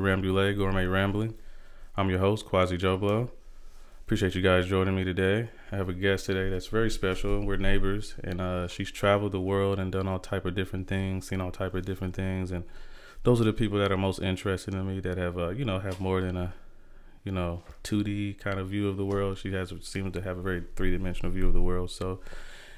Rambouillet 0.00 0.56
Gourmet 0.56 0.86
Rambling. 0.86 1.34
I'm 1.96 2.08
your 2.08 2.18
host, 2.18 2.46
Quasi 2.46 2.78
Joblo. 2.78 3.30
Appreciate 4.04 4.34
you 4.34 4.42
guys 4.42 4.66
joining 4.66 4.96
me 4.96 5.04
today. 5.04 5.50
I 5.70 5.76
have 5.76 5.88
a 5.88 5.92
guest 5.92 6.26
today 6.26 6.48
that's 6.48 6.66
very 6.66 6.90
special. 6.90 7.44
We're 7.44 7.58
neighbors, 7.58 8.14
and 8.24 8.40
uh, 8.40 8.66
she's 8.66 8.90
traveled 8.90 9.32
the 9.32 9.40
world 9.40 9.78
and 9.78 9.92
done 9.92 10.08
all 10.08 10.18
type 10.18 10.46
of 10.46 10.54
different 10.54 10.88
things, 10.88 11.28
seen 11.28 11.40
all 11.40 11.50
type 11.50 11.74
of 11.74 11.84
different 11.84 12.16
things, 12.16 12.50
and 12.50 12.64
those 13.22 13.40
are 13.40 13.44
the 13.44 13.52
people 13.52 13.78
that 13.78 13.92
are 13.92 13.96
most 13.96 14.20
interested 14.20 14.74
in 14.74 14.88
me 14.88 15.00
that 15.00 15.18
have, 15.18 15.38
uh, 15.38 15.50
you 15.50 15.64
know, 15.64 15.78
have 15.78 16.00
more 16.00 16.20
than 16.20 16.36
a, 16.36 16.54
you 17.22 17.30
know, 17.30 17.62
2D 17.84 18.38
kind 18.38 18.58
of 18.58 18.68
view 18.68 18.88
of 18.88 18.96
the 18.96 19.04
world. 19.04 19.38
She 19.38 19.52
has 19.52 19.72
seems 19.82 20.12
to 20.14 20.22
have 20.22 20.38
a 20.38 20.42
very 20.42 20.64
three 20.74 20.90
dimensional 20.90 21.30
view 21.30 21.46
of 21.46 21.52
the 21.52 21.62
world. 21.62 21.90
So, 21.90 22.20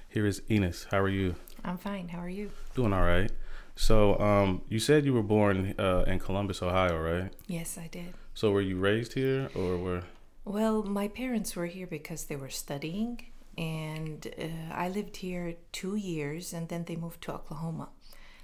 here 0.08 0.26
is 0.26 0.42
Enos. 0.50 0.88
How 0.90 0.98
are 0.98 1.08
you? 1.08 1.36
I'm 1.64 1.78
fine. 1.78 2.08
How 2.08 2.18
are 2.18 2.28
you? 2.28 2.50
Doing 2.74 2.92
all 2.92 3.04
right. 3.04 3.30
So, 3.74 4.18
um, 4.20 4.62
you 4.68 4.78
said 4.78 5.04
you 5.04 5.14
were 5.14 5.22
born 5.22 5.74
uh, 5.78 6.04
in 6.06 6.18
Columbus, 6.18 6.62
Ohio, 6.62 6.98
right? 6.98 7.32
Yes, 7.46 7.78
I 7.78 7.88
did. 7.88 8.14
So, 8.34 8.50
were 8.50 8.60
you 8.60 8.76
raised 8.78 9.14
here, 9.14 9.48
or 9.54 9.76
were? 9.76 10.02
Well, 10.44 10.82
my 10.82 11.08
parents 11.08 11.56
were 11.56 11.66
here 11.66 11.86
because 11.86 12.24
they 12.24 12.36
were 12.36 12.50
studying, 12.50 13.26
and 13.56 14.26
uh, 14.38 14.74
I 14.74 14.88
lived 14.88 15.16
here 15.16 15.54
two 15.72 15.96
years, 15.96 16.52
and 16.52 16.68
then 16.68 16.84
they 16.84 16.96
moved 16.96 17.22
to 17.22 17.32
Oklahoma. 17.32 17.88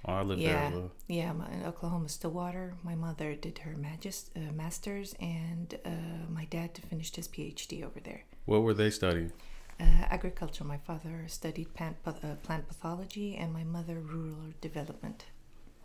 Oh, 0.05 0.13
I 0.13 0.21
lived 0.23 0.41
yeah, 0.41 0.69
there. 0.69 0.83
yeah, 1.07 1.33
my, 1.33 1.49
in 1.51 1.65
Oklahoma 1.65 2.07
Stillwater. 2.07 2.73
My 2.83 2.95
mother 2.95 3.35
did 3.35 3.59
her 3.59 3.75
magis- 3.77 4.29
uh, 4.35 4.51
master's, 4.53 5.13
and 5.19 5.77
uh, 5.85 6.29
my 6.29 6.45
dad 6.45 6.79
finished 6.89 7.17
his 7.17 7.27
PhD 7.27 7.83
over 7.83 7.99
there. 7.99 8.23
What 8.45 8.63
were 8.63 8.73
they 8.73 8.89
studying? 8.89 9.33
Uh, 9.79 9.85
agriculture. 10.09 10.63
My 10.65 10.77
father 10.77 11.23
studied 11.27 11.73
plant, 11.73 11.95
uh, 12.05 12.11
plant 12.43 12.67
pathology, 12.67 13.35
and 13.37 13.53
my 13.53 13.63
mother 13.63 13.99
rural 14.01 14.53
development. 14.61 15.25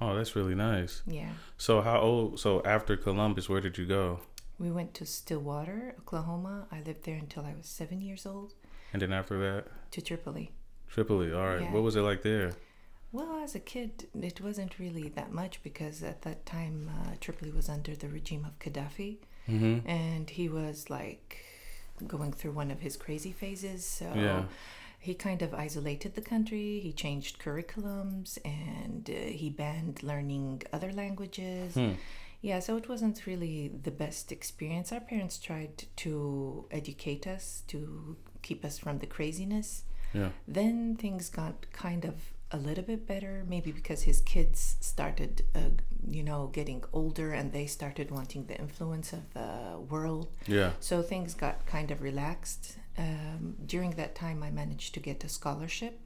Oh, 0.00 0.16
that's 0.16 0.34
really 0.34 0.56
nice. 0.56 1.02
Yeah, 1.06 1.30
So, 1.56 1.80
how 1.80 2.00
old? 2.00 2.40
So, 2.40 2.60
after 2.64 2.96
Columbus, 2.96 3.48
where 3.48 3.60
did 3.60 3.78
you 3.78 3.86
go? 3.86 4.20
we 4.58 4.70
went 4.70 4.94
to 4.94 5.04
Stillwater, 5.04 5.94
Oklahoma. 5.98 6.66
I 6.70 6.80
lived 6.80 7.04
there 7.04 7.16
until 7.16 7.44
I 7.44 7.54
was 7.56 7.66
seven 7.66 8.00
years 8.00 8.24
old. 8.26 8.54
And 8.92 9.02
then 9.02 9.12
after 9.12 9.36
that, 9.40 9.66
To 9.92 10.00
Tripoli. 10.00 10.52
Tripoli. 10.88 11.32
All 11.32 11.44
right. 11.46 11.62
Yeah. 11.62 11.72
What 11.72 11.82
was 11.82 11.96
it 11.96 12.02
like 12.02 12.22
there? 12.22 12.52
Well, 13.12 13.42
as 13.44 13.54
a 13.54 13.60
kid, 13.60 14.08
it 14.14 14.40
wasn't 14.40 14.78
really 14.78 15.08
that 15.10 15.32
much 15.32 15.60
because 15.62 16.02
at 16.02 16.22
that 16.22 16.46
time 16.46 16.88
uh, 16.96 17.14
Tripoli 17.20 17.50
was 17.52 17.68
under 17.68 17.94
the 17.96 18.08
regime 18.08 18.44
of 18.44 18.58
Gaddafi, 18.58 19.18
Mm-hmm. 19.48 19.86
and 19.88 20.30
he 20.30 20.48
was 20.48 20.88
like 20.88 21.36
going 22.06 22.32
through 22.32 22.52
one 22.52 22.70
of 22.70 22.80
his 22.80 22.96
crazy 22.96 23.32
phases. 23.32 23.84
So 23.86 24.06
Yeah. 24.14 24.44
he 24.98 25.14
kind 25.14 25.42
of 25.42 25.52
isolated 25.54 26.14
the 26.14 26.22
country. 26.22 26.80
He 26.80 26.92
changed 26.92 27.38
curriculums 27.38 28.38
and 28.44 29.08
uh, 29.08 29.12
he 29.40 29.50
banned 29.50 30.02
learning 30.02 30.62
other 30.72 30.92
languages. 30.92 31.74
Hmm. 31.74 31.92
Yeah, 32.40 32.60
so 32.60 32.76
it 32.76 32.88
wasn't 32.90 33.24
really 33.26 33.68
the 33.82 33.90
best 33.90 34.30
experience. 34.30 34.92
Our 34.92 35.00
parents 35.00 35.38
tried 35.38 35.84
to 35.96 36.66
educate 36.70 37.26
us 37.26 37.62
to 37.68 38.16
keep 38.42 38.64
us 38.66 38.78
from 38.78 38.98
the 38.98 39.06
craziness. 39.06 39.84
Yeah. 40.12 40.28
Then 40.46 40.96
things 40.96 41.30
got 41.30 41.66
kind 41.72 42.04
of 42.04 42.14
a 42.50 42.56
little 42.56 42.84
bit 42.84 43.06
better, 43.06 43.44
maybe 43.48 43.72
because 43.72 44.02
his 44.02 44.20
kids 44.20 44.76
started, 44.80 45.42
uh, 45.54 45.70
you 46.06 46.22
know, 46.22 46.50
getting 46.52 46.84
older 46.92 47.32
and 47.32 47.52
they 47.52 47.66
started 47.66 48.10
wanting 48.10 48.46
the 48.46 48.56
influence 48.56 49.12
of 49.12 49.32
the 49.34 49.78
world. 49.88 50.28
Yeah. 50.46 50.70
So 50.80 51.02
things 51.02 51.34
got 51.34 51.66
kind 51.66 51.90
of 51.90 52.02
relaxed. 52.02 52.78
Um, 52.96 53.56
during 53.66 53.92
that 53.92 54.14
time, 54.14 54.42
I 54.42 54.50
managed 54.50 54.94
to 54.94 55.00
get 55.00 55.24
a 55.24 55.28
scholarship 55.28 55.98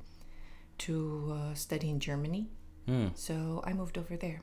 to 0.78 1.36
uh, 1.36 1.54
study 1.54 1.90
in 1.90 2.00
Germany. 2.00 2.48
Hmm. 2.86 3.08
So 3.14 3.62
I 3.66 3.72
moved 3.74 3.98
over 3.98 4.16
there. 4.16 4.40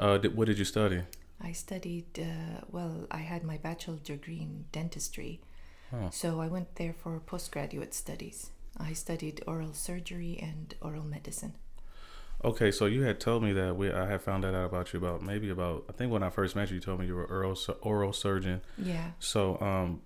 Uh, 0.00 0.18
did, 0.18 0.36
what 0.36 0.46
did 0.46 0.58
you 0.58 0.64
study? 0.64 1.02
I 1.40 1.52
studied, 1.52 2.18
uh, 2.18 2.64
well, 2.70 3.06
I 3.10 3.18
had 3.18 3.42
my 3.44 3.58
bachelor 3.58 3.98
degree 3.98 4.40
in 4.40 4.64
dentistry. 4.72 5.40
Oh. 5.92 6.08
So 6.10 6.40
I 6.40 6.46
went 6.46 6.76
there 6.76 6.94
for 6.94 7.20
postgraduate 7.20 7.92
studies. 7.92 8.50
I 8.78 8.92
studied 8.92 9.42
oral 9.46 9.74
surgery 9.74 10.38
and 10.40 10.74
oral 10.80 11.04
medicine. 11.04 11.54
Okay, 12.44 12.72
so 12.72 12.86
you 12.86 13.02
had 13.02 13.20
told 13.20 13.42
me 13.42 13.52
that 13.52 13.76
we 13.76 13.92
I 13.92 14.06
had 14.06 14.20
found 14.20 14.42
that 14.44 14.54
out 14.54 14.66
about 14.66 14.92
you 14.92 14.98
about 14.98 15.22
maybe 15.22 15.50
about 15.50 15.84
I 15.88 15.92
think 15.92 16.10
when 16.10 16.22
I 16.22 16.30
first 16.30 16.56
met 16.56 16.70
you, 16.70 16.76
you 16.76 16.80
told 16.80 17.00
me 17.00 17.06
you 17.06 17.14
were 17.14 17.26
oral 17.26 17.56
oral 17.82 18.12
surgeon. 18.12 18.62
Yeah. 18.76 19.12
So, 19.20 19.60
um, 19.60 20.02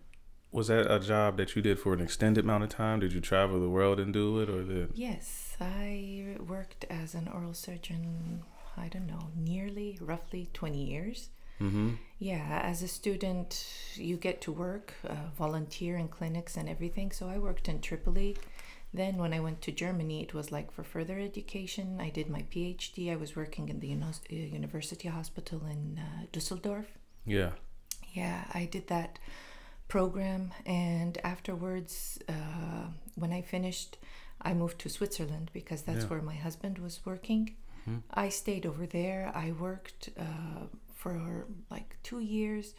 was 0.52 0.68
that 0.68 0.90
a 0.90 1.00
job 1.00 1.38
that 1.38 1.56
you 1.56 1.62
did 1.62 1.78
for 1.78 1.94
an 1.94 2.00
extended 2.00 2.44
amount 2.44 2.64
of 2.64 2.70
time? 2.70 3.00
Did 3.00 3.12
you 3.12 3.20
travel 3.20 3.60
the 3.60 3.68
world 3.68 3.98
and 3.98 4.12
do 4.12 4.40
it, 4.40 4.50
or 4.50 4.62
did? 4.62 4.90
Yes, 4.94 5.56
I 5.60 6.36
worked 6.46 6.84
as 6.90 7.14
an 7.14 7.28
oral 7.28 7.54
surgeon, 7.54 8.42
I 8.76 8.88
don't 8.88 9.06
know, 9.06 9.28
nearly, 9.34 9.98
roughly 10.00 10.48
20 10.52 10.82
years. 10.82 11.30
Mm-hmm. 11.60 11.94
Yeah, 12.18 12.60
as 12.62 12.82
a 12.82 12.88
student, 12.88 13.66
you 13.94 14.16
get 14.16 14.40
to 14.42 14.52
work, 14.52 14.94
uh, 15.06 15.14
volunteer 15.36 15.96
in 15.96 16.08
clinics 16.08 16.56
and 16.56 16.68
everything. 16.68 17.12
So 17.12 17.28
I 17.28 17.38
worked 17.38 17.68
in 17.68 17.80
Tripoli. 17.80 18.36
Then, 18.96 19.14
when 19.22 19.32
I 19.38 19.40
went 19.46 19.60
to 19.62 19.72
Germany, 19.84 20.18
it 20.26 20.32
was 20.38 20.50
like 20.56 20.68
for 20.72 20.82
further 20.94 21.18
education. 21.30 21.86
I 22.00 22.10
did 22.18 22.28
my 22.36 22.42
PhD. 22.52 22.98
I 23.12 23.16
was 23.24 23.36
working 23.36 23.68
in 23.72 23.78
the 23.80 23.88
uni- 23.88 24.04
uh, 24.32 24.56
university 24.60 25.08
hospital 25.08 25.60
in 25.74 25.82
uh, 25.98 26.26
Dusseldorf. 26.32 26.86
Yeah. 27.36 27.52
Yeah, 28.20 28.44
I 28.54 28.64
did 28.74 28.86
that 28.88 29.18
program, 29.88 30.42
and 30.64 31.12
afterwards, 31.22 32.18
uh, 32.28 32.86
when 33.22 33.32
I 33.38 33.42
finished, 33.42 33.98
I 34.48 34.54
moved 34.54 34.78
to 34.80 34.88
Switzerland 34.88 35.50
because 35.52 35.82
that's 35.82 36.04
Yeah. 36.04 36.10
where 36.10 36.22
my 36.32 36.38
husband 36.46 36.78
was 36.78 36.94
working. 37.10 37.42
Mhm. 37.86 38.02
I 38.24 38.28
stayed 38.30 38.64
over 38.66 38.86
there. 38.98 39.22
I 39.34 39.52
worked 39.68 40.04
uh, 40.26 40.64
for 40.94 41.46
like 41.70 41.88
two 42.02 42.20
years. 42.20 42.74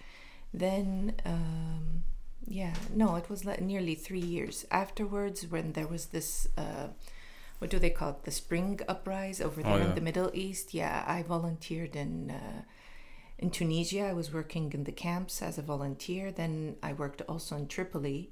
Then, 0.54 1.14
um, 1.26 2.04
yeah, 2.48 2.74
no, 2.94 3.16
it 3.16 3.30
was 3.30 3.46
like 3.46 3.62
nearly 3.62 3.96
three 3.96 4.20
years. 4.22 4.66
Afterwards, 4.72 5.46
when 5.48 5.74
there 5.74 5.88
was 5.88 6.08
this, 6.08 6.48
uh, 6.58 6.88
what 7.60 7.70
do 7.70 7.80
they 7.80 7.90
call 7.90 8.12
it, 8.12 8.24
the 8.24 8.32
spring 8.32 8.80
uprise 8.88 9.42
over 9.42 9.62
Oh, 9.62 9.64
there 9.64 9.80
yeah. 9.80 9.86
in 9.90 9.96
the 9.96 10.02
Middle 10.02 10.32
East, 10.34 10.74
yeah, 10.74 11.04
I 11.08 11.24
volunteered 11.24 11.96
in. 11.96 12.32
Uh, 12.32 12.62
in 13.40 13.52
Tunisia, 13.52 14.02
I 14.08 14.14
was 14.14 14.34
working 14.34 14.74
in 14.74 14.84
the 14.86 14.92
camps 14.92 15.44
as 15.44 15.60
a 15.60 15.62
volunteer. 15.62 16.32
Then 16.32 16.76
I 16.82 16.94
worked 16.94 17.22
also 17.30 17.56
in 17.56 17.68
Tripoli. 17.68 18.32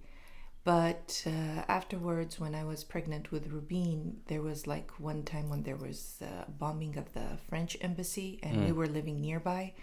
But 0.64 1.22
uh, 1.28 1.62
afterwards, 1.68 2.40
when 2.40 2.56
I 2.56 2.64
was 2.64 2.84
pregnant 2.84 3.32
with 3.32 3.50
Rubin, 3.52 4.22
there 4.26 4.42
was 4.42 4.66
like 4.66 4.90
one 5.00 5.22
time 5.22 5.48
when 5.48 5.62
there 5.62 5.76
was 5.76 6.24
bombing 6.58 6.98
of 6.98 7.14
the 7.14 7.38
French 7.48 7.78
embassy, 7.82 8.40
and 8.42 8.66
we 8.66 8.72
were 8.72 8.88
living 8.88 9.22
nearby. 9.22 9.74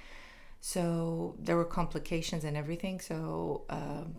So 0.62 1.34
there 1.38 1.56
were 1.56 1.66
complications 1.80 2.44
and 2.44 2.56
everything. 2.56 3.00
So 3.00 3.64
um, 3.68 4.14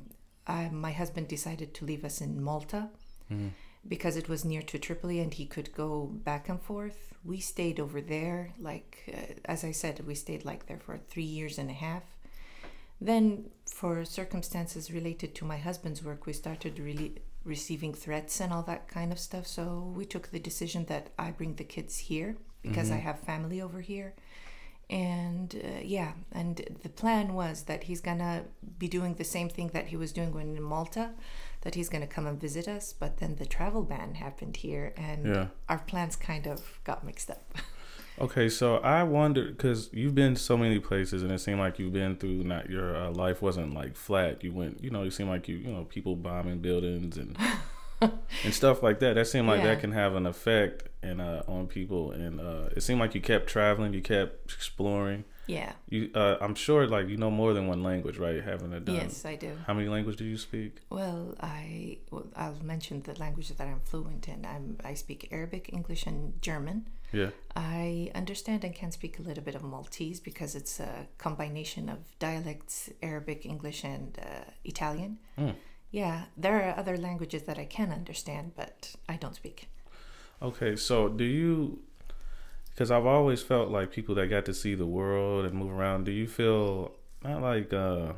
I, 0.45 0.69
my 0.69 0.91
husband 0.91 1.27
decided 1.27 1.73
to 1.75 1.85
leave 1.85 2.03
us 2.05 2.21
in 2.21 2.43
Malta 2.43 2.89
Mm-hmm. 3.31 3.47
because 3.87 4.17
it 4.17 4.27
was 4.27 4.43
near 4.43 4.61
to 4.61 4.77
Tripoli 4.77 5.19
and 5.21 5.33
he 5.33 5.45
could 5.45 5.73
go 5.73 6.07
back 6.25 6.49
and 6.49 6.61
forth. 6.61 7.13
We 7.23 7.39
stayed 7.39 7.79
over 7.79 8.01
there, 8.01 8.51
like, 8.59 8.91
uh, 9.07 9.33
as 9.45 9.63
I 9.63 9.71
said, 9.71 10.05
we 10.05 10.13
stayed 10.15 10.43
like 10.43 10.65
there 10.67 10.79
for 10.85 10.97
three 10.97 11.23
years 11.23 11.57
and 11.57 11.69
a 11.69 11.73
half. 11.73 12.03
Then, 12.99 13.49
for 13.65 14.03
circumstances 14.05 14.91
related 14.91 15.33
to 15.35 15.45
my 15.45 15.57
husband's 15.57 16.03
work, 16.03 16.25
we 16.25 16.33
started 16.33 16.79
really 16.79 17.15
receiving 17.45 17.93
threats 17.93 18.41
and 18.41 18.51
all 18.53 18.63
that 18.63 18.87
kind 18.87 19.11
of 19.13 19.19
stuff. 19.19 19.47
So 19.47 19.93
we 19.95 20.05
took 20.05 20.27
the 20.31 20.39
decision 20.39 20.85
that 20.85 21.07
I 21.17 21.31
bring 21.31 21.55
the 21.55 21.63
kids 21.75 21.97
here 21.97 22.35
because 22.61 22.91
I 22.91 22.97
have 22.97 23.19
family 23.19 23.61
over 23.61 23.81
here. 23.81 24.13
And 24.89 25.55
uh, 25.55 25.79
yeah, 25.81 26.11
and 26.31 26.61
the 26.83 26.89
plan 26.89 27.33
was 27.33 27.63
that 27.63 27.83
he's 27.83 28.01
gonna 28.01 28.43
be 28.77 28.87
doing 28.87 29.15
the 29.15 29.23
same 29.23 29.49
thing 29.49 29.69
that 29.73 29.87
he 29.87 29.97
was 29.97 30.11
doing 30.11 30.33
when 30.33 30.55
in 30.55 30.61
Malta, 30.63 31.11
that 31.61 31.75
he's 31.75 31.89
gonna 31.89 32.07
come 32.07 32.27
and 32.27 32.39
visit 32.39 32.67
us. 32.67 32.93
But 32.93 33.17
then 33.17 33.37
the 33.37 33.45
travel 33.45 33.81
ban 33.83 34.15
happened 34.15 34.57
here, 34.57 34.93
and 34.97 35.25
Yeah. 35.25 35.47
our 35.69 35.79
plans 35.79 36.15
kind 36.15 36.45
of 36.47 36.79
got 36.83 37.03
mixed 37.03 37.29
up. 37.29 37.53
Okay, 38.21 38.47
so 38.47 38.75
I 38.77 39.01
wonder 39.01 39.45
because 39.47 39.89
you've 39.91 40.13
been 40.13 40.35
so 40.35 40.55
many 40.55 40.77
places, 40.77 41.23
and 41.23 41.31
it 41.31 41.39
seemed 41.39 41.57
like 41.57 41.79
you've 41.79 41.93
been 41.93 42.15
through. 42.15 42.43
Not 42.43 42.69
your 42.69 42.95
uh, 42.95 43.09
life 43.09 43.41
wasn't 43.41 43.73
like 43.73 43.95
flat. 43.95 44.43
You 44.43 44.51
went, 44.53 44.83
you 44.83 44.91
know, 44.91 45.01
you 45.01 45.09
seem 45.09 45.27
like 45.27 45.47
you, 45.47 45.55
you 45.57 45.71
know, 45.71 45.85
people 45.85 46.15
bombing 46.15 46.59
buildings 46.59 47.17
and 47.17 47.35
and 48.43 48.53
stuff 48.53 48.81
like 48.83 48.99
that. 48.99 49.13
That 49.15 49.27
seemed 49.27 49.47
like 49.47 49.59
Yeah. 49.61 49.67
that 49.75 49.79
can 49.81 49.91
have 49.91 50.15
an 50.15 50.25
effect 50.25 50.89
and 51.01 51.21
uh, 51.21 51.43
on 51.47 51.67
people. 51.67 52.11
And 52.11 52.39
uh, 52.39 52.69
it 52.75 52.81
seemed 52.81 52.99
like 52.99 53.13
you 53.15 53.21
kept 53.21 53.47
traveling, 53.47 53.93
you 53.93 54.01
kept 54.01 54.53
exploring. 54.53 55.23
yeah. 55.47 55.73
You, 55.89 56.09
uh, 56.15 56.37
I'm 56.39 56.55
sure, 56.55 56.87
like 56.87 57.07
you 57.09 57.17
know 57.17 57.29
more 57.31 57.53
than 57.53 57.67
one 57.67 57.83
language, 57.83 58.17
right? 58.17 58.41
Having 58.43 58.73
a 58.73 58.79
done. 58.79 58.95
Yes, 58.95 59.25
I 59.25 59.35
do. 59.35 59.51
How 59.67 59.73
many 59.73 59.89
languages 59.89 60.17
do 60.17 60.25
you 60.25 60.37
speak? 60.37 60.71
Well, 60.89 61.35
I 61.41 61.97
well, 62.11 62.27
I'll 62.35 62.57
mention 62.63 63.01
the 63.01 63.13
languages 63.19 63.57
that 63.57 63.67
I'm 63.67 63.81
fluent 63.83 64.27
in. 64.27 64.45
I'm 64.45 64.77
I 64.91 64.93
speak 64.95 65.27
Arabic, 65.31 65.69
English, 65.73 66.05
and 66.07 66.41
German. 66.41 66.77
Yeah. 67.11 67.29
I 67.55 68.09
understand 68.15 68.63
and 68.63 68.73
can 68.73 68.91
speak 68.91 69.19
a 69.19 69.21
little 69.21 69.43
bit 69.43 69.53
of 69.53 69.61
Maltese 69.63 70.19
because 70.19 70.55
it's 70.55 70.79
a 70.79 71.07
combination 71.19 71.87
of 71.89 71.99
dialects 72.17 72.89
Arabic, 73.03 73.45
English, 73.45 73.83
and 73.83 74.17
uh, 74.19 74.49
Italian. 74.63 75.19
Mm. 75.37 75.55
Yeah, 75.93 76.23
there 76.35 76.59
are 76.59 76.77
other 76.77 76.97
languages 76.97 77.43
that 77.43 77.59
I 77.59 77.65
can 77.65 77.91
understand, 77.91 78.53
but 78.55 78.95
I 79.07 79.15
don't 79.15 79.35
speak. 79.35 79.69
Okay, 80.41 80.75
so 80.75 81.07
do 81.07 81.23
you 81.23 81.81
because 82.69 82.89
I've 82.89 83.05
always 83.05 83.43
felt 83.43 83.69
like 83.69 83.91
people 83.91 84.15
that 84.15 84.27
got 84.27 84.45
to 84.45 84.53
see 84.55 84.73
the 84.73 84.87
world 84.87 85.45
and 85.45 85.53
move 85.53 85.71
around. 85.71 86.05
Do 86.05 86.11
you 86.11 86.27
feel 86.27 86.95
not 87.23 87.43
like? 87.43 87.71
uh 87.71 88.13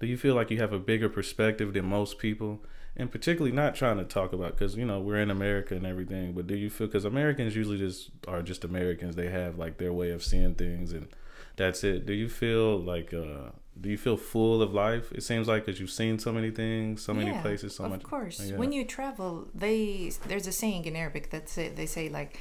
Do 0.00 0.06
you 0.06 0.16
feel 0.16 0.34
like 0.34 0.50
you 0.50 0.58
have 0.58 0.72
a 0.72 0.78
bigger 0.78 1.10
perspective 1.10 1.74
than 1.74 1.84
most 1.84 2.18
people? 2.18 2.64
And 2.96 3.12
particularly 3.12 3.54
not 3.54 3.74
trying 3.74 3.98
to 3.98 4.04
talk 4.04 4.32
about 4.32 4.52
because 4.56 4.74
you 4.74 4.86
know 4.86 5.00
we're 5.00 5.20
in 5.20 5.30
America 5.30 5.74
and 5.74 5.84
everything, 5.86 6.32
but 6.32 6.46
do 6.46 6.56
you 6.56 6.70
feel 6.70 6.86
because 6.86 7.04
Americans 7.04 7.54
usually 7.54 7.76
just 7.76 8.10
are 8.26 8.40
just 8.40 8.64
Americans? 8.64 9.16
They 9.16 9.28
have 9.28 9.58
like 9.58 9.76
their 9.76 9.92
way 9.92 10.10
of 10.12 10.24
seeing 10.24 10.54
things, 10.54 10.92
and 10.94 11.08
that's 11.56 11.84
it. 11.84 12.06
Do 12.06 12.14
you 12.14 12.30
feel 12.30 12.78
like? 12.78 13.12
uh 13.12 13.50
do 13.80 13.88
you 13.90 13.98
feel 13.98 14.16
full 14.16 14.62
of 14.62 14.72
life? 14.74 15.12
It 15.12 15.22
seems 15.22 15.46
like 15.48 15.66
because 15.66 15.80
you've 15.80 15.90
seen 15.90 16.18
so 16.18 16.32
many 16.32 16.50
things, 16.50 17.02
so 17.02 17.12
many 17.14 17.30
Yeah, 17.30 17.42
places, 17.42 17.74
so 17.76 17.84
of 17.84 17.90
much. 17.90 18.02
Of 18.04 18.10
course. 18.10 18.40
Yeah. 18.40 18.56
When 18.56 18.72
you 18.72 18.84
travel, 18.84 19.48
they 19.54 20.12
there's 20.28 20.46
a 20.46 20.52
saying 20.52 20.84
in 20.86 20.96
Arabic 20.96 21.30
that 21.30 21.48
say, 21.48 21.68
they 21.68 21.86
say 21.86 22.08
like 22.08 22.38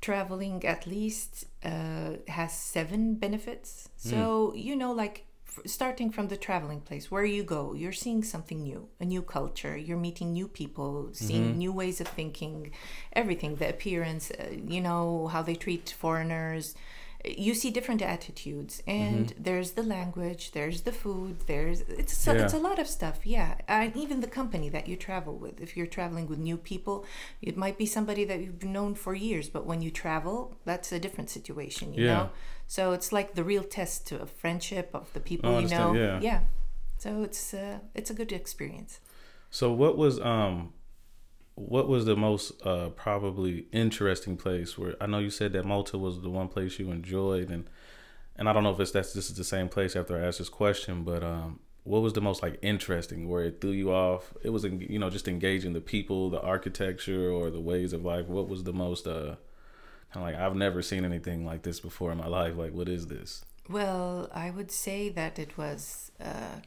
traveling 0.00 0.64
at 0.66 0.86
least 0.86 1.46
uh, 1.64 2.10
has 2.28 2.52
seven 2.52 3.14
benefits. 3.14 3.88
Hmm. 4.02 4.08
So 4.10 4.52
you 4.54 4.76
know, 4.76 4.92
like 4.92 5.24
f- 5.48 5.60
starting 5.66 6.10
from 6.10 6.28
the 6.28 6.36
traveling 6.36 6.80
place 6.82 7.10
where 7.10 7.24
you 7.24 7.42
go, 7.42 7.74
you're 7.74 7.92
seeing 8.04 8.22
something 8.22 8.62
new, 8.62 8.88
a 9.00 9.04
new 9.04 9.22
culture. 9.22 9.76
You're 9.76 9.96
meeting 10.08 10.32
new 10.32 10.48
people, 10.48 11.10
seeing 11.12 11.44
Mm-hmm. 11.50 11.58
new 11.58 11.72
ways 11.72 12.00
of 12.00 12.08
thinking, 12.08 12.72
everything, 13.14 13.56
the 13.56 13.68
appearance, 13.70 14.30
uh, 14.30 14.50
you 14.74 14.80
know 14.80 15.28
how 15.28 15.42
they 15.42 15.54
treat 15.54 15.94
foreigners. 15.98 16.74
You 17.24 17.54
see 17.54 17.70
different 17.70 18.02
attitudes, 18.02 18.82
and 18.86 19.28
Mm-hmm. 19.28 19.42
there's 19.42 19.72
the 19.72 19.82
language, 19.82 20.52
there's 20.52 20.82
the 20.82 20.92
food, 20.92 21.40
there's 21.46 21.80
it's 21.80 22.14
so, 22.16 22.32
it's 22.32 22.52
a 22.52 22.58
lot 22.58 22.78
of 22.78 22.86
stuff. 22.86 23.20
Yeah, 23.24 23.54
and 23.66 23.96
even 23.96 24.20
the 24.20 24.26
company 24.26 24.68
that 24.68 24.86
you 24.88 24.96
travel 24.96 25.34
with. 25.38 25.58
If 25.58 25.74
you're 25.74 25.86
traveling 25.86 26.26
with 26.28 26.38
new 26.38 26.58
people, 26.58 27.06
it 27.40 27.56
might 27.56 27.78
be 27.78 27.86
somebody 27.86 28.24
that 28.26 28.40
you've 28.40 28.62
known 28.62 28.94
for 28.94 29.14
years, 29.14 29.48
but 29.48 29.64
when 29.64 29.80
you 29.80 29.90
travel, 29.90 30.54
that's 30.66 30.92
a 30.92 30.98
different 31.00 31.30
situation. 31.30 31.94
You 31.94 32.02
Yeah. 32.02 32.12
know, 32.14 32.30
so 32.66 32.92
it's 32.92 33.10
like 33.10 33.34
the 33.34 33.44
real 33.44 33.64
test 33.64 34.06
to 34.08 34.20
of 34.20 34.28
friendship 34.30 34.90
of 34.92 35.10
the 35.14 35.20
people 35.20 35.50
you 35.62 35.68
know. 35.68 35.92
understand, 35.92 36.22
yeah. 36.22 36.40
So 36.98 37.22
it's 37.22 37.54
uh, 37.54 37.78
it's 37.94 38.10
a 38.10 38.14
good 38.14 38.32
experience. 38.32 39.00
So 39.50 39.72
what 39.72 39.96
was 39.96 40.20
um 40.20 40.73
what 41.54 41.88
was 41.88 42.04
the 42.04 42.16
most 42.16 42.52
uh 42.66 42.88
probably 42.90 43.66
interesting 43.72 44.36
place 44.36 44.76
where 44.76 44.94
I 45.00 45.06
know 45.06 45.18
you 45.18 45.30
said 45.30 45.52
that 45.52 45.64
Malta 45.64 45.98
was 45.98 46.20
the 46.20 46.30
one 46.30 46.48
place 46.48 46.78
you 46.78 46.90
enjoyed 46.90 47.50
and 47.50 47.68
and 48.36 48.48
I 48.48 48.52
don't 48.52 48.64
know 48.64 48.72
if 48.72 48.80
it's 48.80 48.90
that's 48.90 49.12
this 49.12 49.30
is 49.30 49.36
the 49.36 49.44
same 49.44 49.68
place 49.68 49.94
after 49.94 50.16
I 50.16 50.26
asked 50.26 50.38
this 50.38 50.48
question, 50.48 51.04
but 51.04 51.22
um 51.22 51.60
what 51.84 52.00
was 52.00 52.14
the 52.14 52.20
most 52.20 52.42
like 52.42 52.58
interesting 52.62 53.28
where 53.28 53.44
it 53.44 53.60
threw 53.60 53.70
you 53.70 53.92
off? 53.92 54.32
It 54.42 54.50
was 54.50 54.64
you 54.64 54.98
know 54.98 55.10
just 55.10 55.28
engaging 55.28 55.74
the 55.74 55.80
people, 55.80 56.30
the 56.30 56.40
architecture 56.40 57.30
or 57.30 57.50
the 57.50 57.60
ways 57.60 57.92
of 57.92 58.04
life. 58.04 58.26
What 58.26 58.48
was 58.48 58.64
the 58.64 58.72
most 58.72 59.06
uh 59.06 59.36
kind 60.12 60.16
of 60.16 60.22
like 60.22 60.36
I've 60.36 60.56
never 60.56 60.82
seen 60.82 61.04
anything 61.04 61.44
like 61.44 61.62
this 61.62 61.80
before 61.80 62.10
in 62.12 62.18
my 62.18 62.26
life. 62.26 62.56
Like 62.56 62.72
what 62.72 62.88
is 62.88 63.06
this? 63.06 63.44
Well, 63.68 64.28
I 64.34 64.50
would 64.50 64.70
say 64.70 65.08
that 65.10 65.38
it 65.38 65.56
was 65.56 66.12
uh, 66.20 66.60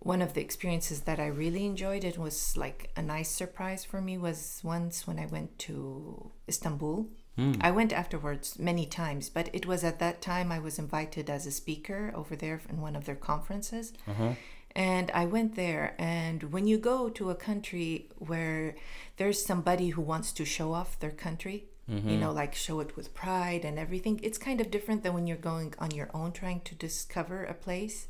one 0.00 0.22
of 0.22 0.34
the 0.34 0.40
experiences 0.40 1.02
that 1.02 1.18
I 1.18 1.26
really 1.26 1.66
enjoyed. 1.66 2.04
It 2.04 2.18
was 2.18 2.56
like 2.56 2.90
a 2.96 3.02
nice 3.02 3.30
surprise 3.30 3.84
for 3.84 4.00
me. 4.00 4.18
Was 4.18 4.60
once 4.62 5.06
when 5.06 5.18
I 5.18 5.26
went 5.26 5.58
to 5.60 6.30
Istanbul. 6.48 7.08
Hmm. 7.36 7.52
I 7.60 7.70
went 7.70 7.92
afterwards 7.92 8.58
many 8.58 8.86
times, 8.86 9.28
but 9.28 9.50
it 9.52 9.66
was 9.66 9.84
at 9.84 9.98
that 9.98 10.22
time 10.22 10.50
I 10.50 10.58
was 10.58 10.78
invited 10.78 11.28
as 11.28 11.46
a 11.46 11.50
speaker 11.50 12.12
over 12.14 12.34
there 12.34 12.60
in 12.68 12.80
one 12.80 12.96
of 12.96 13.04
their 13.04 13.14
conferences. 13.14 13.92
Uh-huh. 14.08 14.32
And 14.74 15.10
I 15.12 15.24
went 15.24 15.54
there, 15.54 15.94
and 15.98 16.52
when 16.52 16.66
you 16.66 16.76
go 16.76 17.08
to 17.08 17.30
a 17.30 17.34
country 17.34 18.10
where 18.18 18.74
there's 19.16 19.42
somebody 19.42 19.88
who 19.88 20.02
wants 20.02 20.32
to 20.32 20.44
show 20.44 20.74
off 20.74 20.98
their 20.98 21.10
country, 21.10 21.64
you 21.88 22.16
know, 22.18 22.32
like 22.32 22.52
show 22.54 22.80
it 22.80 22.96
with 22.96 23.14
pride 23.14 23.64
and 23.64 23.78
everything, 23.78 24.18
it's 24.22 24.38
kind 24.38 24.60
of 24.60 24.70
different 24.72 25.04
than 25.04 25.14
when 25.14 25.26
you're 25.28 25.36
going 25.36 25.72
on 25.78 25.92
your 25.92 26.10
own 26.12 26.32
trying 26.32 26.60
to 26.62 26.74
discover 26.74 27.44
a 27.44 27.54
place. 27.54 28.08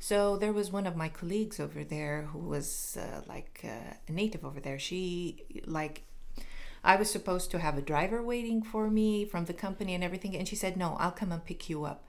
So 0.00 0.36
there 0.36 0.52
was 0.52 0.72
one 0.72 0.86
of 0.88 0.96
my 0.96 1.08
colleagues 1.08 1.60
over 1.60 1.84
there 1.84 2.22
who 2.32 2.40
was 2.40 2.98
uh, 3.00 3.20
like 3.28 3.60
uh, 3.64 3.94
a 4.08 4.12
native 4.12 4.44
over 4.44 4.58
there. 4.60 4.78
She, 4.78 5.44
like, 5.66 6.02
I 6.82 6.96
was 6.96 7.10
supposed 7.10 7.52
to 7.52 7.60
have 7.60 7.78
a 7.78 7.82
driver 7.82 8.20
waiting 8.22 8.60
for 8.62 8.90
me 8.90 9.24
from 9.24 9.44
the 9.44 9.54
company 9.54 9.94
and 9.94 10.02
everything, 10.02 10.36
and 10.36 10.48
she 10.48 10.56
said, 10.56 10.76
No, 10.76 10.96
I'll 10.98 11.12
come 11.12 11.30
and 11.30 11.44
pick 11.44 11.70
you 11.70 11.84
up. 11.84 12.04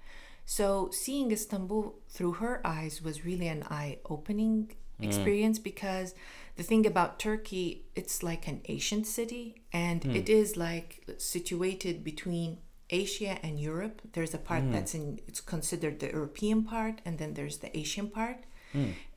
So 0.45 0.89
seeing 0.91 1.31
Istanbul 1.31 1.95
through 2.09 2.33
her 2.33 2.59
eyes 2.65 3.01
was 3.01 3.23
really 3.23 3.47
an 3.47 3.63
eye 3.69 3.99
opening 4.09 4.75
Mm. 5.01 5.07
experience 5.07 5.59
because 5.59 6.13
the 6.55 6.63
thing 6.63 6.85
about 6.85 7.19
Turkey, 7.19 7.85
it's 7.95 8.21
like 8.21 8.47
an 8.47 8.61
Asian 8.65 9.03
city 9.03 9.63
and 9.71 10.01
mm. 10.01 10.15
it 10.15 10.29
is 10.29 10.55
like 10.55 11.03
situated 11.17 12.03
between 12.03 12.59
Asia 12.89 13.39
and 13.41 13.59
Europe. 13.59 14.01
There's 14.13 14.33
a 14.33 14.37
part 14.37 14.63
mm. 14.63 14.71
that's 14.71 14.93
in 14.93 15.19
it's 15.27 15.41
considered 15.41 15.99
the 15.99 16.07
European 16.07 16.63
part 16.63 17.01
and 17.05 17.17
then 17.17 17.33
there's 17.33 17.57
the 17.57 17.75
Asian 17.77 18.09
part. 18.09 18.45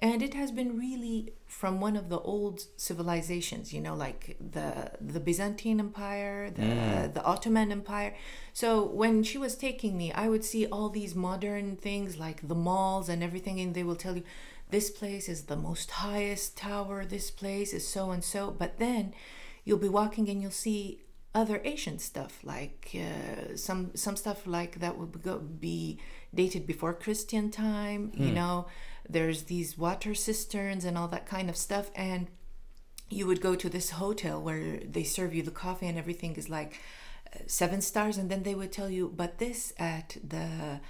And 0.00 0.23
it 0.23 0.35
has 0.35 0.50
been 0.52 0.78
really 0.78 1.33
from 1.47 1.80
one 1.80 1.97
of 1.97 2.11
the 2.11 2.18
old 2.18 2.61
civilizations, 2.76 3.73
you 3.73 3.80
know, 3.80 3.95
like 3.95 4.37
the 4.38 4.90
the 5.00 5.21
Byzantine 5.21 5.80
Empire, 5.80 6.50
the 6.50 7.11
the 7.12 7.25
Ottoman 7.25 7.73
Empire. 7.73 8.14
So 8.52 8.85
when 8.85 9.23
she 9.23 9.38
was 9.38 9.54
taking 9.56 9.97
me, 9.97 10.12
I 10.12 10.28
would 10.28 10.45
see 10.45 10.66
all 10.66 10.90
these 10.90 11.14
modern 11.14 11.76
things 11.76 12.18
like 12.18 12.47
the 12.47 12.54
malls 12.54 13.09
and 13.09 13.23
everything, 13.23 13.59
and 13.61 13.75
they 13.75 13.83
will 13.83 13.97
tell 13.97 14.16
you, 14.16 14.25
this 14.70 14.90
place 14.90 15.28
is 15.28 15.42
the 15.42 15.56
most 15.56 15.90
highest 15.90 16.56
tower. 16.56 17.04
This 17.04 17.30
place 17.30 17.73
is 17.73 17.87
so 17.87 18.11
and 18.11 18.25
so. 18.25 18.50
But 18.50 18.78
then 18.78 19.14
you'll 19.64 19.78
be 19.78 19.88
walking 19.88 20.28
and 20.28 20.42
you'll 20.42 20.50
see 20.50 21.02
other 21.35 21.61
Asian 21.64 21.99
stuff, 21.99 22.38
like 22.44 22.94
uh, 22.94 23.56
some 23.56 23.90
some 23.94 24.16
stuff 24.16 24.46
like 24.46 24.80
that 24.80 24.96
would 24.96 25.61
be 25.61 26.00
dated 26.35 26.66
before 26.66 26.94
Christian 26.94 27.50
time. 27.50 28.11
You 28.14 28.32
know, 28.32 28.66
there's 29.08 29.42
these 29.42 29.76
water 29.76 30.14
cisterns 30.14 30.85
and 30.87 30.96
all 30.96 31.08
that 31.08 31.26
kind 31.26 31.50
of 31.50 31.56
stuff, 31.56 31.90
and 31.94 32.28
you 33.11 33.26
would 33.26 33.42
go 33.42 33.54
to 33.54 33.68
this 33.68 33.90
hotel 33.90 34.40
where 34.40 34.78
they 34.78 35.04
serve 35.04 35.35
you 35.35 35.42
the 35.42 35.50
coffee 35.50 35.87
and 35.87 35.99
everything 35.99 36.37
is 36.37 36.49
like 36.49 36.80
uh, 37.35 37.40
seven 37.46 37.82
stars, 37.82 38.16
and 38.16 38.30
then 38.30 38.42
they 38.42 38.54
would 38.54 38.73
tell 38.73 38.88
you, 38.88 39.12
but 39.14 39.37
this 39.38 39.75
at 39.78 40.16
the 40.26 40.80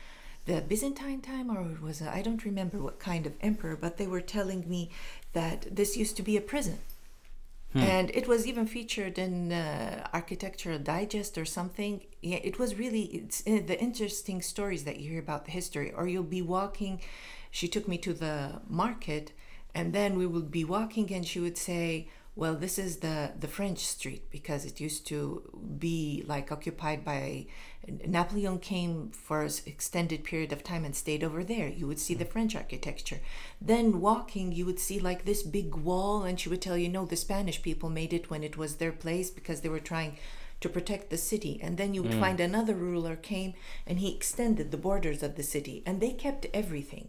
the 0.46 0.62
Byzantine 0.62 1.20
time, 1.20 1.50
or 1.50 1.70
it 1.72 1.82
was 1.82 2.00
I 2.00 2.22
don't 2.22 2.44
remember 2.44 2.78
what 2.78 2.98
kind 2.98 3.26
of 3.26 3.34
emperor, 3.40 3.76
but 3.76 3.96
they 3.96 4.06
were 4.06 4.20
telling 4.20 4.68
me 4.68 4.90
that 5.32 5.74
this 5.74 5.96
used 5.96 6.16
to 6.16 6.22
be 6.22 6.36
a 6.36 6.40
prison. 6.40 6.78
And 7.74 8.10
it 8.14 8.26
was 8.26 8.46
even 8.46 8.66
featured 8.66 9.18
in 9.18 9.52
uh, 9.52 10.08
Architectural 10.14 10.78
Digest 10.78 11.36
or 11.36 11.44
something. 11.44 12.00
Yeah, 12.22 12.38
it 12.42 12.58
was 12.58 12.76
really 12.76 13.02
it's 13.02 13.42
uh, 13.46 13.60
the 13.66 13.78
interesting 13.78 14.40
stories 14.40 14.84
that 14.84 14.98
you 14.98 15.10
hear 15.10 15.20
about 15.20 15.44
the 15.44 15.50
history. 15.50 15.92
Or 15.92 16.08
you'll 16.08 16.22
be 16.22 16.40
walking. 16.40 17.02
She 17.50 17.68
took 17.68 17.86
me 17.86 17.98
to 17.98 18.14
the 18.14 18.62
market, 18.66 19.32
and 19.74 19.92
then 19.92 20.16
we 20.16 20.26
would 20.26 20.50
be 20.50 20.64
walking, 20.64 21.12
and 21.12 21.26
she 21.26 21.38
would 21.38 21.58
say, 21.58 22.08
"Well, 22.36 22.54
this 22.54 22.78
is 22.78 22.98
the 22.98 23.32
the 23.38 23.48
French 23.48 23.78
street 23.78 24.30
because 24.30 24.64
it 24.64 24.80
used 24.80 25.06
to 25.08 25.18
be 25.78 26.24
like 26.28 26.52
occupied 26.52 27.04
by 27.04 27.46
Napoleon 28.06 28.58
came 28.58 29.10
for 29.10 29.42
an 29.42 29.50
extended 29.64 30.24
period 30.24 30.52
of 30.52 30.62
time 30.62 30.84
and 30.84 30.94
stayed 30.94 31.22
over 31.22 31.44
there. 31.44 31.68
You 31.68 31.86
would 31.86 32.00
see 32.00 32.14
the 32.14 32.24
French 32.24 32.56
architecture. 32.56 33.20
Then 33.60 34.00
walking, 34.00 34.52
you 34.52 34.66
would 34.66 34.80
see 34.80 34.98
like 34.98 35.24
this 35.24 35.42
big 35.42 35.74
wall, 35.74 36.24
and 36.24 36.38
she 36.38 36.48
would 36.48 36.62
tell 36.62 36.76
you, 36.76 36.88
no, 36.88 37.04
the 37.04 37.16
Spanish 37.16 37.62
people 37.62 37.88
made 37.88 38.12
it 38.12 38.30
when 38.30 38.42
it 38.44 38.56
was 38.56 38.76
their 38.76 38.92
place 38.92 39.30
because 39.30 39.60
they 39.60 39.68
were 39.68 39.80
trying 39.80 40.16
to 40.60 40.68
protect 40.68 41.10
the 41.10 41.18
city. 41.18 41.60
And 41.62 41.78
then 41.78 41.94
you 41.94 42.02
would 42.02 42.12
mm. 42.12 42.20
find 42.20 42.40
another 42.40 42.74
ruler 42.74 43.16
came 43.16 43.54
and 43.86 43.98
he 43.98 44.14
extended 44.14 44.70
the 44.70 44.76
borders 44.76 45.22
of 45.22 45.36
the 45.36 45.42
city, 45.42 45.82
and 45.86 46.00
they 46.00 46.12
kept 46.12 46.46
everything. 46.52 47.08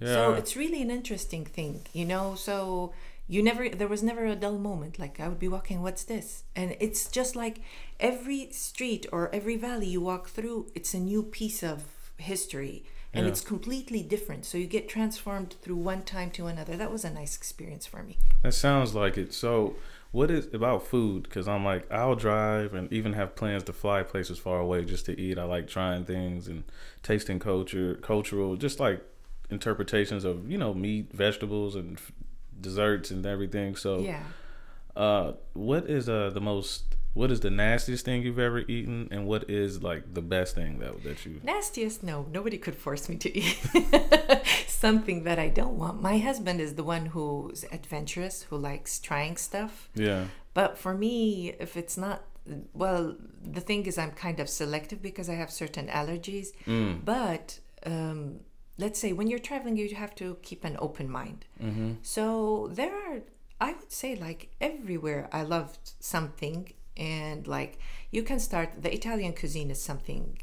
Yeah. 0.00 0.14
So 0.14 0.34
it's 0.34 0.56
really 0.56 0.82
an 0.82 0.90
interesting 0.90 1.44
thing, 1.44 1.86
you 1.92 2.04
know. 2.04 2.34
So 2.36 2.92
you 3.28 3.42
never, 3.42 3.68
there 3.68 3.88
was 3.88 4.02
never 4.02 4.24
a 4.24 4.34
dull 4.34 4.58
moment. 4.58 4.98
Like 4.98 5.20
I 5.20 5.28
would 5.28 5.38
be 5.38 5.48
walking, 5.48 5.82
what's 5.82 6.04
this? 6.04 6.44
And 6.56 6.76
it's 6.80 7.08
just 7.08 7.36
like 7.36 7.60
every 8.00 8.48
street 8.52 9.06
or 9.12 9.32
every 9.34 9.56
valley 9.56 9.86
you 9.86 10.00
walk 10.00 10.28
through, 10.28 10.66
it's 10.74 10.94
a 10.94 10.98
new 10.98 11.22
piece 11.22 11.62
of 11.62 11.84
history, 12.16 12.84
and 13.12 13.24
Yeah. 13.26 13.30
it's 13.32 13.40
completely 13.42 14.02
different. 14.02 14.44
So 14.44 14.58
you 14.58 14.66
get 14.66 14.88
transformed 14.88 15.54
through 15.62 15.76
one 15.76 16.02
time 16.02 16.30
to 16.32 16.46
another. 16.46 16.76
That 16.76 16.90
was 16.90 17.04
a 17.04 17.10
nice 17.10 17.36
experience 17.36 17.86
for 17.86 18.02
me. 18.02 18.16
That 18.42 18.54
sounds 18.54 18.94
like 18.94 19.16
it. 19.18 19.32
So, 19.32 19.76
what 20.10 20.30
is 20.30 20.48
about 20.54 20.86
food? 20.86 21.24
Because 21.24 21.46
I'm 21.46 21.64
like, 21.66 21.90
I'll 21.92 22.14
drive 22.16 22.72
and 22.72 22.90
even 22.90 23.12
have 23.12 23.36
plans 23.36 23.62
to 23.64 23.74
fly 23.74 24.02
places 24.02 24.38
far 24.38 24.58
away 24.58 24.84
just 24.86 25.04
to 25.06 25.20
eat. 25.20 25.38
I 25.38 25.44
like 25.44 25.68
trying 25.68 26.06
things 26.06 26.48
and 26.48 26.64
tasting 27.02 27.38
culture, 27.38 27.94
cultural, 27.96 28.56
just 28.56 28.80
like 28.80 29.02
interpretations 29.50 30.24
of 30.24 30.50
you 30.50 30.58
know 30.58 30.72
meat, 30.74 31.10
vegetables, 31.12 31.74
and 31.74 31.98
desserts 32.60 33.10
and 33.10 33.24
everything. 33.26 33.76
So, 33.76 34.00
Yeah. 34.00 34.22
uh, 34.96 35.32
what 35.54 35.88
is 35.88 36.08
uh 36.08 36.30
the 36.30 36.40
most? 36.40 36.84
What 37.14 37.30
is 37.32 37.40
the 37.40 37.50
nastiest 37.50 38.04
thing 38.04 38.22
you've 38.22 38.38
ever 38.38 38.60
eaten, 38.60 39.08
and 39.10 39.26
what 39.26 39.48
is 39.50 39.82
like 39.82 40.14
the 40.14 40.22
best 40.22 40.54
thing 40.54 40.78
that 40.78 41.02
that 41.04 41.24
you? 41.26 41.40
Nastiest? 41.42 42.02
No, 42.02 42.26
nobody 42.30 42.58
could 42.58 42.76
force 42.76 43.08
me 43.08 43.16
to 43.16 43.28
eat 43.36 43.58
something 44.66 45.24
that 45.24 45.38
I 45.38 45.48
don't 45.48 45.76
want. 45.78 46.00
My 46.02 46.18
husband 46.18 46.60
is 46.60 46.74
the 46.74 46.84
one 46.84 47.06
who's 47.06 47.64
adventurous, 47.72 48.44
who 48.44 48.56
likes 48.56 48.98
trying 49.00 49.36
stuff. 49.36 49.88
Yeah, 49.94 50.26
But 50.54 50.78
for 50.78 50.94
me, 50.94 51.54
if 51.58 51.76
it's 51.76 51.96
not 51.96 52.22
well, 52.72 53.14
the 53.42 53.60
thing 53.60 53.84
is, 53.86 53.98
I'm 53.98 54.12
kind 54.12 54.40
of 54.40 54.48
selective 54.48 55.02
because 55.02 55.28
I 55.28 55.34
have 55.34 55.50
certain 55.50 55.86
allergies. 55.88 56.48
Mm. 56.66 57.04
But 57.04 57.58
um, 57.84 58.40
let's 58.78 58.98
say 58.98 59.12
when 59.12 59.26
you're 59.28 59.38
traveling, 59.50 59.76
you 59.76 59.94
have 59.94 60.14
to 60.16 60.36
keep 60.42 60.64
an 60.64 60.76
open 60.80 61.10
mind. 61.10 61.44
Mm-hmm. 61.62 61.92
So 62.02 62.68
there 62.72 62.94
are, 62.94 63.18
I 63.60 63.72
would 63.72 63.92
say, 63.92 64.16
like 64.16 64.50
everywhere, 64.60 65.28
I 65.32 65.42
loved 65.42 65.92
something, 66.00 66.72
and 66.96 67.46
like 67.46 67.78
you 68.10 68.22
can 68.22 68.40
start. 68.40 68.82
The 68.82 68.92
Italian 68.94 69.32
cuisine 69.34 69.70
is 69.70 69.82
something 69.82 70.38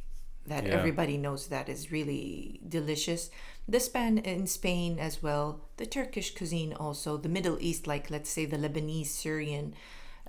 that 0.48 0.66
Yeah. 0.66 0.74
everybody 0.78 1.18
knows 1.18 1.48
that 1.48 1.70
is 1.70 1.92
really 1.92 2.60
delicious. 2.68 3.30
The 3.68 3.80
Span 3.80 4.20
in 4.20 4.46
Spain 4.46 5.00
as 5.00 5.24
well. 5.24 5.62
The 5.78 5.88
Turkish 5.88 6.36
cuisine 6.36 6.74
also. 6.74 7.18
The 7.18 7.30
Middle 7.30 7.58
East, 7.60 7.88
like 7.88 8.12
let's 8.12 8.30
say 8.30 8.46
the 8.46 8.58
Lebanese, 8.58 9.08
Syrian. 9.08 9.74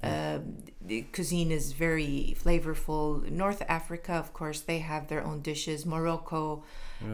Um, 0.02 0.58
the 0.80 1.02
cuisine 1.12 1.50
is 1.50 1.72
very 1.72 2.36
flavorful. 2.42 3.28
North 3.30 3.62
Africa, 3.68 4.12
of 4.12 4.32
course, 4.32 4.60
they 4.60 4.78
have 4.78 5.08
their 5.08 5.24
own 5.24 5.40
dishes. 5.40 5.84
Morocco, 5.84 6.64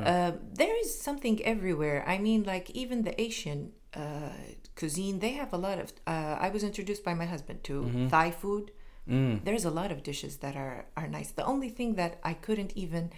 uh, 0.05 0.33
there 0.53 0.79
is 0.81 1.01
something 1.01 1.43
everywhere. 1.45 2.05
I 2.07 2.19
mean, 2.19 2.43
like 2.45 2.71
even 2.71 3.03
the 3.03 3.21
Asian 3.21 3.73
uh, 3.95 4.31
cuisine, 4.77 5.21
they 5.21 5.33
have 5.33 5.53
a 5.53 5.57
lot 5.57 5.79
of. 5.79 5.93
Uh, 6.07 6.37
I 6.39 6.51
was 6.51 6.63
introduced 6.65 7.05
by 7.05 7.15
my 7.15 7.27
husband 7.27 7.65
to 7.65 8.09
Thai 8.11 8.31
food. 8.31 8.73
Mm. 9.09 9.45
There's 9.45 9.65
a 9.65 9.71
lot 9.71 9.91
of 9.91 10.03
dishes 10.03 10.39
that 10.39 10.57
are 10.57 10.87
are 10.97 11.09
nice. 11.09 11.31
The 11.31 11.45
only 11.45 11.69
thing 11.69 11.95
that 11.95 12.19
I 12.23 12.35
couldn't 12.35 12.73
even 12.77 13.11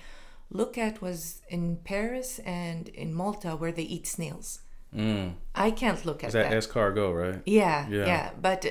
look 0.50 0.78
at 0.78 1.02
was 1.02 1.42
in 1.49 1.78
Paris 1.85 2.38
and 2.40 2.88
in 2.88 3.12
Malta 3.12 3.50
where 3.56 3.73
they 3.73 3.83
eat 3.83 4.06
snails. 4.06 4.61
Mm. 4.97 5.35
I 5.55 5.71
can't 5.71 6.05
look 6.05 6.23
at 6.25 6.29
Is 6.29 6.35
that 6.35 6.51
that. 6.51 6.63
escargot, 6.63 7.15
right? 7.15 7.43
Yeah, 7.47 7.89
Yeah. 7.89 8.07
yeah, 8.07 8.31
But 8.41 8.65
uh, 8.65 8.69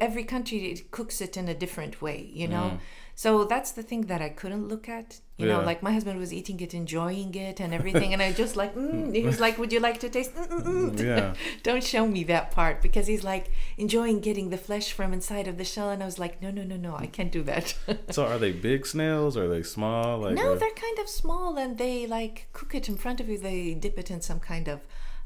every 0.00 0.24
country 0.24 0.86
cooks 0.90 1.20
it 1.20 1.36
in 1.36 1.48
a 1.48 1.54
different 1.54 2.00
way, 2.00 2.30
you 2.32 2.48
know. 2.48 2.72
Mm. 2.72 2.78
So 3.14 3.44
that's 3.44 3.72
the 3.72 3.82
thing 3.82 4.02
that 4.06 4.22
I 4.22 4.30
couldn't 4.30 4.68
look 4.68 4.88
at. 4.88 5.20
You 5.36 5.48
know, 5.48 5.60
like 5.60 5.82
my 5.82 5.90
husband 5.90 6.20
was 6.20 6.32
eating 6.32 6.60
it, 6.60 6.72
enjoying 6.72 7.34
it, 7.34 7.58
and 7.58 7.74
everything, 7.74 8.12
and 8.12 8.22
I 8.22 8.32
just 8.42 8.54
like, 8.54 8.76
mm. 8.76 9.12
he 9.12 9.24
was 9.24 9.40
like, 9.40 9.58
"Would 9.58 9.72
you 9.72 9.80
like 9.80 9.98
to 10.00 10.08
taste?" 10.08 10.32
Mm, 10.36 10.48
mm, 10.48 10.90
mm. 10.92 11.00
Yeah. 11.04 11.34
Don't 11.64 11.82
show 11.82 12.06
me 12.06 12.22
that 12.24 12.52
part 12.52 12.80
because 12.80 13.08
he's 13.08 13.24
like 13.24 13.50
enjoying 13.76 14.20
getting 14.20 14.50
the 14.50 14.56
flesh 14.56 14.92
from 14.92 15.12
inside 15.12 15.48
of 15.48 15.58
the 15.58 15.64
shell, 15.64 15.90
and 15.90 16.00
I 16.00 16.06
was 16.06 16.18
like, 16.20 16.40
"No, 16.40 16.52
no, 16.52 16.62
no, 16.62 16.76
no, 16.76 16.94
I 16.96 17.06
can't 17.06 17.32
do 17.32 17.42
that." 17.42 17.74
So 18.10 18.24
are 18.24 18.38
they 18.38 18.52
big 18.52 18.86
snails? 18.86 19.36
Or 19.36 19.46
are 19.46 19.48
they 19.48 19.64
small? 19.64 20.18
Like 20.18 20.34
no, 20.34 20.52
uh, 20.52 20.54
they're 20.54 20.70
kind 20.70 20.98
of 21.00 21.08
small, 21.08 21.58
and 21.58 21.76
they 21.76 22.06
like 22.06 22.46
cook 22.52 22.72
it 22.74 22.88
in 22.88 22.96
front 22.96 23.20
of 23.20 23.28
you. 23.28 23.36
They 23.36 23.74
dip 23.74 23.98
it 23.98 24.12
in 24.12 24.20
some 24.20 24.38
kind 24.38 24.68
of 24.68 24.80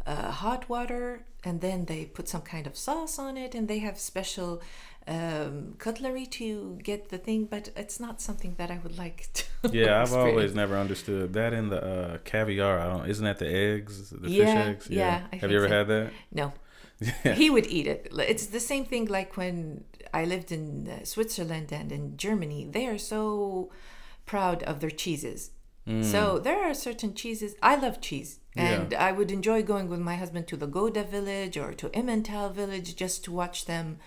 uh, 0.07 0.31
hot 0.31 0.69
water, 0.69 1.25
and 1.45 1.61
then 1.61 1.85
they 1.87 2.05
put 2.07 2.29
some 2.29 2.43
kind 2.43 2.67
of 2.67 2.77
sauce 2.77 3.19
on 3.19 3.37
it, 3.37 3.55
and 3.55 3.69
they 3.69 3.79
have 3.81 3.99
special 3.99 4.63
um, 5.09 5.75
cutlery 5.79 6.27
to 6.27 6.79
get 6.83 7.09
the 7.11 7.19
thing. 7.19 7.45
But 7.47 7.71
it's 7.77 7.99
not 8.01 8.21
something 8.21 8.55
that 8.59 8.71
I 8.71 8.79
would 8.83 8.97
like 8.99 9.29
to. 9.35 9.45
Yeah, 9.73 10.01
I've 10.03 10.13
always 10.15 10.55
never 10.55 10.77
understood 10.77 11.33
that 11.35 11.53
in 11.53 11.69
the 11.71 11.83
uh, 11.85 12.19
caviar. 12.25 12.79
I 12.79 12.87
don't. 12.89 13.09
Isn't 13.09 13.25
that 13.25 13.39
the 13.39 13.49
eggs? 13.53 14.11
The 14.11 14.31
Yeah, 14.31 14.45
fish 14.45 14.67
eggs? 14.67 14.91
yeah, 14.91 15.27
I 15.33 15.37
Have 15.37 15.51
you 15.51 15.57
ever 15.59 15.69
so. 15.69 15.75
had 15.75 15.89
that? 15.89 16.11
No, 16.33 16.53
Yeah. 17.25 17.35
he 17.35 17.51
would 17.51 17.67
eat 17.67 17.87
it. 17.87 18.09
It's 18.17 18.47
the 18.47 18.61
same 18.61 18.85
thing 18.85 19.07
like 19.07 19.37
when 19.37 19.85
I 20.15 20.25
lived 20.25 20.51
in 20.53 20.89
uh, 20.89 21.05
Switzerland 21.05 21.73
and 21.73 21.93
in 21.93 22.17
Germany. 22.17 22.67
They 22.71 22.87
are 22.87 22.99
so 22.99 23.71
proud 24.25 24.63
of 24.63 24.81
their 24.81 24.91
cheeses. 24.91 25.51
Mm. 25.87 26.05
So 26.05 26.39
there 26.39 26.63
are 26.65 26.75
certain 26.75 27.15
cheeses. 27.15 27.55
I 27.63 27.77
love 27.77 28.01
cheese, 28.01 28.41
and 28.57 28.93
I 28.95 29.13
would 29.13 29.31
enjoy 29.31 29.63
going 29.63 29.89
with 29.89 30.01
my 30.01 30.17
husband 30.17 30.47
to 30.49 30.57
the 30.57 30.67
Gouda 30.67 31.05
village 31.05 31.57
or 31.57 31.73
to 31.75 31.89
Emmental 31.91 32.53
village 32.53 32.97
just 32.97 33.25
to 33.25 33.33
watch 33.33 33.67
them. 33.67 33.99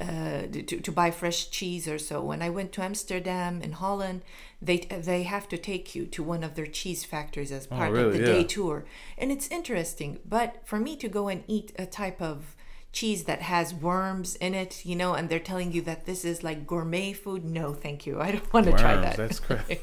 Uh, 0.00 0.46
to, 0.50 0.62
to 0.80 0.90
buy 0.90 1.10
fresh 1.10 1.50
cheese 1.50 1.86
or 1.86 1.98
so. 1.98 2.22
When 2.22 2.40
I 2.40 2.48
went 2.48 2.72
to 2.72 2.82
Amsterdam 2.82 3.60
in 3.60 3.72
Holland, 3.72 4.22
they 4.62 4.78
they 4.78 5.24
have 5.24 5.46
to 5.50 5.58
take 5.58 5.94
you 5.94 6.06
to 6.06 6.22
one 6.22 6.42
of 6.42 6.54
their 6.54 6.64
cheese 6.66 7.04
factories 7.04 7.52
as 7.52 7.68
Oh, 7.70 7.76
part 7.76 7.92
really? 7.92 8.06
of 8.06 8.12
the 8.14 8.18
Yeah. 8.20 8.32
day 8.32 8.44
tour, 8.44 8.86
and 9.18 9.30
it's 9.30 9.48
interesting. 9.48 10.18
But 10.26 10.62
for 10.64 10.78
me 10.78 10.96
to 10.96 11.08
go 11.10 11.28
and 11.28 11.44
eat 11.46 11.72
a 11.78 11.84
type 11.84 12.22
of 12.22 12.56
cheese 12.92 13.24
that 13.24 13.40
has 13.40 13.72
worms 13.72 14.36
in 14.36 14.54
it, 14.54 14.84
you 14.84 14.94
know, 14.94 15.14
and 15.14 15.28
they're 15.28 15.40
telling 15.40 15.72
you 15.72 15.80
that 15.82 16.04
this 16.04 16.24
is 16.24 16.42
like 16.42 16.66
gourmet 16.66 17.12
food, 17.14 17.44
no, 17.44 17.72
thank 17.72 18.06
you. 18.06 18.20
I 18.20 18.32
don't 18.32 18.52
want 18.52 18.66
to 18.66 18.72
try 18.72 18.96
that. 18.96 19.16
That's 19.16 19.40
crazy. 19.48 19.80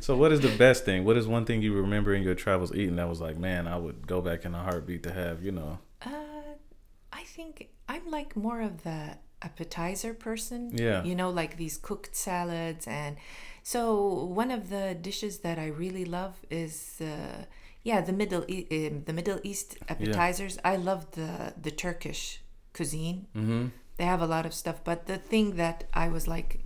so 0.00 0.16
what 0.16 0.32
is 0.32 0.40
the 0.40 0.56
best 0.56 0.84
thing? 0.84 1.04
What 1.04 1.16
is 1.16 1.26
one 1.26 1.44
thing 1.44 1.60
you 1.62 1.74
remember 1.74 2.14
in 2.14 2.22
your 2.22 2.34
travels 2.34 2.72
eating 2.74 2.96
that 2.96 3.08
was 3.08 3.20
like, 3.20 3.36
man, 3.36 3.68
I 3.68 3.76
would 3.76 4.06
go 4.06 4.22
back 4.22 4.44
in 4.46 4.54
a 4.54 4.62
heartbeat 4.62 5.02
to 5.02 5.12
have, 5.12 5.42
you 5.42 5.52
know? 5.52 5.78
Uh, 6.04 6.10
I 7.12 7.22
think 7.24 7.68
I'm 7.88 8.10
like 8.10 8.36
more 8.36 8.62
of 8.62 8.84
the 8.84 9.18
appetizer 9.42 10.14
person. 10.14 10.70
Yeah. 10.74 11.04
You 11.04 11.14
know, 11.14 11.28
like 11.28 11.58
these 11.58 11.76
cooked 11.76 12.16
salads. 12.16 12.86
And 12.86 13.16
so 13.62 14.24
one 14.24 14.50
of 14.50 14.70
the 14.70 14.96
dishes 14.98 15.40
that 15.40 15.58
I 15.58 15.66
really 15.66 16.06
love 16.06 16.34
is, 16.50 17.00
uh, 17.02 17.44
yeah, 17.82 18.00
the 18.00 18.12
Middle 18.14 18.44
e- 18.48 18.66
um, 18.88 19.02
the 19.04 19.12
Middle 19.12 19.40
East 19.44 19.76
appetizers. 19.88 20.58
I 20.64 20.76
love 20.76 21.10
the 21.12 21.54
the 21.60 21.70
Turkish 21.70 22.40
cuisine. 22.76 23.26
Mm-hmm. 23.36 23.66
They 23.96 24.04
have 24.04 24.22
a 24.22 24.26
lot 24.26 24.44
of 24.46 24.52
stuff, 24.52 24.78
but 24.84 25.06
the 25.06 25.16
thing 25.16 25.56
that 25.56 25.84
I 25.94 26.08
was 26.08 26.28
like 26.28 26.60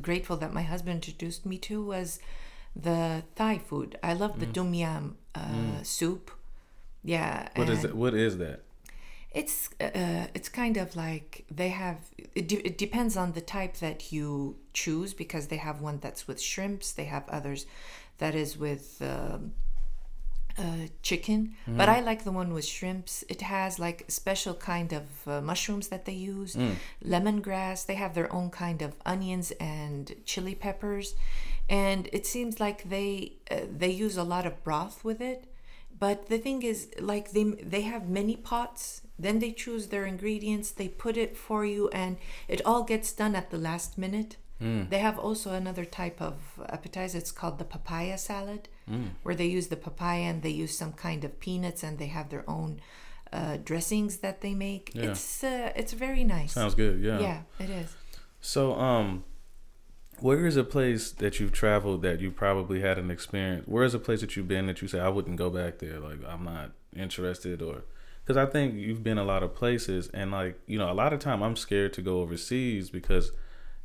grateful 0.00 0.36
that 0.38 0.52
my 0.52 0.62
husband 0.62 0.96
introduced 0.96 1.46
me 1.46 1.58
to 1.58 1.84
was 1.84 2.18
the 2.74 3.22
Thai 3.36 3.58
food. 3.58 3.98
I 4.02 4.14
love 4.14 4.40
the 4.40 4.46
tom 4.46 4.74
yam 4.74 5.16
uh, 5.34 5.82
soup. 5.82 6.30
Yeah. 7.04 7.48
What 7.54 7.68
is 7.68 7.84
it? 7.84 7.94
What 7.94 8.14
is 8.14 8.38
that? 8.38 8.62
it's 9.34 9.70
uh, 9.80 10.26
it's 10.34 10.48
kind 10.48 10.76
of 10.76 10.94
like 10.94 11.44
they 11.50 11.70
have 11.70 11.98
it, 12.34 12.48
de- 12.48 12.66
it 12.66 12.76
depends 12.76 13.16
on 13.16 13.32
the 13.32 13.40
type 13.40 13.76
that 13.78 14.12
you 14.12 14.56
choose 14.74 15.14
because 15.14 15.46
they 15.46 15.56
have 15.56 15.80
one 15.80 15.98
that's 16.00 16.28
with 16.28 16.40
shrimps 16.40 16.92
they 16.92 17.04
have 17.04 17.26
others 17.28 17.66
that 18.18 18.34
is 18.34 18.58
with 18.58 19.00
um, 19.00 19.52
uh, 20.58 20.86
chicken 21.02 21.54
but 21.66 21.88
i 21.88 22.00
like 22.00 22.24
the 22.24 22.32
one 22.32 22.52
with 22.52 22.64
shrimps. 22.64 23.24
It 23.28 23.42
has 23.42 23.78
like 23.78 24.04
special 24.08 24.54
kind 24.54 24.92
of 24.92 25.04
uh, 25.26 25.40
mushrooms 25.40 25.88
that 25.88 26.04
they 26.04 26.12
use 26.12 26.56
lemongrass. 27.04 27.86
They 27.86 27.94
have 27.94 28.14
their 28.14 28.32
own 28.32 28.50
kind 28.50 28.82
of 28.82 28.94
onions 29.06 29.50
and 29.60 30.14
chili 30.24 30.54
peppers. 30.54 31.14
And 31.68 32.08
it 32.12 32.26
seems 32.26 32.60
like 32.60 32.88
they 32.88 33.34
uh, 33.50 33.60
they 33.70 33.90
use 33.90 34.16
a 34.16 34.24
lot 34.24 34.46
of 34.46 34.62
broth 34.64 35.04
with 35.04 35.20
it. 35.20 35.44
But 35.98 36.28
the 36.28 36.38
thing 36.38 36.62
is 36.62 36.88
like 36.98 37.30
they 37.32 37.44
they 37.44 37.82
have 37.82 38.08
many 38.08 38.36
pots. 38.36 39.02
Then 39.18 39.38
they 39.38 39.52
choose 39.52 39.88
their 39.88 40.04
ingredients. 40.04 40.70
They 40.72 40.88
put 40.88 41.16
it 41.16 41.36
for 41.36 41.64
you 41.64 41.88
and 41.90 42.16
it 42.48 42.60
all 42.64 42.82
gets 42.82 43.12
done 43.12 43.34
at 43.36 43.50
the 43.50 43.58
last 43.58 43.96
minute 43.96 44.36
they 44.90 44.98
have 45.08 45.18
also 45.18 45.48
another 45.52 45.84
type 45.84 46.18
of 46.30 46.34
appetizer 46.76 47.18
it's 47.18 47.32
called 47.32 47.56
the 47.58 47.64
papaya 47.64 48.16
salad 48.16 48.68
where 49.24 49.34
they 49.40 49.46
use 49.58 49.66
the 49.68 49.76
papaya 49.88 50.24
and 50.30 50.42
they 50.42 50.50
use 50.64 50.76
some 50.82 50.92
kind 50.92 51.24
of 51.24 51.30
peanuts 51.40 51.82
and 51.82 51.98
they 51.98 52.06
have 52.18 52.28
their 52.28 52.44
own 52.48 52.80
uh, 53.32 53.56
dressings 53.70 54.12
that 54.18 54.36
they 54.44 54.54
make 54.54 54.84
Yeah. 54.94 55.10
it's 55.10 55.42
uh, 55.42 55.72
it's 55.80 55.94
very 56.06 56.24
nice 56.36 56.52
Sounds 56.52 56.74
good. 56.82 56.96
Yeah. 57.08 57.18
yeah 57.28 57.40
it 57.64 57.70
is 57.82 57.90
So, 58.40 58.74
um, 58.74 59.24
where 60.20 60.46
is 60.46 60.56
a 60.56 60.64
place 60.64 61.04
that 61.22 61.40
you've 61.40 61.52
traveled 61.52 62.02
that 62.02 62.20
you 62.20 62.30
probably 62.30 62.80
had 62.80 62.96
an 62.98 63.10
experience? 63.10 63.66
Where 63.66 63.84
is 63.84 63.94
a 63.94 63.98
place 63.98 64.20
that 64.20 64.36
you've 64.36 64.48
been 64.48 64.66
that 64.66 64.80
you 64.82 64.88
say 64.88 65.00
I 65.00 65.08
wouldn't 65.08 65.36
go 65.44 65.50
back 65.50 65.78
there? 65.78 65.98
Like 66.08 66.18
I'm 66.32 66.44
not 66.44 66.70
interested, 66.94 67.60
or 67.62 67.76
because 68.22 68.36
I 68.36 68.46
think 68.54 68.74
you've 68.74 69.02
been 69.02 69.18
a 69.18 69.24
lot 69.24 69.42
of 69.42 69.50
places, 69.62 70.08
and 70.14 70.30
like 70.30 70.54
you 70.66 70.78
know, 70.78 70.90
a 70.90 70.98
lot 71.02 71.12
of 71.12 71.18
time 71.18 71.42
I'm 71.42 71.56
scared 71.56 71.92
to 71.94 72.02
go 72.02 72.20
overseas 72.20 72.90
because 72.90 73.32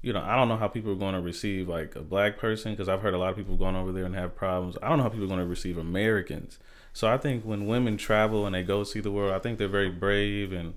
you 0.01 0.13
know 0.13 0.21
I 0.21 0.35
don't 0.35 0.47
know 0.47 0.57
how 0.57 0.67
people 0.67 0.91
are 0.91 0.95
going 0.95 1.15
to 1.15 1.21
receive 1.21 1.67
like 1.67 1.95
a 1.95 2.01
black 2.01 2.37
person 2.37 2.73
because 2.73 2.89
I've 2.89 3.01
heard 3.01 3.13
a 3.13 3.17
lot 3.17 3.31
of 3.31 3.35
people 3.37 3.57
going 3.57 3.75
over 3.75 3.91
there 3.91 4.05
and 4.05 4.15
have 4.15 4.35
problems. 4.35 4.77
I 4.81 4.89
don't 4.89 4.97
know 4.97 5.03
how 5.03 5.09
people 5.09 5.25
are 5.25 5.29
going 5.29 5.39
to 5.39 5.45
receive 5.45 5.77
Americans. 5.77 6.59
So 6.93 7.07
I 7.07 7.17
think 7.17 7.43
when 7.43 7.67
women 7.67 7.97
travel 7.97 8.45
and 8.45 8.55
they 8.55 8.63
go 8.63 8.83
see 8.83 8.99
the 8.99 9.11
world, 9.11 9.33
I 9.33 9.39
think 9.39 9.57
they're 9.57 9.67
very 9.67 9.89
brave 9.89 10.51
and. 10.51 10.75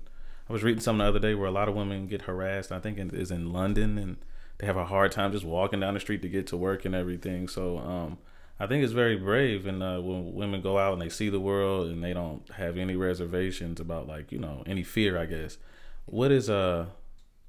I 0.49 0.53
was 0.53 0.63
reading 0.63 0.81
something 0.81 0.99
the 0.99 1.07
other 1.07 1.19
day 1.19 1.33
where 1.33 1.47
a 1.47 1.51
lot 1.51 1.69
of 1.69 1.75
women 1.75 2.07
get 2.07 2.23
harassed. 2.23 2.73
I 2.73 2.79
think 2.79 2.97
it 2.97 3.13
is 3.13 3.31
in 3.31 3.53
London, 3.53 3.97
and 3.97 4.17
they 4.57 4.67
have 4.67 4.75
a 4.75 4.83
hard 4.83 5.13
time 5.13 5.31
just 5.31 5.45
walking 5.45 5.79
down 5.79 5.93
the 5.93 6.01
street 6.01 6.21
to 6.23 6.27
get 6.27 6.45
to 6.47 6.57
work 6.57 6.83
and 6.83 6.93
everything. 6.93 7.47
So 7.47 7.77
um, 7.77 8.17
I 8.59 8.67
think 8.67 8.83
it's 8.83 8.91
very 8.91 9.15
brave, 9.15 9.65
and 9.65 9.81
uh, 9.81 9.99
when 10.01 10.33
women 10.33 10.61
go 10.61 10.77
out 10.77 10.91
and 10.91 11.01
they 11.01 11.07
see 11.07 11.29
the 11.29 11.39
world 11.39 11.87
and 11.87 12.03
they 12.03 12.13
don't 12.13 12.47
have 12.51 12.77
any 12.77 12.97
reservations 12.97 13.79
about 13.79 14.07
like 14.09 14.31
you 14.31 14.39
know 14.39 14.61
any 14.65 14.83
fear, 14.83 15.17
I 15.17 15.25
guess. 15.25 15.57
What 16.05 16.31
is 16.31 16.49
uh 16.49 16.87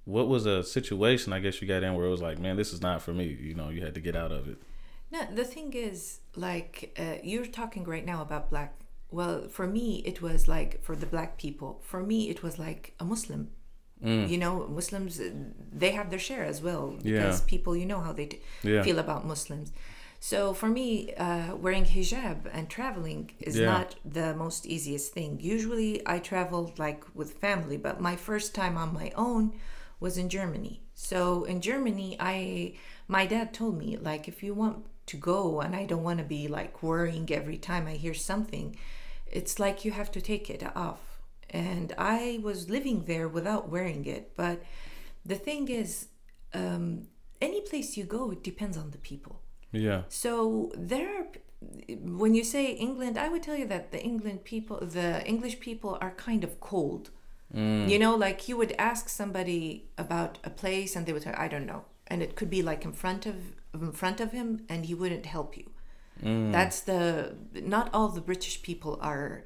what 0.05 0.29
was 0.29 0.47
a 0.47 0.63
situation 0.65 1.33
I 1.33 1.39
guess 1.41 1.61
you 1.63 1.69
got 1.69 1.83
in 1.83 1.95
where 1.95 2.07
it 2.07 2.11
was 2.11 2.23
like, 2.23 2.39
man, 2.39 2.57
this 2.57 2.73
is 2.73 2.81
not 2.83 3.03
for 3.03 3.13
me. 3.13 3.25
You 3.41 3.55
know, 3.55 3.69
you 3.69 3.83
had 3.85 3.95
to 3.95 4.01
get 4.01 4.17
out 4.17 4.33
of 4.33 4.49
it. 4.49 4.59
No, 5.11 5.21
the 5.35 5.45
thing 5.45 5.73
is, 5.75 6.21
like, 6.37 6.95
uh, 6.99 7.17
you're 7.23 7.47
talking 7.47 7.85
right 7.85 8.05
now 8.05 8.23
about 8.23 8.51
black. 8.51 8.73
Well, 9.11 9.49
for 9.49 9.67
me, 9.67 10.03
it 10.07 10.23
was 10.23 10.49
like 10.49 10.83
for 10.83 10.97
the 10.97 11.07
black 11.07 11.37
people. 11.39 11.81
For 11.85 12.03
me, 12.03 12.31
it 12.31 12.43
was 12.43 12.59
like 12.59 12.95
a 12.99 13.05
Muslim. 13.05 13.51
Mm. 14.03 14.29
You 14.29 14.39
know, 14.39 14.67
Muslims 14.69 15.21
uh, 15.21 15.31
they 15.73 15.93
have 15.93 16.11
their 16.11 16.19
share 16.19 16.45
as 16.45 16.61
well 16.63 16.97
Yeah. 17.03 17.19
because 17.19 17.43
people, 17.43 17.77
you 17.77 17.87
know 17.87 18.01
how 18.01 18.13
they 18.13 18.27
t- 18.27 18.41
Yeah. 18.65 18.83
feel 18.83 18.99
about 18.99 19.25
Muslims. 19.27 19.71
So 20.19 20.55
for 20.55 20.69
me, 20.69 21.13
uh, 21.15 21.55
wearing 21.57 21.85
hijab 21.85 22.39
and 22.53 22.69
traveling 22.69 23.31
is 23.41 23.57
Yeah. 23.59 23.67
not 23.67 23.97
the 24.05 24.35
most 24.35 24.67
easiest 24.67 25.13
thing. 25.13 25.39
Usually, 25.41 26.01
I 26.07 26.19
traveled 26.19 26.79
like 26.79 27.05
with 27.15 27.33
family, 27.35 27.77
but 27.77 28.01
my 28.01 28.17
first 28.17 28.55
time 28.55 28.77
on 28.77 28.93
my 28.95 29.13
own 29.15 29.53
was 30.03 30.19
in 30.19 30.29
Germany. 30.29 30.83
So 30.95 31.45
in 31.45 31.61
Germany, 31.61 32.17
I 32.21 32.75
my 33.09 33.25
dad 33.27 33.55
told 33.55 33.79
me 33.79 33.97
like 33.97 34.29
if 34.29 34.43
you 34.43 34.53
want 34.55 34.85
to 35.07 35.17
go 35.17 35.61
and 35.61 35.75
I 35.75 35.85
don't 35.87 36.03
want 36.03 36.19
to 36.19 36.25
be 36.25 36.49
like 36.49 36.83
worrying 36.83 37.27
every 37.31 37.59
time 37.59 37.87
I 37.87 37.95
hear 38.05 38.15
something, 38.15 38.77
it's 39.27 39.59
like 39.59 39.85
you 39.85 39.93
have 39.93 40.11
to 40.13 40.21
take 40.21 40.51
it 40.51 40.63
off. 40.77 41.03
And 41.51 41.95
I 41.99 42.41
was 42.43 42.71
living 42.71 43.05
there 43.05 43.29
without 43.29 43.69
wearing 43.69 44.05
it, 44.07 44.33
but 44.37 44.63
the 45.25 45.35
thing 45.35 45.69
is, 45.69 46.09
um, 46.55 47.09
any 47.41 47.61
place 47.61 47.97
you 47.97 48.05
go, 48.05 48.31
it 48.31 48.43
depends 48.43 48.77
on 48.77 48.91
the 48.91 48.99
people. 48.99 49.41
Yeah. 49.73 50.03
So 50.09 50.73
there 50.77 51.09
are 51.19 51.27
when 52.03 52.35
you 52.35 52.45
say 52.45 52.73
England, 52.73 53.17
I 53.19 53.29
would 53.29 53.43
tell 53.43 53.57
you 53.57 53.67
that 53.69 53.93
the 53.93 54.03
England 54.03 54.45
people, 54.45 54.79
the 54.81 55.25
English 55.27 55.61
people 55.61 55.97
are 56.01 56.11
kind 56.13 56.43
of 56.45 56.61
cold. 56.61 57.11
Mm. 57.55 57.89
You 57.89 57.99
know, 57.99 58.15
like 58.17 58.49
you 58.49 58.57
would 58.57 58.75
ask 58.79 59.09
somebody 59.09 59.85
about 59.99 60.39
a 60.45 60.51
place 60.51 60.97
and 60.97 61.05
they 61.07 61.13
would 61.13 61.23
say, 61.23 61.35
I 61.37 61.49
don't 61.49 61.67
know. 61.67 61.85
And 62.07 62.23
it 62.23 62.35
could 62.37 62.51
be 62.51 62.63
like 62.63 62.85
in 62.85 62.93
front 62.93 63.27
of 63.27 63.37
in 63.75 63.93
front 63.93 64.21
of 64.21 64.33
him 64.33 64.65
and 64.69 64.87
he 64.87 64.95
wouldn't 64.95 65.27
help 65.27 65.57
you. 65.57 65.71
Mm. 66.23 66.53
That's 66.53 66.81
the 66.81 67.35
not 67.55 67.91
all 67.95 68.09
the 68.09 68.21
British 68.21 68.63
people 68.63 68.99
are 69.01 69.45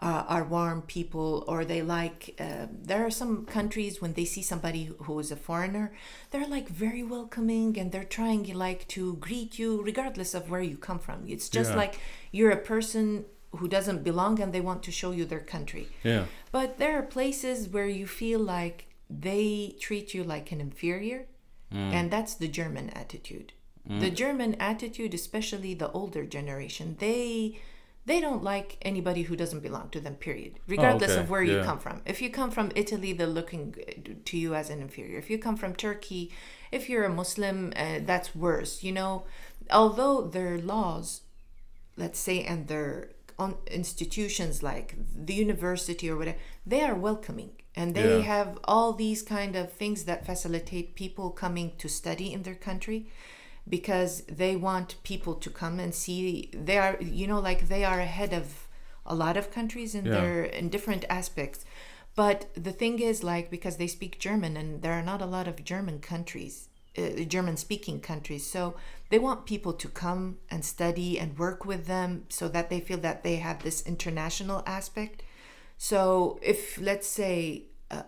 uh, 0.00 0.24
are 0.28 0.44
warm 0.44 0.82
people 0.82 1.44
or 1.46 1.64
they 1.64 1.80
like 1.80 2.34
uh, 2.40 2.66
there 2.70 3.04
are 3.06 3.10
some 3.10 3.44
countries 3.46 4.00
when 4.02 4.14
they 4.14 4.24
see 4.24 4.42
somebody 4.42 4.90
who 5.04 5.18
is 5.20 5.30
a 5.30 5.36
foreigner 5.36 5.92
they're 6.30 6.48
like 6.48 6.68
very 6.68 7.04
welcoming 7.04 7.78
and 7.78 7.92
they're 7.92 8.02
trying 8.02 8.42
like 8.52 8.88
to 8.88 9.14
greet 9.16 9.60
you 9.60 9.80
regardless 9.82 10.34
of 10.34 10.50
where 10.50 10.60
you 10.60 10.76
come 10.76 10.98
from 10.98 11.22
it's 11.28 11.48
just 11.48 11.70
Yeah. 11.70 11.76
like 11.76 12.00
you're 12.32 12.50
a 12.50 12.56
person 12.56 13.26
who 13.56 13.68
doesn't 13.68 14.02
belong 14.02 14.40
and 14.40 14.52
they 14.52 14.60
want 14.60 14.82
to 14.82 14.90
show 14.90 15.10
you 15.12 15.24
their 15.24 15.40
country 15.40 15.88
Yeah. 16.02 16.24
but 16.50 16.78
there 16.78 16.98
are 16.98 17.02
places 17.02 17.68
where 17.68 17.86
you 17.86 18.06
feel 18.06 18.40
like 18.40 18.86
they 19.10 19.76
treat 19.78 20.14
you 20.14 20.24
like 20.24 20.52
an 20.52 20.60
inferior, 20.60 21.26
and 21.70 22.10
that's 22.10 22.34
the 22.34 22.48
German 22.48 22.90
attitude. 22.90 23.52
The 23.86 24.10
German 24.10 24.54
attitude, 24.56 25.12
especially 25.14 25.74
the 25.74 25.90
older 25.90 26.24
generation, 26.24 26.96
they 26.98 27.58
they 28.04 28.20
don't 28.20 28.42
like 28.42 28.78
anybody 28.82 29.22
who 29.22 29.36
doesn't 29.36 29.60
belong 29.60 29.88
to 29.90 30.00
them. 30.00 30.16
Period. 30.16 30.58
Regardless 30.66 31.12
okay. 31.12 31.20
of 31.20 31.30
where 31.30 31.42
you 31.42 31.62
come 31.62 31.78
from. 31.78 32.02
If 32.04 32.20
you 32.20 32.30
come 32.30 32.50
from 32.50 32.72
Italy, 32.74 33.12
they're 33.12 33.26
looking 33.26 33.74
to 34.24 34.36
you 34.36 34.54
as 34.54 34.70
an 34.70 34.80
inferior. 34.80 35.18
If 35.18 35.30
you 35.30 35.38
come 35.38 35.56
from 35.56 35.74
Turkey, 35.74 36.30
if 36.70 36.88
you're 36.88 37.04
a 37.04 37.14
Muslim, 37.22 37.72
uh, 37.76 38.00
that's 38.04 38.34
worse. 38.34 38.82
You 38.82 38.92
know, 38.92 39.24
although 39.70 40.22
their 40.22 40.58
laws 40.58 41.22
let's 41.96 42.18
say 42.18 42.42
and 42.42 42.68
their 42.68 43.10
on 43.38 43.56
institutions 43.66 44.62
like 44.62 44.94
the 45.26 45.34
university 45.34 46.08
or 46.10 46.16
whatever 46.16 46.38
they 46.66 46.82
are 46.82 46.94
welcoming 46.94 47.50
and 47.74 47.94
they 47.94 48.18
Yeah. 48.18 48.24
have 48.34 48.58
all 48.64 48.92
these 48.92 49.22
kind 49.22 49.56
of 49.56 49.72
things 49.72 50.04
that 50.04 50.26
facilitate 50.26 50.94
people 50.94 51.30
coming 51.30 51.72
to 51.78 51.88
study 51.88 52.32
in 52.32 52.42
their 52.42 52.54
country 52.54 53.06
because 53.68 54.22
they 54.22 54.56
want 54.56 54.96
people 55.04 55.34
to 55.34 55.50
come 55.50 55.78
and 55.78 55.94
see 55.94 56.50
they 56.52 56.78
are 56.78 56.96
you 57.00 57.26
know 57.26 57.40
like 57.40 57.68
they 57.68 57.84
are 57.84 58.00
ahead 58.00 58.32
of 58.32 58.68
a 59.06 59.14
lot 59.14 59.36
of 59.36 59.50
countries 59.52 59.94
in 59.94 60.06
Yeah. 60.06 60.12
their 60.12 60.44
in 60.44 60.68
different 60.68 61.04
aspects 61.08 61.64
but 62.14 62.46
the 62.54 62.72
thing 62.72 62.98
is 62.98 63.22
like 63.22 63.50
because 63.50 63.76
they 63.76 63.86
speak 63.86 64.18
german 64.18 64.56
and 64.56 64.82
there 64.82 64.92
are 64.92 65.02
not 65.12 65.22
a 65.22 65.26
lot 65.36 65.46
of 65.48 65.64
german 65.64 65.98
countries 66.00 66.68
uh, 66.98 67.24
german 67.34 67.56
speaking 67.56 68.00
countries 68.00 68.44
so 68.46 68.74
they 69.12 69.20
want 69.28 69.46
people 69.52 69.74
to 69.82 69.88
come 70.04 70.22
and 70.52 70.64
study 70.64 71.10
and 71.20 71.38
work 71.46 71.60
with 71.70 71.82
them 71.86 72.10
so 72.38 72.44
that 72.54 72.66
they 72.70 72.80
feel 72.88 73.00
that 73.08 73.22
they 73.26 73.36
have 73.36 73.58
this 73.62 73.78
international 73.92 74.60
aspect 74.78 75.16
so 75.90 76.38
if 76.42 76.60
let's 76.88 77.08
say 77.20 77.36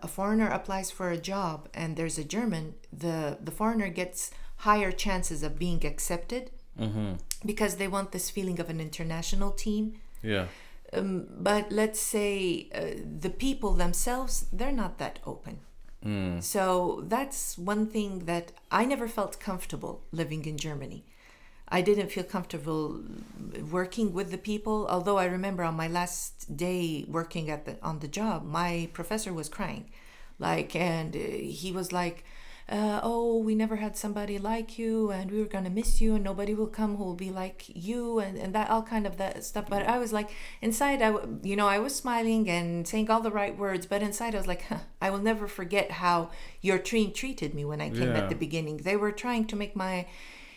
a 0.02 0.08
foreigner 0.08 0.48
applies 0.48 0.90
for 0.90 1.10
a 1.10 1.18
job 1.18 1.68
and 1.74 1.96
there's 1.96 2.18
a 2.18 2.24
German, 2.24 2.74
the 2.92 3.38
the 3.40 3.50
foreigner 3.50 3.88
gets 3.88 4.30
higher 4.58 4.92
chances 4.92 5.42
of 5.42 5.58
being 5.58 5.84
accepted 5.84 6.50
Mm-hmm. 6.76 7.12
because 7.46 7.76
they 7.76 7.86
want 7.86 8.10
this 8.10 8.30
feeling 8.30 8.58
of 8.58 8.68
an 8.68 8.80
international 8.80 9.52
team. 9.52 9.84
Yeah. 10.24 10.46
Um, 10.92 11.28
but 11.48 11.70
let's 11.70 12.00
say 12.00 12.68
uh, 12.74 13.00
the 13.20 13.30
people 13.30 13.74
themselves, 13.74 14.46
they're 14.52 14.78
not 14.84 14.98
that 14.98 15.20
open. 15.24 15.60
Mm. 16.04 16.42
So 16.42 17.02
that's 17.06 17.56
one 17.56 17.86
thing 17.86 18.26
that 18.26 18.52
I 18.70 18.84
never 18.84 19.08
felt 19.08 19.40
comfortable 19.40 20.02
living 20.12 20.44
in 20.44 20.58
Germany. 20.58 21.04
I 21.68 21.80
didn't 21.80 22.12
feel 22.12 22.24
comfortable 22.24 23.00
working 23.70 24.12
with 24.12 24.30
the 24.30 24.38
people. 24.38 24.86
Although 24.88 25.16
I 25.16 25.24
remember 25.24 25.62
on 25.62 25.74
my 25.74 25.88
last 25.88 26.56
day 26.56 27.06
working 27.08 27.50
at 27.50 27.64
the 27.64 27.78
on 27.82 28.00
the 28.00 28.08
job, 28.08 28.44
my 28.44 28.90
professor 28.92 29.32
was 29.32 29.48
crying, 29.48 29.90
like, 30.38 30.76
and 30.76 31.16
uh, 31.16 31.18
he 31.18 31.72
was 31.72 31.90
like, 31.90 32.24
uh, 32.68 33.00
"Oh, 33.02 33.38
we 33.38 33.54
never 33.54 33.76
had 33.76 33.96
somebody 33.96 34.38
like 34.38 34.78
you, 34.78 35.10
and 35.10 35.30
we 35.30 35.38
were 35.38 35.44
gonna 35.56 35.70
miss 35.70 36.00
you, 36.00 36.14
and 36.14 36.24
nobody 36.24 36.54
will 36.54 36.66
come 36.66 36.96
who 36.96 37.04
will 37.04 37.14
be 37.14 37.30
like 37.30 37.64
you, 37.74 38.18
and, 38.18 38.38
and 38.38 38.54
that 38.54 38.70
all 38.70 38.82
kind 38.82 39.06
of 39.06 39.16
that 39.18 39.44
stuff." 39.44 39.66
But 39.68 39.82
I 39.86 39.98
was 39.98 40.12
like, 40.12 40.30
inside, 40.62 41.02
I, 41.02 41.10
w- 41.12 41.40
you 41.42 41.56
know, 41.56 41.68
I 41.68 41.78
was 41.78 41.94
smiling 41.94 42.48
and 42.48 42.86
saying 42.88 43.10
all 43.10 43.20
the 43.20 43.30
right 43.30 43.56
words, 43.56 43.86
but 43.86 44.02
inside, 44.02 44.34
I 44.34 44.38
was 44.38 44.46
like, 44.46 44.62
huh, 44.62 44.78
"I 45.00 45.10
will 45.10 45.18
never 45.30 45.46
forget 45.46 45.90
how 46.02 46.30
your 46.62 46.78
team 46.78 47.12
treated 47.12 47.54
me 47.54 47.64
when 47.64 47.80
I 47.80 47.90
came 47.90 48.12
Yeah. 48.12 48.22
at 48.22 48.28
the 48.30 48.34
beginning. 48.46 48.78
They 48.78 48.96
were 48.96 49.12
trying 49.12 49.46
to 49.48 49.56
make 49.56 49.76
my 49.76 50.06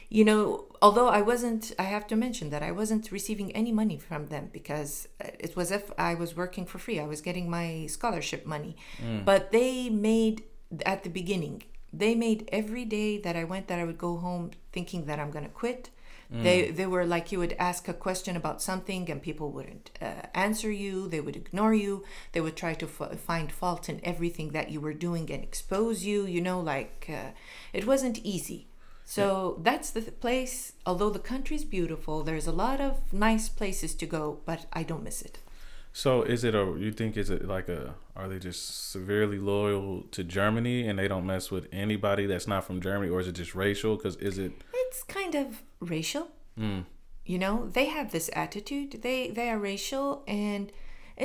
you 0.10 0.24
know, 0.24 0.64
although 0.82 1.10
I 1.10 1.22
wasn't, 1.22 1.74
I 1.78 1.84
have 1.84 2.08
to 2.08 2.16
mention 2.16 2.50
that 2.52 2.64
I 2.64 2.72
wasn't 2.72 3.12
receiving 3.12 3.52
any 3.52 3.74
money 3.74 3.98
from 3.98 4.28
them 4.28 4.48
because 4.54 5.06
uh, 5.22 5.28
it 5.38 5.54
was 5.58 5.70
if 5.70 5.92
I 5.98 6.14
was 6.16 6.34
working 6.34 6.66
for 6.66 6.78
free. 6.80 6.98
I 6.98 7.06
was 7.06 7.20
getting 7.20 7.50
my 7.50 7.88
scholarship 7.90 8.46
money. 8.46 8.78
But 9.26 9.52
they 9.52 9.90
made, 9.90 10.44
at 10.86 11.04
the 11.04 11.10
beginning, 11.10 11.64
they 11.94 12.16
made 12.16 12.48
every 12.52 12.86
day 12.86 13.18
that 13.20 13.36
I 13.36 13.44
went 13.44 13.68
that 13.68 13.80
I 13.80 13.84
would 13.84 13.98
go 13.98 14.18
home 14.18 14.52
thinking 14.72 15.06
that 15.06 15.20
I'm 15.20 15.32
going 15.32 15.46
to 15.46 15.52
quit. 15.52 15.90
They, 16.30 16.72
they 16.72 16.86
were 16.86 17.06
like 17.06 17.32
you 17.32 17.40
would 17.40 17.56
ask 17.58 17.88
a 17.88 17.94
question 17.94 18.36
about 18.36 18.62
something 18.62 19.10
and 19.10 19.22
people 19.22 19.50
wouldn't 19.50 19.92
uh, 20.02 20.24
answer 20.34 20.70
you. 20.70 21.08
They 21.08 21.22
would 21.22 21.38
ignore 21.38 21.74
you. 21.74 22.04
They 22.34 22.42
would 22.42 22.58
try 22.58 22.74
to 22.74 22.86
f- 22.86 23.18
find 23.20 23.50
fault 23.50 23.88
in 23.88 24.02
everything 24.04 24.50
that 24.50 24.70
you 24.70 24.82
were 24.82 24.94
doing 24.94 25.32
and 25.32 25.42
expose 25.42 26.04
you. 26.04 26.26
You 26.26 26.42
know, 26.42 26.60
like 26.60 27.08
uh, 27.10 27.32
it 27.72 27.88
wasn't 27.88 28.20
easy. 28.26 28.68
So 29.06 29.58
that's 29.64 29.90
the 29.92 30.02
th- 30.02 30.20
place. 30.20 30.74
Although 30.86 31.12
the 31.12 31.20
country's 31.20 31.64
beautiful, 31.64 32.24
there's 32.24 32.46
a 32.48 32.52
lot 32.52 32.82
of 32.82 33.14
nice 33.14 33.48
places 33.48 33.96
to 33.96 34.06
go, 34.06 34.40
but 34.46 34.66
I 34.74 34.84
don't 34.84 35.04
miss 35.04 35.22
it. 35.22 35.40
So 36.04 36.22
is 36.22 36.44
it 36.44 36.54
a 36.54 36.64
you 36.86 36.92
think 36.92 37.18
is 37.18 37.30
it 37.32 37.48
like 37.48 37.70
a 37.70 37.96
are 38.16 38.28
they 38.32 38.38
just 38.50 38.92
severely 38.92 39.40
loyal 39.40 40.04
to 40.16 40.24
Germany 40.24 40.88
and 40.88 41.00
they 41.00 41.08
don't 41.08 41.26
mess 41.26 41.50
with 41.50 41.66
anybody 41.72 42.28
that's 42.28 42.48
not 42.48 42.66
from 42.68 42.78
Germany 42.82 43.10
or 43.14 43.20
is 43.20 43.28
it 43.28 43.36
just 43.44 43.56
racial 43.56 43.98
cuz 43.98 44.16
is 44.18 44.38
it 44.38 44.52
It's 44.84 45.02
kind 45.18 45.34
of 45.42 45.48
racial. 45.80 46.26
mm, 46.56 46.84
You 47.26 47.40
know, 47.44 47.56
they 47.78 47.86
have 47.98 48.12
this 48.12 48.30
attitude. 48.44 48.90
They 49.06 49.20
they 49.38 49.48
are 49.54 49.60
racial, 49.72 50.08
and 50.28 50.72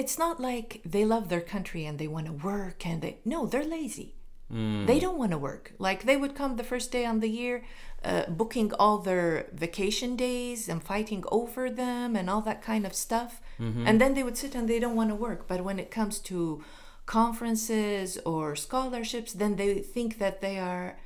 it's 0.01 0.17
not 0.25 0.41
like 0.51 0.81
they 0.95 1.05
love 1.05 1.29
their 1.29 1.45
country 1.55 1.83
and 1.89 1.99
they 1.99 2.09
want 2.15 2.27
to 2.33 2.37
work 2.53 2.79
and 2.89 3.03
they 3.03 3.13
no, 3.33 3.39
they're 3.51 3.71
lazy. 3.79 4.09
Mm, 4.53 4.87
They 4.87 4.99
don't 5.01 5.19
want 5.19 5.33
to 5.33 5.39
work. 5.39 5.73
Like 5.79 6.05
they 6.05 6.17
would 6.17 6.35
come 6.35 6.57
the 6.57 6.65
first 6.73 6.91
day 6.93 7.05
on 7.07 7.21
the 7.21 7.29
year, 7.29 7.65
uh, 8.05 8.25
booking 8.29 8.73
all 8.79 8.99
their 8.99 9.47
vacation 9.53 10.17
days 10.17 10.69
and 10.69 10.83
fighting 10.83 11.25
over 11.31 11.71
them 11.71 12.17
and 12.17 12.29
all 12.31 12.43
that 12.43 12.61
kind 12.63 12.85
of 12.87 12.95
stuff. 12.95 13.41
And 13.87 14.01
then 14.01 14.15
they 14.15 14.25
would 14.25 14.37
sit 14.37 14.55
and 14.57 14.67
they 14.69 14.81
don't 14.81 14.97
want 14.97 15.11
to 15.11 15.15
work. 15.29 15.47
But 15.47 15.61
when 15.69 15.79
it 15.79 15.91
comes 15.99 16.19
to 16.31 16.63
conferences 17.07 18.19
or 18.25 18.57
scholarships, 18.57 19.33
then 19.33 19.57
they 19.57 19.79
think 19.95 20.19
that 20.19 20.41
they 20.41 20.59
are 20.59 20.97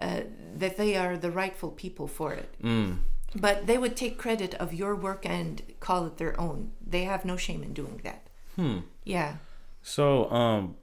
uh, 0.00 0.20
that 0.58 0.76
they 0.76 0.94
are 0.96 1.16
the 1.16 1.30
rightful 1.30 1.70
people 1.70 2.06
for 2.06 2.32
it. 2.34 2.50
mm, 2.62 2.98
But 3.34 3.66
they 3.66 3.78
would 3.78 3.96
take 3.96 4.18
credit 4.18 4.54
of 4.54 4.72
your 4.74 4.94
work 4.94 5.24
and 5.24 5.62
call 5.80 6.06
it 6.06 6.16
their 6.18 6.34
own. 6.40 6.72
They 6.94 7.04
have 7.04 7.24
no 7.24 7.36
shame 7.36 7.62
in 7.62 7.72
doing 7.74 8.00
that. 8.04 8.20
hmm. 8.56 8.78
Yeah. 9.04 9.36
So, 9.82 10.30
um, 10.30 10.74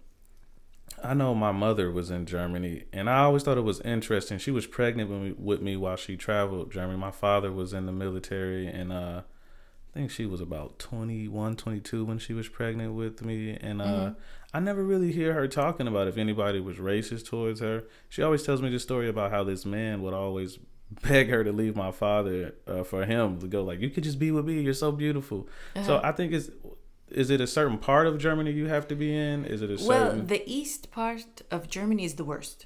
I 1.04 1.14
know 1.14 1.36
my 1.36 1.52
mother 1.52 1.92
was 1.92 2.10
in 2.10 2.26
Germany, 2.26 2.86
and 2.94 3.10
I 3.10 3.20
always 3.20 3.44
thought 3.44 3.58
it 3.58 3.62
was 3.62 3.82
interesting. 3.82 4.38
She 4.38 4.52
was 4.52 4.66
pregnant 4.66 5.10
with 5.10 5.20
me, 5.22 5.36
with 5.38 5.62
me 5.62 5.76
while 5.76 5.98
she 5.98 6.16
traveled 6.16 6.72
Germany. 6.72 6.98
My 6.98 7.12
father 7.12 7.52
was 7.52 7.74
in 7.74 7.86
the 7.86 7.92
military, 7.92 8.68
and 8.68 8.94
uh, 8.94 9.22
I 9.94 9.94
think 9.94 10.12
she 10.12 10.26
was 10.26 10.40
about 10.40 10.80
21, 10.80 11.56
22 11.58 12.06
when 12.06 12.20
she 12.20 12.34
was 12.34 12.48
pregnant 12.48 12.94
with 12.94 13.22
me. 13.22 13.58
And 13.60 13.82
uh, 13.82 14.12
I 14.54 14.60
never 14.60 14.84
really 14.84 15.12
hear 15.12 15.34
her 15.34 15.48
talking 15.48 15.88
about 15.88 16.08
if 16.08 16.18
anybody 16.18 16.60
was 16.60 16.78
racist 16.78 17.28
towards 17.28 17.60
her. 17.60 17.84
She 18.08 18.24
always 18.24 18.44
tells 18.44 18.62
me 18.62 18.70
the 18.70 18.80
story 18.80 19.10
about 19.10 19.32
how 19.32 19.44
this 19.44 19.66
man 19.66 20.02
would 20.02 20.14
always 20.14 20.58
beg 21.02 21.30
her 21.30 21.44
to 21.44 21.52
leave 21.52 21.76
my 21.76 21.92
father 21.92 22.56
uh, 22.68 22.84
for 22.84 23.06
him 23.06 23.40
to 23.40 23.48
go 23.48 23.64
like 23.64 23.80
you 23.80 23.90
could 23.90 24.04
just 24.04 24.20
be 24.20 24.30
with 24.30 24.46
me 24.46 24.62
you're 24.62 24.76
so 24.76 24.92
beautiful 24.92 25.48
so 25.84 26.00
i 26.04 26.12
think 26.12 26.32
it's 26.32 26.52
is 27.14 27.30
it 27.30 27.42
a 27.42 27.48
certain 27.48 27.78
part 27.78 28.08
of 28.08 28.18
Germany 28.18 28.52
you 28.52 28.68
have 28.68 28.88
to 28.90 28.96
be 28.96 29.16
in? 29.16 29.46
Is 29.46 29.62
it 29.62 29.70
a 29.70 29.78
certain... 29.78 29.88
Well, 29.88 30.26
the 30.26 30.44
east 30.50 30.92
part 30.92 31.42
of 31.52 31.70
Germany 31.70 32.04
is 32.06 32.16
the 32.16 32.26
worst. 32.26 32.66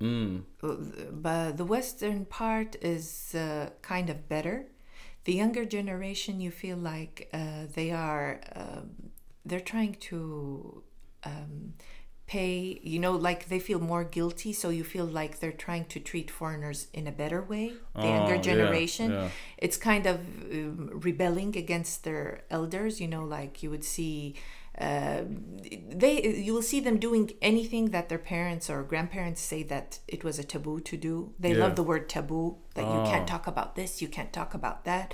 mm, 0.00 0.42
but 0.60 1.56
the 1.56 1.64
western 1.64 2.24
part 2.24 2.76
is 2.80 3.34
uh, 3.34 3.70
kind 3.82 4.08
of 4.10 4.28
better 4.28 4.66
the 5.24 5.34
younger 5.34 5.64
generation 5.64 6.40
you 6.40 6.50
feel 6.50 6.76
like 6.76 7.28
uh, 7.32 7.66
they 7.74 7.90
are 7.90 8.40
um, 8.56 8.90
they're 9.44 9.60
trying 9.60 9.94
to 9.94 10.82
um, 11.24 11.74
pay 12.34 12.54
you 12.92 12.98
know 13.04 13.14
like 13.28 13.40
they 13.52 13.58
feel 13.68 13.80
more 13.92 14.04
guilty 14.18 14.52
so 14.60 14.66
you 14.78 14.84
feel 14.94 15.08
like 15.20 15.32
they're 15.40 15.60
trying 15.66 15.84
to 15.94 15.98
treat 16.10 16.28
foreigners 16.38 16.78
in 16.98 17.04
a 17.12 17.14
better 17.22 17.40
way 17.52 17.64
the 18.02 18.08
Oh, 18.08 18.14
younger 18.16 18.38
generation 18.50 19.08
yeah. 19.10 19.28
it's 19.64 19.78
kind 19.90 20.04
of 20.12 20.16
um, 20.56 20.90
rebelling 21.08 21.52
against 21.64 21.94
their 22.06 22.26
elders 22.58 22.92
you 23.02 23.08
know 23.14 23.24
like 23.38 23.52
you 23.62 23.68
would 23.74 23.86
see 23.96 24.14
uh, 24.86 25.22
they 26.02 26.14
you 26.46 26.52
will 26.54 26.62
see 26.72 26.80
them 26.86 26.98
doing 26.98 27.24
anything 27.42 27.84
that 27.94 28.08
their 28.08 28.18
parents 28.34 28.70
or 28.70 28.82
grandparents 28.92 29.40
say 29.52 29.62
that 29.64 29.98
it 30.06 30.22
was 30.24 30.38
a 30.38 30.44
taboo 30.52 30.78
to 30.90 30.96
do 31.08 31.14
they 31.44 31.52
Yeah. 31.52 31.62
love 31.64 31.74
the 31.76 31.82
word 31.90 32.04
taboo 32.08 32.46
that 32.76 32.86
you 32.94 33.00
can't 33.10 33.26
Oh. 33.28 33.32
talk 33.34 33.46
about 33.54 33.70
this 33.78 34.00
you 34.02 34.08
can't 34.16 34.32
talk 34.32 34.54
about 34.60 34.78
that 34.84 35.06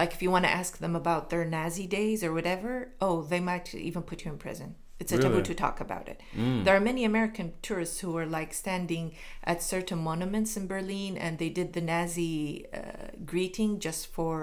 like 0.00 0.10
if 0.14 0.20
you 0.22 0.30
want 0.34 0.44
to 0.46 0.50
ask 0.60 0.78
them 0.78 0.94
about 1.02 1.22
their 1.30 1.44
nazi 1.44 1.86
days 1.98 2.18
or 2.26 2.32
whatever 2.38 2.72
oh 3.06 3.16
they 3.32 3.40
might 3.50 3.74
even 3.90 4.02
put 4.10 4.24
you 4.24 4.30
in 4.32 4.38
prison 4.38 4.74
it's 5.02 5.12
a 5.16 5.18
taboo 5.24 5.42
to 5.50 5.54
talk 5.64 5.76
about 5.86 6.06
it 6.12 6.18
there 6.64 6.76
are 6.78 6.84
many 6.90 7.02
american 7.12 7.48
tourists 7.68 7.98
who 8.02 8.12
are 8.20 8.28
like 8.38 8.52
standing 8.64 9.06
at 9.52 9.58
certain 9.74 10.00
monuments 10.10 10.56
in 10.58 10.64
berlin 10.74 11.12
and 11.24 11.32
they 11.42 11.50
did 11.60 11.68
the 11.72 11.84
nazi 11.92 12.66
uh, 12.72 13.08
greeting 13.32 13.70
just 13.86 14.02
for 14.16 14.36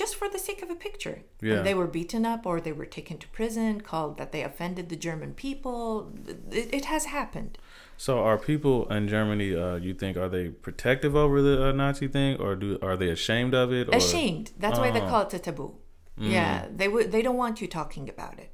just 0.00 0.14
for 0.14 0.28
the 0.28 0.38
sake 0.38 0.62
of 0.62 0.70
a 0.70 0.74
picture. 0.74 1.18
Yeah. 1.40 1.54
And 1.54 1.66
they 1.66 1.74
were 1.74 1.86
beaten 1.86 2.26
up 2.26 2.44
or 2.44 2.60
they 2.60 2.70
were 2.80 2.84
taken 2.98 3.16
to 3.22 3.28
prison, 3.28 3.80
called 3.80 4.18
that 4.18 4.30
they 4.30 4.42
offended 4.42 4.88
the 4.90 4.96
German 4.96 5.32
people. 5.34 6.12
It, 6.50 6.68
it 6.78 6.84
has 6.84 7.06
happened. 7.06 7.56
So 7.96 8.20
are 8.20 8.38
people 8.38 8.86
in 8.92 9.08
Germany? 9.08 9.56
Uh, 9.56 9.76
you 9.76 9.94
think 9.94 10.16
are 10.18 10.28
they 10.28 10.48
protective 10.48 11.16
over 11.16 11.40
the 11.40 11.68
uh, 11.68 11.72
Nazi 11.72 12.08
thing, 12.08 12.36
or 12.38 12.56
do 12.56 12.78
are 12.82 12.96
they 12.96 13.08
ashamed 13.08 13.54
of 13.54 13.72
it? 13.72 13.88
Or? 13.88 13.96
Ashamed. 13.96 14.52
That's 14.58 14.78
why 14.78 14.90
they 14.90 15.00
Oh. 15.00 15.08
call 15.08 15.22
it 15.22 15.34
a 15.34 15.38
taboo. 15.38 15.76
Yeah, 16.18 16.68
they 16.80 16.88
would. 16.88 17.10
They 17.10 17.22
don't 17.22 17.36
want 17.44 17.60
you 17.62 17.66
talking 17.66 18.08
about 18.08 18.38
it. 18.38 18.49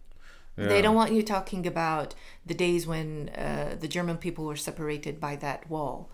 Yeah. 0.56 0.68
They 0.68 0.82
don't 0.82 0.94
want 0.94 1.12
you 1.12 1.22
talking 1.22 1.66
about 1.66 2.14
the 2.44 2.54
days 2.54 2.86
when 2.86 3.28
uh, 3.30 3.76
the 3.78 3.88
German 3.88 4.16
people 4.16 4.44
were 4.44 4.56
separated 4.56 5.20
by 5.20 5.36
that 5.36 5.68
wall. 5.68 6.10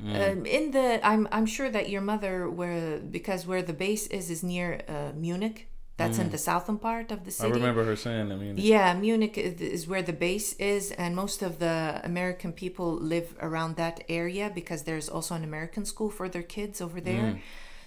Um, 0.00 0.46
in 0.46 0.70
the, 0.70 1.06
I'm 1.06 1.28
I'm 1.30 1.46
sure 1.46 1.70
that 1.70 1.90
your 1.90 2.00
mother, 2.00 2.48
where 2.48 2.98
because 2.98 3.46
where 3.46 3.62
the 3.62 3.74
base 3.74 4.06
is, 4.06 4.30
is 4.30 4.42
near 4.42 4.80
uh, 4.88 5.12
Munich. 5.14 5.68
That's 5.98 6.18
in 6.18 6.30
the 6.30 6.38
southern 6.38 6.78
part 6.78 7.12
of 7.12 7.24
the 7.24 7.30
city. 7.30 7.52
I 7.52 7.54
remember 7.54 7.84
her 7.84 7.94
saying. 7.94 8.32
I 8.32 8.36
mean, 8.36 8.56
Yeah, 8.56 8.92
Munich 8.94 9.38
is, 9.38 9.60
is 9.60 9.86
where 9.86 10.02
the 10.02 10.14
base 10.14 10.54
is, 10.54 10.90
and 10.90 11.14
most 11.14 11.42
of 11.42 11.58
the 11.58 12.00
American 12.02 12.52
people 12.52 12.94
live 12.94 13.36
around 13.40 13.76
that 13.76 14.02
area 14.08 14.50
because 14.52 14.82
there's 14.82 15.08
also 15.08 15.34
an 15.36 15.44
American 15.44 15.84
school 15.84 16.10
for 16.10 16.28
their 16.28 16.42
kids 16.42 16.80
over 16.80 17.00
there. 17.00 17.40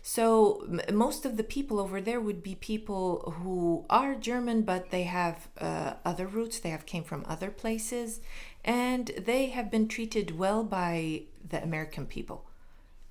So 0.07 0.21
m- 0.69 0.95
most 0.95 1.25
of 1.25 1.35
the 1.35 1.43
people 1.43 1.79
over 1.79 1.99
there 1.99 2.21
would 2.21 2.43
be 2.43 2.53
people 2.53 3.33
who 3.39 3.85
are 3.89 4.13
German, 4.13 4.61
but 4.61 4.91
they 4.91 5.03
have 5.03 5.47
uh, 5.59 5.93
other 6.05 6.27
roots. 6.27 6.59
They 6.59 6.69
have 6.69 6.85
came 6.85 7.03
from 7.03 7.25
other 7.27 7.49
places, 7.49 8.19
and 8.63 9.07
they 9.17 9.47
have 9.47 9.71
been 9.71 9.87
treated 9.87 10.37
well 10.37 10.63
by 10.63 11.23
the 11.49 11.61
American 11.63 12.05
people 12.05 12.45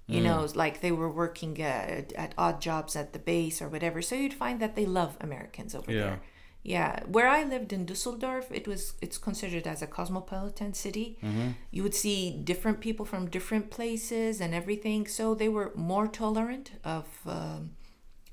you 0.07 0.21
know 0.21 0.47
like 0.55 0.83
they 0.83 0.93
were 0.93 1.11
working 1.11 1.55
uh, 1.63 2.03
at 2.25 2.35
odd 2.37 2.61
jobs 2.61 2.95
at 2.95 3.15
the 3.15 3.19
base 3.19 3.63
or 3.63 3.69
whatever 3.71 4.03
so 4.03 4.15
you'd 4.15 4.35
find 4.35 4.61
that 4.61 4.77
they 4.77 4.85
love 4.85 5.17
americans 5.23 5.75
over 5.75 5.91
Yeah. 5.91 6.01
there 6.03 6.21
yeah 6.65 7.01
where 7.07 7.29
i 7.29 7.45
lived 7.45 7.73
in 7.75 7.85
dusseldorf 7.85 8.47
it 8.51 8.67
was 8.67 8.95
it's 9.03 9.19
considered 9.19 9.67
as 9.67 9.83
a 9.83 9.87
cosmopolitan 9.87 10.73
city. 10.73 11.19
You 11.71 11.83
would 11.85 11.95
see 11.95 12.19
different 12.53 12.81
people 12.81 13.05
from 13.05 13.29
different 13.29 13.71
places 13.71 14.41
and 14.41 14.55
everything 14.55 15.07
so 15.07 15.35
they 15.35 15.51
were 15.57 15.71
more 15.75 16.09
tolerant 16.09 16.73
of 16.83 17.07
um, 17.27 17.71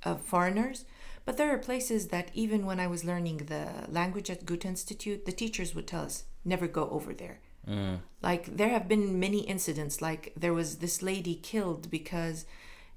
of 0.03 0.21
foreigners. 0.21 0.85
But 1.25 1.37
there 1.37 1.53
are 1.53 1.59
places 1.59 2.07
that 2.07 2.31
even 2.33 2.65
when 2.65 2.79
i 2.79 2.87
was 2.87 3.03
learning 3.11 3.37
the 3.53 3.65
language 3.99 4.29
at 4.33 4.45
goethe 4.45 4.65
institute 4.65 5.25
the 5.25 5.31
teachers 5.43 5.75
would 5.75 5.87
tell 5.87 6.03
us 6.09 6.23
never 6.45 6.67
go 6.67 6.89
over 6.89 7.13
there. 7.13 7.37
Like 8.23 8.43
there 8.57 8.69
have 8.69 8.87
been 8.87 9.19
many 9.19 9.41
incidents 9.41 10.01
like 10.01 10.23
there 10.43 10.53
was 10.53 10.77
this 10.77 11.01
lady 11.01 11.35
killed 11.35 11.91
because 11.91 12.45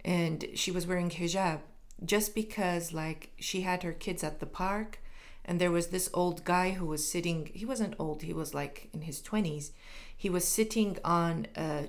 and 0.05 0.39
she 0.55 0.71
was 0.71 0.87
wearing 0.87 1.11
hijab 1.11 1.61
just 2.05 2.35
because 2.35 2.93
like 3.03 3.33
she 3.39 3.61
had 3.63 3.83
her 3.83 3.93
kids 3.93 4.23
at 4.25 4.41
the 4.41 4.47
park 4.47 5.01
and 5.45 5.61
there 5.61 5.71
was 5.71 5.89
this 5.89 6.09
old 6.15 6.45
guy 6.45 6.73
who 6.73 6.87
was 6.87 7.07
sitting 7.07 7.51
he 7.55 7.65
wasn't 7.65 7.95
old 7.99 8.23
he 8.23 8.33
was 8.33 8.55
like 8.55 8.89
in 8.93 9.03
his 9.03 9.21
20s 9.21 9.71
he 10.17 10.31
was 10.31 10.47
sitting 10.47 10.99
on 11.05 11.47
a 11.57 11.89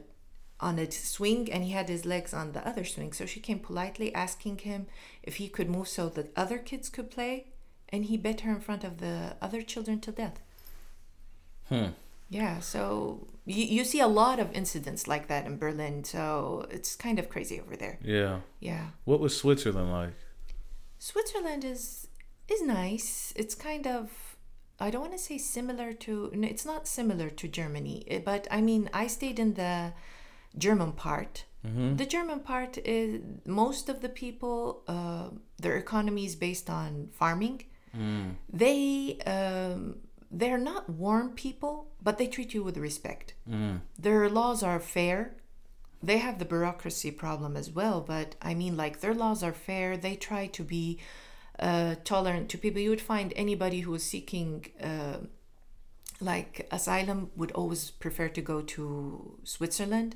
on 0.60 0.80
a 0.80 0.90
swing 0.90 1.52
and 1.52 1.64
he 1.64 1.72
had 1.72 1.90
his 1.90 2.06
legs 2.06 2.34
on 2.34 2.54
the 2.54 2.66
other 2.68 2.84
swing 2.86 3.12
so 3.12 3.26
she 3.26 3.40
came 3.40 3.60
politely 3.60 4.14
asking 4.16 4.58
him 4.60 4.88
if 5.24 5.36
he 5.36 5.48
could 5.50 5.70
move 5.70 5.88
so 5.88 6.08
that 6.10 6.32
other 6.36 6.58
kids 6.58 6.90
could 6.90 7.12
play 7.12 7.46
and 7.90 8.06
he 8.06 8.18
bit 8.18 8.42
her 8.42 8.52
in 8.52 8.62
front 8.62 8.84
of 8.84 9.00
the 9.00 9.36
other 9.42 9.62
children 9.62 10.00
to 10.00 10.12
death 10.12 10.40
Hmm. 11.70 11.88
yeah, 12.30 12.60
so 12.60 13.28
you, 13.46 13.64
you 13.66 13.84
see 13.84 14.00
a 14.00 14.08
lot 14.08 14.40
of 14.40 14.52
incidents 14.54 15.08
like 15.08 15.28
that 15.28 15.46
in 15.48 15.58
Berlin, 15.58 16.04
so 16.04 16.68
it's 16.70 16.96
kind 16.96 17.18
of 17.18 17.30
crazy 17.30 17.60
over 17.60 17.76
there. 17.76 17.98
Yeah. 18.04 18.42
Yeah. 18.60 18.90
What 19.06 19.20
was 19.20 19.36
Switzerland 19.36 19.92
like? 19.92 20.14
Switzerland 21.00 21.64
is 21.64 22.08
is 22.50 22.62
nice. 22.62 23.34
It's 23.36 23.56
kind 23.56 23.88
of 23.88 24.12
I 24.80 24.90
don't 24.92 25.02
want 25.02 25.14
to 25.14 25.20
say 25.20 25.38
similar 25.38 25.94
to 25.94 26.32
it's 26.34 26.66
not 26.66 26.88
similar 26.88 27.30
to 27.30 27.48
Germany, 27.48 28.04
eh, 28.08 28.20
but 28.24 28.48
I 28.52 28.62
mean, 28.62 28.90
I 28.94 29.08
stayed 29.08 29.40
in 29.40 29.54
the 29.56 29.94
German 30.58 30.92
part. 30.94 31.46
The 31.98 32.06
German 32.06 32.42
part 32.42 32.78
is 32.86 33.22
most 33.46 33.90
of 33.90 34.02
the 34.02 34.10
people 34.10 34.84
uh, 34.88 35.30
their 35.58 35.78
economy 35.78 36.26
is 36.26 36.36
based 36.36 36.70
on 36.70 37.10
farming. 37.12 37.64
They 38.52 39.18
um, 39.26 39.96
they're 40.30 40.58
not 40.60 40.90
warm 40.90 41.32
people, 41.32 41.88
but 42.04 42.18
they 42.18 42.28
treat 42.28 42.54
you 42.54 42.62
with 42.64 42.78
respect. 42.78 43.34
Their 43.98 44.30
laws 44.30 44.62
are 44.64 44.80
fair. 44.80 45.38
They 46.04 46.18
have 46.20 46.38
the 46.38 46.46
bureaucracy 46.46 47.10
problem 47.12 47.56
as 47.58 47.72
well, 47.72 48.02
but 48.02 48.36
I 48.42 48.54
mean, 48.54 48.76
like 48.78 49.00
their 49.00 49.16
laws 49.16 49.42
are 49.42 49.54
fair. 49.54 49.98
They 49.98 50.16
try 50.16 50.46
to 50.48 50.64
be 50.64 51.00
uh, 51.60 51.96
tolerant 52.04 52.50
to 52.50 52.58
people. 52.58 52.82
You 52.82 52.90
would 52.90 53.02
find 53.02 53.34
anybody 53.36 53.82
who 53.82 53.94
is 53.96 54.04
seeking 54.04 54.66
uh, 54.82 55.18
like 56.22 56.68
asylum 56.72 57.30
would 57.36 57.52
always 57.52 57.92
prefer 57.92 58.30
to 58.30 58.42
go 58.42 58.62
to 58.62 59.38
Switzerland, 59.44 60.16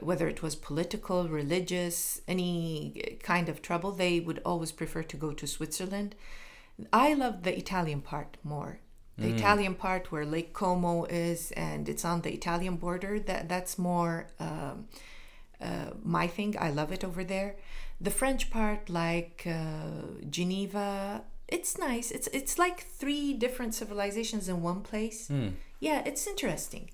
whether 0.00 0.28
it 0.28 0.42
was 0.42 0.54
political, 0.56 1.28
religious, 1.28 2.20
any 2.28 3.18
kind 3.22 3.48
of 3.48 3.62
trouble, 3.62 3.92
they 3.92 4.20
would 4.20 4.40
always 4.44 4.72
prefer 4.72 5.02
to 5.02 5.16
go 5.16 5.32
to 5.32 5.46
Switzerland. 5.46 6.14
I 6.92 7.14
love 7.14 7.42
the 7.44 7.56
Italian 7.56 8.00
part 8.02 8.36
more. 8.42 8.78
The 9.18 9.28
Italian 9.36 9.74
part 9.74 10.10
where 10.10 10.24
Lake 10.24 10.52
Como 10.52 11.04
is, 11.04 11.52
and 11.52 11.88
it's 11.88 12.04
on 12.04 12.22
the 12.22 12.32
Italian 12.32 12.76
border. 12.76 13.20
That 13.20 13.48
that's 13.48 13.78
more 13.78 14.26
um, 14.40 14.88
uh, 15.60 15.90
my 16.02 16.26
thing. 16.26 16.56
I 16.58 16.70
love 16.70 16.92
it 16.92 17.04
over 17.04 17.22
there. 17.22 17.56
The 18.02 18.10
French 18.10 18.50
part, 18.50 18.90
like 18.90 19.44
uh, 19.46 20.18
Geneva, 20.28 21.22
it's 21.48 21.78
nice. 21.78 22.10
It's 22.10 22.28
it's 22.38 22.58
like 22.58 22.78
three 23.00 23.32
different 23.44 23.74
civilizations 23.74 24.48
in 24.48 24.56
one 24.62 24.80
place. 24.82 25.30
Yeah, 25.80 26.02
it's 26.04 26.26
interesting. 26.26 26.90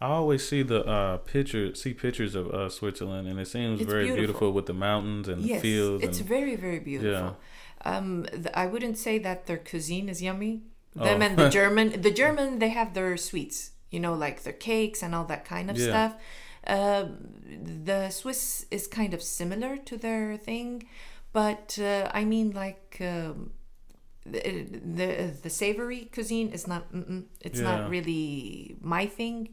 I 0.00 0.06
always 0.20 0.42
see 0.48 0.62
the 0.62 0.80
uh, 0.86 1.16
picture, 1.18 1.74
see 1.74 1.92
pictures 1.92 2.34
of 2.34 2.44
uh, 2.50 2.68
Switzerland, 2.68 3.26
and 3.28 3.38
it 3.40 3.48
seems 3.48 3.80
It's 3.80 3.90
very 3.90 4.04
beautiful. 4.04 4.24
beautiful. 4.24 4.52
with 4.52 4.66
the 4.66 4.74
mountains 4.88 5.26
and 5.28 5.42
Yes, 5.42 5.60
the 5.60 5.68
fields. 5.68 6.04
it's 6.04 6.20
and, 6.20 6.28
very 6.28 6.54
very 6.56 6.78
beautiful. 6.90 7.36
Um, 7.84 8.26
th- 8.30 8.54
I 8.54 8.66
wouldn't 8.66 8.96
say 9.06 9.18
that 9.18 9.46
their 9.46 9.58
cuisine 9.58 10.08
is 10.08 10.22
yummy. 10.22 10.62
Them 10.94 11.20
Oh. 11.22 11.26
and 11.26 11.36
the 11.36 11.48
German, 11.58 12.00
the 12.00 12.10
German, 12.22 12.58
they 12.62 12.70
have 12.70 12.94
their 12.94 13.16
sweets. 13.16 13.72
You 13.90 14.00
know, 14.00 14.14
like 14.14 14.42
their 14.44 14.52
cakes 14.70 15.02
and 15.02 15.14
all 15.14 15.24
that 15.26 15.44
kind 15.44 15.70
of 15.70 15.76
Yeah. 15.78 15.88
stuff. 15.92 16.12
Um 16.66 17.18
the 17.86 18.10
Swiss 18.10 18.66
is 18.70 18.86
kind 18.86 19.14
of 19.14 19.22
similar 19.22 19.76
to 19.76 19.96
their 19.96 20.36
thing, 20.36 20.84
but 21.32 21.78
uh, 21.80 22.10
I 22.12 22.24
mean, 22.24 22.50
like 22.52 22.98
um, 23.00 23.52
the, 24.24 24.40
the 24.96 25.32
the 25.42 25.50
savory 25.50 26.08
cuisine 26.12 26.48
is 26.50 26.66
not. 26.66 26.86
It's 27.40 27.60
Yeah. 27.60 27.70
not 27.70 27.90
really 27.90 28.76
my 28.80 29.06
thing. 29.06 29.48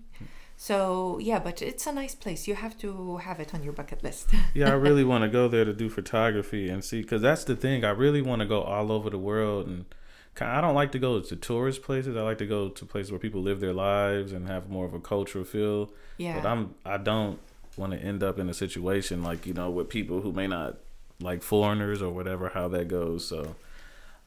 So 0.57 1.19
yeah, 1.19 1.39
but 1.39 1.61
it's 1.61 1.85
a 1.87 1.91
nice 1.93 2.15
place. 2.15 2.47
You 2.47 2.55
have 2.55 2.77
to 2.79 3.17
have 3.17 3.39
it 3.39 3.53
on 3.53 3.61
your 3.63 3.73
bucket 3.73 4.03
list. 4.03 4.29
yeah, 4.53 4.69
I 4.69 4.73
really 4.73 5.03
want 5.03 5.23
to 5.23 5.29
go 5.29 5.47
there 5.47 5.65
to 5.65 5.73
do 5.73 5.89
photography 5.89 6.69
and 6.69 6.83
see, 6.83 7.01
because 7.01 7.21
that's 7.21 7.43
the 7.43 7.55
thing. 7.55 7.83
I 7.83 7.89
really 7.91 8.21
want 8.21 8.39
to 8.41 8.45
go 8.47 8.61
all 8.61 8.91
over 8.91 9.09
the 9.09 9.19
world, 9.19 9.67
and 9.67 9.85
I 10.41 10.59
don't 10.61 10.75
like 10.75 10.91
to 10.91 10.99
go 10.99 11.19
to 11.21 11.35
tourist 11.35 11.81
places. 11.81 12.15
I 12.17 12.21
like 12.21 12.39
to 12.39 12.45
go 12.45 12.69
to 12.69 12.85
places 12.85 13.11
where 13.11 13.19
people 13.19 13.41
live 13.41 13.59
their 13.59 13.73
lives 13.73 14.33
and 14.33 14.47
have 14.47 14.69
more 14.69 14.85
of 14.85 14.93
a 14.93 14.99
cultural 14.99 15.45
feel. 15.45 15.91
yeah. 16.17 16.39
But 16.39 16.47
I'm 16.47 16.75
I 16.85 16.97
don't 16.97 17.39
want 17.77 17.93
to 17.93 17.99
end 17.99 18.23
up 18.23 18.39
in 18.39 18.49
a 18.49 18.53
situation 18.53 19.21
like 19.23 19.45
you 19.45 19.53
know 19.53 19.69
with 19.69 19.89
people 19.89 20.21
who 20.21 20.31
may 20.31 20.47
not 20.47 20.77
like 21.21 21.41
foreigners 21.43 22.01
or 22.01 22.11
whatever 22.11 22.49
how 22.49 22.67
that 22.69 22.87
goes. 22.87 23.27
So 23.27 23.55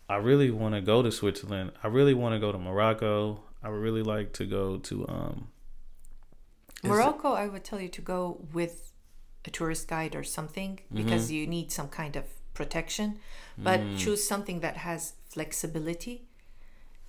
I 0.09 0.17
really 0.17 0.51
want 0.51 0.75
to 0.75 0.81
go 0.81 1.03
to 1.03 1.13
Switzerland. 1.13 1.73
I 1.83 1.89
really 1.89 2.15
want 2.15 2.35
to 2.35 2.39
go 2.39 2.53
to 2.53 2.59
Morocco. 2.59 3.41
I 3.63 3.69
would 3.69 3.81
really 3.81 4.03
like 4.03 4.33
to 4.35 4.47
go 4.47 4.79
to 4.79 5.07
um 5.09 5.49
Morocco, 6.85 7.33
I 7.33 7.49
would 7.49 7.65
tell 7.65 7.81
you 7.81 7.89
to 7.89 8.01
go 8.01 8.39
with 8.53 8.93
a 9.45 9.51
tourist 9.51 9.89
guide 9.89 10.15
or 10.15 10.23
something 10.23 10.81
because 10.95 11.31
you 11.33 11.47
need 11.47 11.73
some 11.73 11.89
kind 11.89 12.15
of 12.17 12.25
protection. 12.55 13.19
But 13.57 13.81
choose 13.97 14.27
something 14.27 14.61
that 14.61 14.77
has 14.79 15.15
flexibility. 15.39 16.17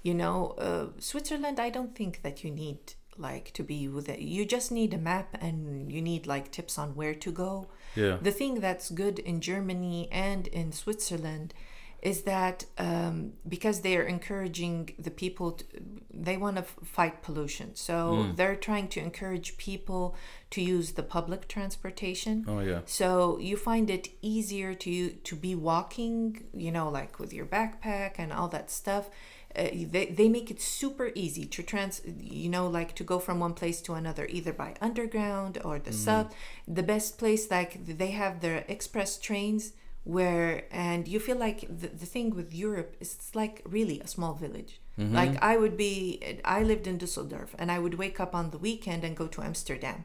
You 0.04 0.14
know, 0.14 0.38
uh, 0.68 0.86
Switzerland, 1.00 1.60
I 1.60 1.70
don't 1.70 1.96
think 1.96 2.22
that 2.22 2.44
you 2.44 2.52
need 2.52 2.80
like 3.18 3.52
to 3.58 3.64
be 3.64 3.88
with 3.88 4.08
it. 4.08 4.20
You 4.20 4.46
just 4.46 4.72
need 4.72 4.94
a 4.94 4.98
map 4.98 5.30
and 5.42 5.92
you 5.92 6.02
need 6.02 6.26
like 6.26 6.52
tips 6.52 6.78
on 6.78 6.90
where 7.00 7.16
to 7.26 7.32
go. 7.32 7.68
Yeah. 7.96 8.18
The 8.22 8.32
thing 8.40 8.54
that's 8.62 8.92
good 8.92 9.18
in 9.20 9.42
Germany 9.42 10.08
and 10.12 10.48
in 10.48 10.72
Switzerland 10.72 11.54
is 12.02 12.24
that 12.24 12.66
um, 12.78 13.34
because 13.48 13.82
they 13.82 13.98
are 13.98 14.04
encouraging 14.04 14.96
the 14.98 15.12
people, 15.12 15.54
to, 15.54 15.66
they 16.14 16.38
want 16.38 16.56
to 16.56 16.64
fight 16.64 17.22
pollution. 17.22 17.76
So 17.76 18.32
they're 18.36 18.56
trying 18.56 18.88
to 18.90 19.00
encourage 19.00 19.58
people 19.58 20.16
to 20.52 20.62
use 20.62 20.94
the 20.94 21.04
public 21.04 21.48
transportation. 21.48 22.46
Oh 22.48 22.60
yeah. 22.60 22.82
So 22.86 23.38
you 23.40 23.58
find 23.58 23.90
it 23.90 24.10
easier 24.22 24.74
to 24.76 25.10
to 25.10 25.36
be 25.36 25.56
walking, 25.56 26.46
you 26.54 26.72
know, 26.72 26.90
like 26.90 27.20
with 27.20 27.34
your 27.34 27.46
backpack 27.46 28.14
and 28.18 28.32
all 28.32 28.48
that 28.50 28.72
stuff. 28.72 29.10
Uh, 29.56 29.70
they, 29.74 30.06
they 30.06 30.30
make 30.30 30.52
it 30.52 30.62
super 30.62 31.10
easy 31.16 31.44
to 31.44 31.64
trans 31.64 32.04
you 32.20 32.48
know 32.48 32.68
like 32.68 32.94
to 32.94 33.04
go 33.04 33.18
from 33.18 33.40
one 33.40 33.56
place 33.56 33.82
to 33.82 33.96
another 33.96 34.28
either 34.30 34.54
by 34.54 34.76
underground 34.80 35.58
or 35.66 35.80
the 35.80 35.92
sub 35.92 36.32
the 36.68 36.84
best 36.84 37.18
place 37.18 37.50
like 37.50 37.84
they 37.84 38.12
have 38.12 38.42
their 38.42 38.64
express 38.68 39.18
trains 39.18 39.74
where 40.16 40.64
and 40.72 41.08
you 41.08 41.20
feel 41.20 41.38
like 41.38 41.60
the, 41.82 41.88
the 42.02 42.06
thing 42.14 42.28
with 42.40 42.54
europe 42.54 42.92
is 43.00 43.10
it's 43.16 43.36
like 43.36 43.62
really 43.66 43.98
a 44.00 44.08
small 44.08 44.34
village 44.46 44.82
like 45.20 45.42
i 45.42 45.56
would 45.56 45.78
be 45.78 45.98
i 46.44 46.62
lived 46.62 46.86
in 46.86 46.98
dusseldorf 46.98 47.56
and 47.58 47.72
i 47.72 47.80
would 47.80 47.96
wake 48.04 48.20
up 48.20 48.34
on 48.36 48.50
the 48.50 48.58
weekend 48.58 49.02
and 49.06 49.16
go 49.16 49.28
to 49.28 49.42
amsterdam 49.42 50.04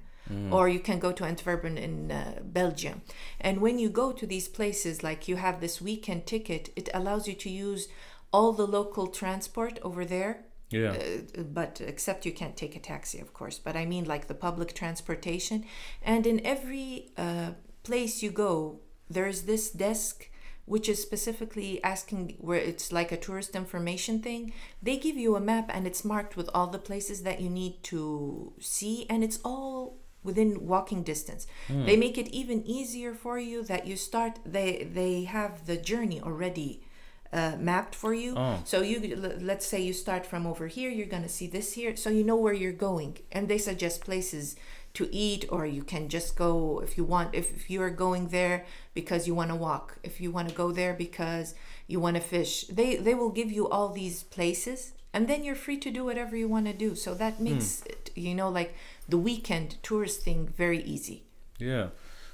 or 0.51 0.69
you 0.69 0.81
can 0.81 0.99
go 0.99 1.13
to 1.13 1.25
Antwerpen 1.25 1.77
in 1.77 2.11
uh, 2.11 2.41
Belgium. 2.43 3.03
And 3.41 3.61
when 3.61 3.79
you 3.79 3.91
go 3.91 4.13
to 4.13 4.27
these 4.27 4.49
places, 4.49 5.03
like 5.03 5.29
you 5.29 5.37
have 5.37 5.61
this 5.61 5.83
weekend 5.83 6.27
ticket, 6.27 6.71
it 6.77 6.89
allows 6.95 7.29
you 7.29 7.35
to 7.35 7.51
use 7.51 7.89
all 8.33 8.53
the 8.53 8.67
local 8.67 9.07
transport 9.09 9.79
over 9.83 10.05
there. 10.05 10.45
Yeah. 10.71 10.93
Uh, 10.93 11.43
but 11.43 11.81
except 11.85 12.25
you 12.25 12.33
can't 12.33 12.57
take 12.57 12.75
a 12.75 12.81
taxi, 12.81 13.21
of 13.21 13.35
course. 13.35 13.59
But 13.59 13.77
I 13.77 13.85
mean, 13.85 14.07
like 14.07 14.27
the 14.27 14.35
public 14.35 14.75
transportation. 14.75 15.67
And 16.03 16.27
in 16.27 16.45
every 16.45 17.11
uh, 17.19 17.51
place 17.83 18.23
you 18.23 18.31
go, 18.31 18.81
there 19.09 19.27
is 19.27 19.43
this 19.43 19.71
desk 19.71 20.31
which 20.67 20.89
is 20.89 21.03
specifically 21.03 21.83
asking 21.85 22.37
where 22.41 22.59
it's 22.59 22.91
like 22.91 23.13
a 23.13 23.19
tourist 23.19 23.55
information 23.55 24.21
thing. 24.21 24.53
They 24.83 24.97
give 24.97 25.17
you 25.17 25.37
a 25.37 25.41
map 25.41 25.71
and 25.73 25.87
it's 25.87 26.05
marked 26.05 26.37
with 26.37 26.49
all 26.55 26.69
the 26.69 26.79
places 26.79 27.23
that 27.23 27.41
you 27.41 27.51
need 27.51 27.83
to 27.85 28.53
see, 28.61 29.07
and 29.11 29.23
it's 29.23 29.41
all 29.45 29.99
within 30.23 30.67
walking 30.67 31.03
distance. 31.03 31.47
They 31.69 31.97
make 31.97 32.17
it 32.17 32.29
even 32.29 32.65
easier 32.67 33.13
for 33.15 33.39
you 33.39 33.63
that 33.65 33.87
you 33.87 33.97
start. 33.97 34.39
They 34.47 34.89
they 34.91 35.25
have 35.25 35.67
the 35.67 35.77
journey 35.77 36.21
already 36.23 36.83
uh, 37.31 37.57
mapped 37.59 37.95
for 37.95 38.15
you. 38.15 38.35
Oh. 38.35 38.59
So 38.65 38.81
you 38.81 39.19
l- 39.23 39.39
let's 39.41 39.67
say 39.67 39.83
you 39.83 39.93
start 39.93 40.25
from 40.25 40.47
over 40.47 40.67
here, 40.67 40.89
you're 40.89 41.07
gonna 41.07 41.29
see 41.29 41.47
this 41.47 41.75
here, 41.75 41.95
so 41.97 42.09
you 42.09 42.25
know 42.25 42.37
where 42.37 42.55
you're 42.55 42.73
going, 42.73 43.19
and 43.33 43.49
they 43.49 43.59
suggest 43.59 44.01
places 44.03 44.57
to 44.95 45.09
eat, 45.13 45.45
or 45.51 45.67
you 45.67 45.83
can 45.83 46.09
just 46.09 46.37
go 46.37 46.81
if 46.83 46.97
you 46.97 47.05
want. 47.05 47.35
If, 47.35 47.55
if 47.55 47.69
you 47.69 47.83
are 47.83 47.91
going 47.91 48.29
there 48.29 48.65
because 48.95 49.27
you 49.27 49.35
want 49.35 49.51
to 49.51 49.57
walk, 49.57 49.99
if 50.03 50.21
you 50.21 50.31
want 50.31 50.49
to 50.49 50.55
go 50.55 50.71
there 50.71 50.95
because 50.95 51.55
you 51.87 52.01
want 52.01 52.17
to 52.17 52.23
fish, 52.23 52.63
they 52.69 52.97
they 52.97 53.15
will 53.15 53.31
give 53.31 53.51
you 53.51 53.69
all 53.69 53.89
these 53.89 54.23
places, 54.23 54.93
and 55.13 55.29
then 55.29 55.45
you're 55.45 55.57
free 55.57 55.79
to 55.79 55.91
do 55.91 56.05
whatever 56.05 56.37
you 56.37 56.49
want 56.49 56.67
to 56.67 56.73
do. 56.73 56.95
So 56.95 57.13
that 57.15 57.35
hmm. 57.35 57.45
makes 57.45 57.83
it, 57.87 58.11
you 58.15 58.35
know 58.35 58.49
like 58.49 58.75
the 59.09 59.19
weekend 59.19 59.83
tourist 59.83 60.23
thing 60.23 60.47
very 60.57 60.83
easy. 60.83 61.25
Yeah. 61.59 61.89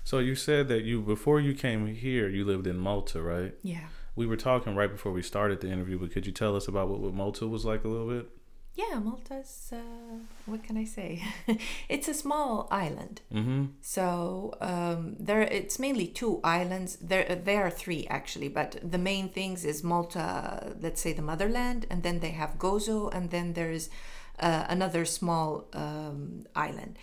So 0.04 0.18
you 0.18 0.34
said 0.34 0.68
that 0.68 0.84
you 0.84 1.00
before 1.00 1.40
you 1.40 1.54
came 1.54 1.86
here, 1.86 2.28
you 2.28 2.44
lived 2.44 2.66
in 2.66 2.78
Malta, 2.78 3.22
right? 3.22 3.54
Yeah. 3.62 3.88
We 4.16 4.26
were 4.26 4.36
talking 4.36 4.74
right 4.74 4.90
before 4.90 5.12
we 5.12 5.22
started 5.22 5.60
the 5.60 5.70
interview, 5.70 5.98
but 5.98 6.10
could 6.10 6.26
you 6.26 6.32
tell 6.32 6.56
us 6.56 6.68
about 6.68 6.88
what, 6.88 7.00
what 7.00 7.14
Malta 7.14 7.46
was 7.46 7.64
like 7.64 7.84
a 7.84 7.88
little 7.88 8.08
bit? 8.08 8.28
Yeah, 8.76 8.98
Malta's, 8.98 9.72
uh, 9.72 10.18
what 10.46 10.62
can 10.62 10.76
I 10.76 10.84
say? 10.84 11.22
it's 11.88 12.08
a 12.08 12.14
small 12.14 12.68
island. 12.70 13.20
Mm-hmm. 13.32 13.64
So 13.80 14.54
um, 14.60 15.16
there, 15.18 15.42
it's 15.42 15.78
mainly 15.78 16.06
two 16.06 16.40
islands. 16.44 16.96
There, 16.96 17.34
there 17.34 17.66
are 17.66 17.70
three 17.70 18.06
actually, 18.08 18.48
but 18.48 18.78
the 18.82 18.98
main 18.98 19.28
things 19.28 19.64
is 19.64 19.82
Malta. 19.82 20.74
Let's 20.80 21.00
say 21.00 21.12
the 21.12 21.22
motherland, 21.22 21.86
and 21.90 22.02
then 22.02 22.20
they 22.20 22.30
have 22.30 22.58
Gozo, 22.58 23.12
and 23.12 23.30
then 23.30 23.54
there's 23.54 23.90
uh, 24.38 24.64
another 24.68 25.04
small 25.04 25.66
um, 25.72 26.46
island. 26.54 26.96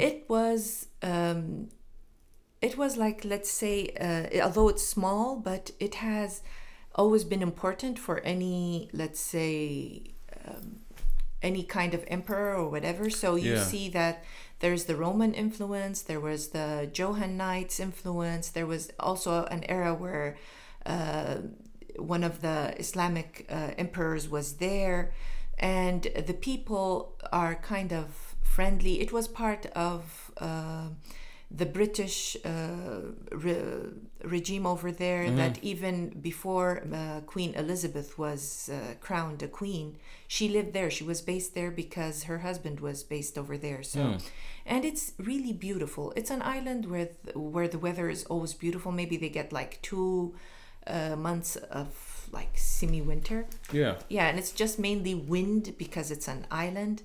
It 0.00 0.24
was. 0.28 0.86
Um, 1.02 1.68
it 2.60 2.76
was 2.76 2.96
like 2.96 3.24
let's 3.24 3.50
say, 3.50 3.90
uh, 4.00 4.42
although 4.42 4.68
it's 4.68 4.84
small, 4.84 5.36
but 5.36 5.70
it 5.78 5.96
has 5.96 6.42
always 6.94 7.22
been 7.24 7.42
important 7.42 7.98
for 7.98 8.18
any, 8.20 8.90
let's 8.92 9.20
say, 9.20 10.14
um, 10.44 10.80
any 11.42 11.62
kind 11.62 11.94
of 11.94 12.04
emperor 12.08 12.54
or 12.56 12.68
whatever. 12.68 13.10
So 13.10 13.36
you 13.36 13.54
Yeah. 13.54 13.64
see 13.64 13.88
that 13.90 14.24
there's 14.60 14.84
the 14.84 14.96
Roman 14.96 15.34
influence, 15.34 16.02
there 16.02 16.20
was 16.20 16.48
the 16.48 16.88
Johannites 16.92 17.78
influence, 17.80 18.48
there 18.50 18.66
was 18.66 18.90
also 18.98 19.44
an 19.44 19.62
era 19.68 19.94
where 19.94 20.36
uh, 20.84 21.36
one 21.96 22.24
of 22.24 22.40
the 22.40 22.74
Islamic 22.78 23.46
uh, 23.50 23.70
emperors 23.78 24.28
was 24.28 24.54
there, 24.54 25.12
and 25.58 26.02
the 26.26 26.34
people 26.34 27.16
are 27.32 27.54
kind 27.56 27.92
of 27.92 28.34
friendly. 28.42 29.00
It 29.00 29.12
was 29.12 29.28
part 29.28 29.66
of. 29.74 30.30
Uh, 30.38 30.88
the 31.50 31.64
British 31.64 32.36
uh, 32.44 33.00
re- 33.32 33.88
regime 34.24 34.66
over 34.66 34.90
there 34.90 35.30
that 35.30 35.58
even 35.62 36.08
before 36.20 36.82
uh, 36.92 37.20
Queen 37.26 37.54
Elizabeth 37.54 38.18
was 38.18 38.68
uh, 38.72 38.94
crowned 39.00 39.42
a 39.42 39.48
queen, 39.48 39.96
she 40.26 40.48
lived 40.48 40.72
there. 40.72 40.90
She 40.90 41.04
was 41.04 41.20
based 41.22 41.54
there 41.54 41.70
because 41.70 42.24
her 42.24 42.38
husband 42.38 42.80
was 42.80 43.02
based 43.04 43.38
over 43.38 43.56
there. 43.56 43.82
So, 43.82 44.18
and 44.66 44.84
it's 44.84 45.12
really 45.18 45.52
beautiful. 45.52 46.12
It's 46.16 46.30
an 46.30 46.42
island 46.42 46.86
with 46.86 47.30
where 47.34 47.68
the 47.68 47.78
weather 47.78 48.08
is 48.10 48.24
always 48.24 48.54
beautiful. 48.54 48.92
Maybe 48.92 49.16
they 49.16 49.28
get 49.28 49.52
like 49.52 49.80
two 49.82 50.34
uh, 50.86 51.16
months 51.16 51.56
of 51.56 52.28
like 52.32 52.56
semi-winter. 52.56 53.46
Yeah. 53.72 53.96
Yeah, 54.08 54.26
and 54.26 54.38
it's 54.38 54.52
just 54.52 54.78
mainly 54.78 55.14
wind 55.14 55.74
because 55.78 56.10
it's 56.10 56.28
an 56.28 56.46
island. 56.50 57.02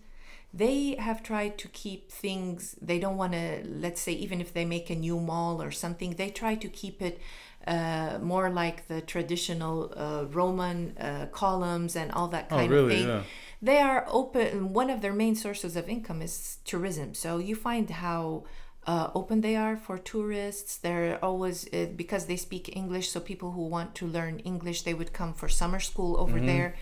They 0.54 0.96
have 1.00 1.24
tried 1.24 1.58
to 1.60 1.68
keep 1.70 2.12
things, 2.12 2.76
they 2.80 3.00
don't 3.00 3.18
want 3.18 3.34
to, 3.34 3.64
let's 3.66 4.02
say, 4.02 4.12
even 4.12 4.40
if 4.40 4.54
they 4.54 4.66
make 4.66 4.90
a 4.92 4.96
new 4.96 5.20
mall 5.20 5.62
or 5.62 5.72
something, 5.72 6.12
they 6.16 6.30
try 6.30 6.54
to 6.56 6.68
keep 6.68 7.02
it 7.02 7.20
uh, 7.66 8.20
more 8.22 8.50
like 8.52 8.88
the 8.88 9.02
traditional 9.02 9.92
uh, 9.96 10.26
Roman 10.26 10.96
uh, 10.98 11.26
columns 11.32 11.96
and 11.96 12.12
all 12.12 12.28
that 12.28 12.48
Oh, 12.52 12.58
kind 12.58 12.72
really? 12.72 12.94
of 12.94 13.00
thing. 13.00 13.08
Yeah. 13.08 13.24
They 13.64 13.80
are 13.80 14.06
open, 14.10 14.74
one 14.74 14.90
of 14.92 15.02
their 15.02 15.14
main 15.14 15.36
sources 15.36 15.76
of 15.76 15.90
income 15.90 16.22
is 16.22 16.58
tourism. 16.66 17.14
So 17.16 17.38
you 17.40 17.56
find 17.56 17.90
how 17.90 18.44
uh, 18.86 19.10
open 19.16 19.42
they 19.42 19.56
are 19.56 19.78
for 19.78 19.98
tourists. 19.98 20.78
They're 20.78 21.18
always, 21.24 21.66
uh, 21.74 21.88
because 21.96 22.26
they 22.26 22.36
speak 22.36 22.76
English, 22.76 23.10
so 23.10 23.20
people 23.22 23.52
who 23.54 23.66
want 23.66 23.96
to 23.96 24.06
learn 24.06 24.40
English, 24.40 24.82
they 24.84 24.94
would 24.94 25.14
come 25.14 25.34
for 25.34 25.48
summer 25.48 25.80
school 25.80 26.18
over 26.20 26.40
there 26.40 26.76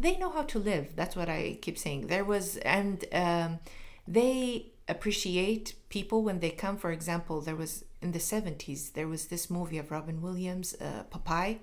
they 0.00 0.16
know 0.16 0.30
how 0.30 0.42
to 0.42 0.58
live 0.58 0.86
that's 0.96 1.16
what 1.16 1.28
i 1.28 1.58
keep 1.62 1.76
saying 1.78 2.06
there 2.06 2.24
was 2.24 2.56
and 2.58 3.04
um, 3.12 3.58
they 4.06 4.72
appreciate 4.88 5.74
people 5.88 6.22
when 6.22 6.38
they 6.40 6.50
come 6.50 6.76
for 6.76 6.90
example 6.90 7.40
there 7.40 7.56
was 7.56 7.84
in 8.00 8.12
the 8.12 8.18
70s 8.18 8.92
there 8.94 9.08
was 9.08 9.26
this 9.26 9.50
movie 9.50 9.78
of 9.78 9.90
robin 9.90 10.20
williams 10.22 10.74
uh, 10.80 11.02
popeye 11.12 11.58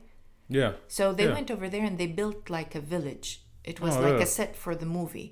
Yeah. 0.47 0.73
so 0.87 1.03
they 1.13 1.25
Yeah. 1.27 1.33
went 1.37 1.49
over 1.51 1.67
there 1.69 1.83
and 1.89 1.97
they 1.97 2.07
built 2.21 2.49
like 2.49 2.75
a 2.75 2.81
village 2.95 3.41
it 3.63 3.79
was 3.81 3.93
Oh, 3.95 4.01
like 4.01 4.13
really? 4.13 4.23
a 4.23 4.27
set 4.39 4.55
for 4.55 4.75
the 4.75 4.85
movie 4.99 5.29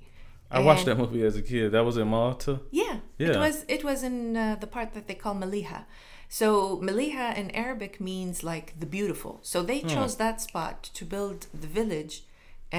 I 0.50 0.60
watched 0.60 0.84
that 0.86 0.98
movie 0.98 1.24
as 1.24 1.34
a 1.36 1.42
kid. 1.42 1.72
That 1.72 1.84
was 1.84 1.96
in 1.96 2.06
Malta. 2.06 2.60
yeah, 2.70 2.96
Yeah. 3.18 3.28
It 3.32 3.36
was 3.44 3.56
it 3.76 3.82
was 3.82 3.98
in 4.04 4.16
uh, 4.36 4.54
the 4.62 4.68
part 4.68 4.88
that 4.94 5.06
they 5.08 5.14
call 5.22 5.34
Maliha. 5.34 5.80
So 6.28 6.44
Maliha 6.88 7.26
in 7.36 7.50
Arabic 7.64 7.92
means 8.00 8.44
like 8.52 8.68
the 8.78 8.86
beautiful. 8.98 9.34
So 9.42 9.56
they 9.64 9.80
Hmm. 9.80 9.88
chose 9.96 10.14
that 10.24 10.36
spot 10.48 10.78
to 10.98 11.04
build 11.14 11.38
the 11.62 11.66
village, 11.80 12.14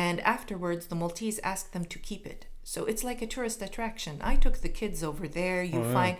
and 0.03 0.17
afterwards 0.35 0.83
the 0.87 0.95
Maltese 1.01 1.39
asked 1.51 1.71
them 1.73 1.85
to 1.93 1.99
keep 2.09 2.23
it. 2.33 2.41
So 2.73 2.79
it's 2.91 3.03
like 3.09 3.21
a 3.21 3.27
tourist 3.35 3.61
attraction. 3.67 4.13
I 4.31 4.35
took 4.43 4.55
the 4.59 4.73
kids 4.81 4.99
over 5.09 5.25
there. 5.39 5.59
You 5.73 5.79
Oh, 5.81 5.87
yeah. 5.87 5.93
find 5.99 6.15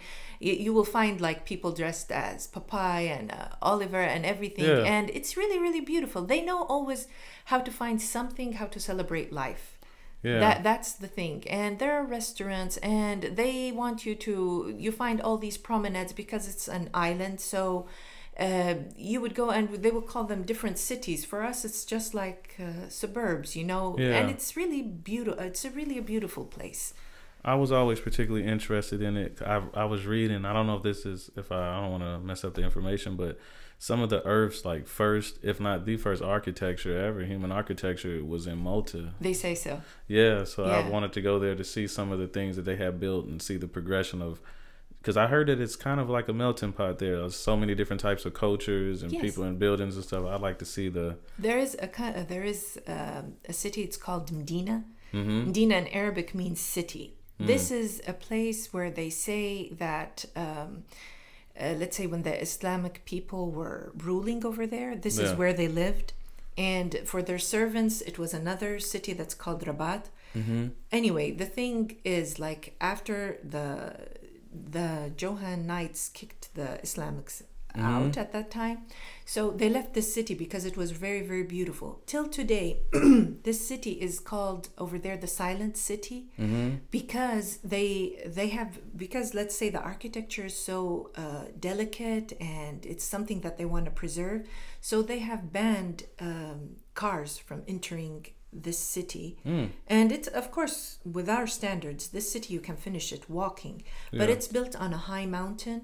you, 0.46 0.54
you 0.66 0.72
will 0.76 0.90
find 1.00 1.16
like 1.28 1.40
people 1.52 1.72
dressed 1.82 2.12
as 2.12 2.38
Popeye 2.54 3.08
and 3.18 3.28
uh, 3.32 3.48
Oliver 3.72 4.04
and 4.14 4.24
everything, 4.34 4.66
Yeah. 4.72 4.94
and 4.96 5.06
it's 5.18 5.32
really 5.42 5.60
really 5.66 5.84
beautiful. 5.94 6.22
They 6.26 6.42
know 6.50 6.60
always 6.76 7.02
how 7.52 7.60
to 7.68 7.72
find 7.82 7.98
something, 8.18 8.50
how 8.62 8.68
to 8.76 8.80
celebrate 8.90 9.30
life. 9.46 9.66
Yeah. 10.30 10.40
That 10.46 10.58
that's 10.70 10.92
the 11.04 11.12
thing. 11.20 11.38
And 11.62 11.72
there 11.82 11.94
are 11.98 12.06
restaurants 12.20 12.76
and 13.02 13.20
they 13.42 13.58
want 13.82 13.98
you 14.08 14.14
to 14.28 14.36
you 14.84 14.92
find 15.04 15.18
all 15.22 15.38
these 15.46 15.60
promenades 15.70 16.14
because 16.22 16.44
it's 16.52 16.68
an 16.78 16.86
island. 17.10 17.38
So 17.54 17.62
uh, 18.40 18.76
you 18.98 19.22
would 19.22 19.34
go 19.34 19.50
and 19.50 19.70
they 19.70 19.92
would 19.92 20.08
call 20.08 20.26
them 20.26 20.44
different 20.44 20.78
cities. 20.78 21.24
For 21.26 21.44
us 21.44 21.66
it's 21.66 21.86
just 21.86 22.14
like 22.14 22.56
uh, 22.60 22.90
suburbs, 22.90 23.56
you 23.56 23.64
know. 23.64 23.96
Yeah. 23.98 24.18
And 24.18 24.30
it's 24.30 24.56
really 24.56 24.82
beautiful. 24.82 25.42
It's 25.42 25.66
a 25.66 25.70
really 25.70 25.98
a 25.98 26.02
beautiful 26.02 26.46
place. 26.46 26.94
I 27.44 27.54
was 27.56 27.72
always 27.72 28.00
particularly 28.00 28.48
interested 28.48 29.02
in 29.02 29.16
it. 29.18 29.42
I 29.42 29.62
I 29.74 29.86
was 29.86 30.06
reading. 30.06 30.46
I 30.46 30.54
don't 30.54 30.68
know 30.68 30.78
if 30.78 30.84
this 30.84 31.06
is 31.06 31.30
if 31.36 31.52
I, 31.52 31.78
I 31.78 31.82
don't 31.82 31.92
want 31.92 32.04
to 32.04 32.20
mess 32.20 32.44
up 32.44 32.56
the 32.56 32.64
information, 32.64 33.16
but 33.16 33.38
some 33.78 34.02
of 34.02 34.10
the 34.10 34.26
Earth's 34.26 34.66
like 34.66 34.88
first, 34.88 35.38
if 35.44 35.60
not 35.60 35.86
the 35.86 35.98
first 35.98 36.24
architecture 36.24 36.98
ever, 36.98 37.24
human 37.24 37.52
architecture 37.52 38.24
was 38.24 38.48
in 38.48 38.58
Malta. 38.58 39.14
They 39.22 39.34
say 39.34 39.54
so. 39.54 39.82
Yeah, 40.08 40.44
so 40.44 40.66
I 40.66 40.90
wanted 40.90 41.14
to 41.14 41.22
go 41.22 41.40
there 41.40 41.56
to 41.56 41.64
see 41.64 41.88
some 41.88 42.12
of 42.12 42.20
the 42.20 42.28
things 42.28 42.56
that 42.56 42.64
they 42.64 42.78
have 42.78 43.00
built 43.00 43.26
and 43.26 43.42
see 43.42 43.58
the 43.58 43.68
progression 43.68 44.22
of. 44.22 44.42
Because 45.06 45.18
I 45.18 45.28
heard 45.28 45.46
that 45.50 45.62
it's 45.62 45.76
kind 45.76 46.00
of 46.00 46.10
like 46.10 46.28
a 46.28 46.34
melting 46.34 46.74
pot 46.74 46.98
there. 46.98 47.18
There's 47.20 47.36
so 47.36 47.56
many 47.56 47.76
different 47.76 48.02
types 48.02 48.26
of 48.26 48.34
cultures 48.34 49.04
and 49.04 49.12
Yes. 49.12 49.22
people 49.22 49.44
and 49.44 49.60
buildings 49.60 49.96
and 49.98 50.04
stuff. 50.04 50.26
I'd 50.26 50.42
like 50.42 50.58
to 50.58 50.66
see 50.66 50.90
the. 50.90 51.18
There 51.38 51.60
is 51.60 51.78
a 51.80 52.26
there 52.28 52.44
is 52.44 52.80
um, 52.88 53.26
a 53.48 53.54
city. 53.54 53.82
It's 53.84 53.98
called 53.98 54.32
Medina. 54.32 54.84
hmm 55.12 55.46
Medina 55.46 55.76
in 55.84 55.88
Arabic 55.90 56.34
means 56.34 56.60
city. 56.60 57.06
This 57.38 57.70
is 57.70 58.02
a 58.08 58.14
place 58.28 58.74
where 58.74 58.90
they 59.00 59.12
say 59.12 59.70
that. 59.86 60.26
Um, 60.36 60.70
uh, 61.62 61.74
let's 61.82 61.96
say 62.00 62.08
when 62.08 62.24
the 62.24 62.36
Islamic 62.48 62.96
people 63.06 63.44
were 63.60 63.92
ruling 64.10 64.44
over 64.50 64.66
there, 64.76 64.92
this 65.06 65.18
is 65.20 65.32
where 65.40 65.54
they 65.54 65.68
lived. 65.84 66.14
And 66.58 66.90
for 67.12 67.22
their 67.22 67.40
servants, 67.56 67.96
it 68.02 68.18
was 68.18 68.34
another 68.34 68.72
city 68.80 69.14
that's 69.20 69.36
called 69.44 69.62
Rabat. 69.68 70.04
hmm 70.34 70.66
Anyway, 71.00 71.28
the 71.44 71.50
thing 71.58 71.80
is 72.04 72.28
like 72.48 72.64
after 72.94 73.18
the 73.56 73.72
the 74.72 75.12
Johanites 75.16 76.12
kicked 76.14 76.54
the 76.56 76.80
Islamics 76.84 77.44
out 77.78 78.16
at 78.18 78.32
that 78.32 78.50
time, 78.52 78.84
so 79.26 79.52
they 79.52 79.70
left 79.70 79.94
this 79.94 80.14
city 80.14 80.34
because 80.34 80.66
it 80.66 80.78
was 80.78 80.92
very 80.92 81.22
very 81.22 81.44
beautiful. 81.44 82.02
Till 82.06 82.28
today, 82.28 82.80
this 83.44 83.68
city 83.68 83.92
is 83.92 84.20
called 84.20 84.70
over 84.78 84.98
there 84.98 85.18
the 85.18 85.28
Silent 85.28 85.76
City 85.78 86.30
hmm 86.38 86.76
because 86.92 87.58
they 87.58 88.22
they 88.26 88.48
have 88.50 88.80
because 88.98 89.34
let's 89.34 89.56
say 89.58 89.70
the 89.70 89.82
architecture 89.82 90.46
is 90.46 90.58
so 90.58 91.12
uh, 91.18 91.46
delicate 91.60 92.34
and 92.40 92.86
it's 92.86 93.04
something 93.04 93.42
that 93.42 93.58
they 93.58 93.66
want 93.66 93.86
to 93.86 93.92
preserve. 93.92 94.48
So 94.82 95.02
they 95.02 95.20
have 95.20 95.52
banned 95.52 96.04
um, 96.20 96.78
cars 96.94 97.38
from 97.38 97.64
entering 97.68 98.28
this 98.64 98.80
city. 98.80 99.28
Mm. 99.46 99.70
and 99.88 100.12
it's 100.12 100.28
of 100.40 100.46
course 100.52 101.00
with 101.18 101.28
our 101.38 101.48
standards 101.48 102.08
this 102.10 102.32
city 102.32 102.50
you 102.54 102.62
can 102.62 102.78
finish 102.78 103.12
it 103.12 103.24
walking. 103.30 103.84
But 104.12 104.28
Yeah. 104.30 104.36
it's 104.36 104.48
built 104.48 104.74
on 104.76 104.94
a 104.94 105.02
high 105.12 105.26
mountain. 105.40 105.82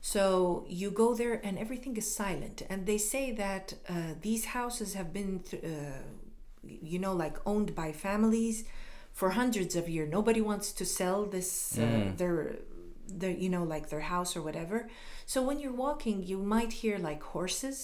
So 0.00 0.64
you 0.68 0.90
go 0.90 1.14
there 1.14 1.40
and 1.46 1.58
everything 1.58 1.96
is 1.96 2.12
silent. 2.14 2.62
And 2.70 2.86
they 2.86 2.98
say 2.98 3.24
that 3.44 3.74
uh, 3.88 4.14
these 4.20 4.44
houses 4.46 4.94
have 4.94 5.12
been 5.12 5.40
th- 5.48 5.62
uh, 5.64 6.02
you 6.64 6.98
know 6.98 7.12
like 7.24 7.36
owned 7.46 7.74
by 7.74 7.92
families 7.92 8.64
for 9.12 9.30
hundreds 9.30 9.76
of 9.76 9.88
years. 9.88 10.08
Nobody 10.10 10.40
wants 10.40 10.72
to 10.72 10.84
sell 10.84 11.18
this 11.36 11.78
uh, 11.78 11.82
Mm. 11.82 12.16
their 12.20 12.36
their 13.20 13.30
you 13.44 13.48
know 13.54 13.64
like 13.74 13.86
their 13.90 14.04
house 14.14 14.36
or 14.36 14.42
whatever. 14.42 14.88
So 15.26 15.38
when 15.48 15.58
you're 15.60 15.78
walking 15.86 16.16
you 16.30 16.38
might 16.54 16.72
hear 16.82 16.98
like 16.98 17.22
horses 17.36 17.78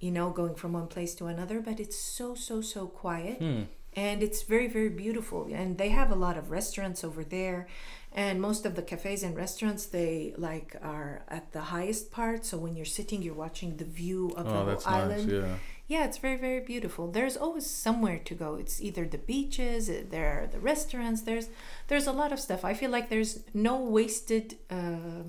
you 0.00 0.10
know 0.10 0.30
going 0.30 0.54
from 0.54 0.72
one 0.72 0.86
place 0.86 1.14
to 1.14 1.26
another 1.26 1.60
but 1.60 1.78
it's 1.80 1.98
so 1.98 2.34
so 2.34 2.60
so 2.60 2.86
quiet 2.86 3.38
Hmm. 3.38 3.62
and 3.94 4.22
it's 4.22 4.42
very 4.42 4.68
very 4.68 4.88
beautiful 5.04 5.48
and 5.52 5.78
they 5.78 5.90
have 5.90 6.10
a 6.10 6.14
lot 6.26 6.36
of 6.38 6.50
restaurants 6.50 7.04
over 7.04 7.22
there 7.24 7.66
and 8.12 8.40
most 8.40 8.66
of 8.66 8.74
the 8.74 8.82
cafes 8.82 9.22
and 9.22 9.36
restaurants 9.36 9.86
they 9.86 10.34
like 10.36 10.74
are 10.82 11.22
at 11.28 11.52
the 11.52 11.64
highest 11.76 12.10
part 12.10 12.44
so 12.44 12.56
when 12.58 12.74
you're 12.76 12.94
sitting 12.98 13.22
you're 13.22 13.42
watching 13.46 13.76
the 13.76 13.84
view 13.84 14.22
of 14.36 14.44
the 14.46 14.50
Oh, 14.60 14.64
whole 14.64 14.82
island 15.00 15.26
nice. 15.28 15.42
Yeah. 15.42 15.56
yeah, 15.94 16.04
it's 16.08 16.18
very, 16.26 16.38
very 16.48 16.60
beautiful. 16.72 17.04
There's 17.18 17.36
always 17.44 17.66
somewhere 17.86 18.20
to 18.28 18.34
go. 18.44 18.50
It's 18.62 18.76
either 18.88 19.04
the 19.14 19.22
beaches, 19.32 19.82
uh, 19.90 19.94
there 20.14 20.28
are 20.36 20.46
the 20.54 20.60
restaurants. 20.72 21.20
There's 21.28 21.48
there's 21.88 22.06
a 22.06 22.16
lot 22.20 22.30
of 22.34 22.38
stuff. 22.46 22.60
I 22.64 22.74
feel 22.80 22.92
like 22.96 23.06
there's 23.14 23.32
no 23.68 23.74
wasted 23.96 24.46
uh, 24.78 25.22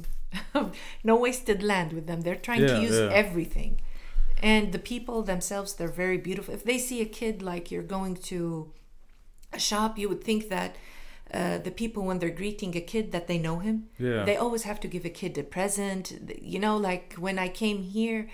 no 1.04 1.16
wasted 1.26 1.60
land 1.72 1.90
with 1.94 2.06
them. 2.08 2.20
They're 2.22 2.44
trying 2.50 2.66
to 2.68 2.78
use 2.88 2.98
yeah. 3.00 3.10
everything, 3.24 3.72
and 4.42 4.72
the 4.72 4.80
people 4.80 5.22
themselves 5.24 5.74
they're 5.76 5.88
very 6.06 6.18
beautiful. 6.18 6.54
If 6.54 6.64
they 6.64 6.78
see 6.78 7.02
a 7.02 7.06
kid 7.06 7.42
like 7.42 7.72
you're 7.72 7.84
going 7.98 8.16
to 8.32 8.72
a 9.54 9.60
shop, 9.60 9.98
you 9.98 10.08
would 10.10 10.24
think 10.24 10.50
that. 10.50 10.76
Uh, 11.34 11.58
the 11.60 11.72
people 11.72 12.04
when 12.04 12.20
they're 12.20 12.30
greeting 12.44 12.76
a 12.76 12.82
kid 12.82 13.14
that 13.14 13.28
they 13.28 13.38
know 13.38 13.60
him 13.60 13.88
Yeah. 13.98 14.26
they 14.26 14.36
always 14.36 14.64
have 14.64 14.82
to 14.82 14.88
give 14.90 15.06
a 15.06 15.10
kid 15.10 15.38
a 15.38 15.44
present 15.44 16.12
you 16.42 16.60
know 16.60 16.76
like 16.76 17.14
when 17.18 17.40
i 17.40 17.48
came 17.48 17.84
here 17.84 18.28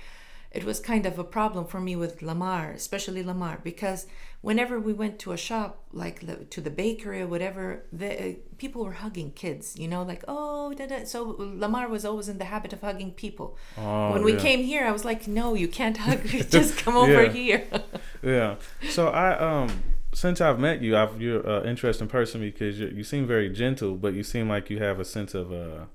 it 0.52 0.64
was 0.64 0.80
kind 0.80 1.06
of 1.06 1.20
a 1.20 1.24
problem 1.24 1.66
for 1.66 1.80
me 1.82 1.96
with 1.96 2.22
lamar 2.22 2.72
especially 2.72 3.22
lamar 3.24 3.60
because 3.64 4.08
whenever 4.42 4.80
we 4.80 4.94
went 4.94 5.20
to 5.20 5.32
a 5.32 5.38
shop 5.38 5.84
like 5.92 6.50
to 6.50 6.62
the 6.62 6.70
bakery 6.70 7.22
or 7.22 7.28
whatever 7.28 7.84
the 7.92 8.30
uh, 8.30 8.34
people 8.58 8.84
were 8.86 8.94
hugging 8.94 9.32
kids 9.32 9.78
you 9.78 9.88
know 9.88 10.04
like 10.04 10.24
oh 10.28 10.74
da, 10.74 10.86
da. 10.86 11.04
so 11.04 11.36
lamar 11.38 11.88
was 11.88 12.06
always 12.06 12.30
in 12.30 12.38
the 12.38 12.46
habit 12.46 12.72
of 12.74 12.82
hugging 12.82 13.12
people 13.12 13.58
Oh, 13.78 14.14
when 14.14 14.24
we 14.24 14.34
yeah. 14.34 14.40
came 14.40 14.64
here 14.64 14.86
i 14.86 14.92
was 14.92 15.04
like 15.06 15.28
no 15.28 15.54
you 15.54 15.68
can't 15.68 15.98
hug 15.98 16.24
me 16.32 16.42
just 16.58 16.78
come 16.78 16.96
over 16.96 17.24
Yeah. 17.26 17.32
here 17.32 17.68
Yeah. 18.24 18.56
So 18.90 19.10
I 19.10 19.38
um 19.38 19.84
since 20.14 20.42
I've 20.42 20.60
met 20.60 20.82
you, 20.82 20.98
I've 20.98 21.22
you're 21.22 21.42
an 21.48 21.68
interesting 21.68 22.08
person 22.08 22.42
because 22.42 22.80
you 22.80 22.88
you 22.88 23.04
seem 23.04 23.28
very 23.28 23.50
gentle, 23.50 23.96
but 23.96 24.14
you 24.16 24.24
seem 24.24 24.50
like 24.50 24.70
you 24.72 24.80
have 24.80 25.00
a 25.00 25.06
sense 25.06 25.36
of 25.36 25.52
uh 25.52 25.86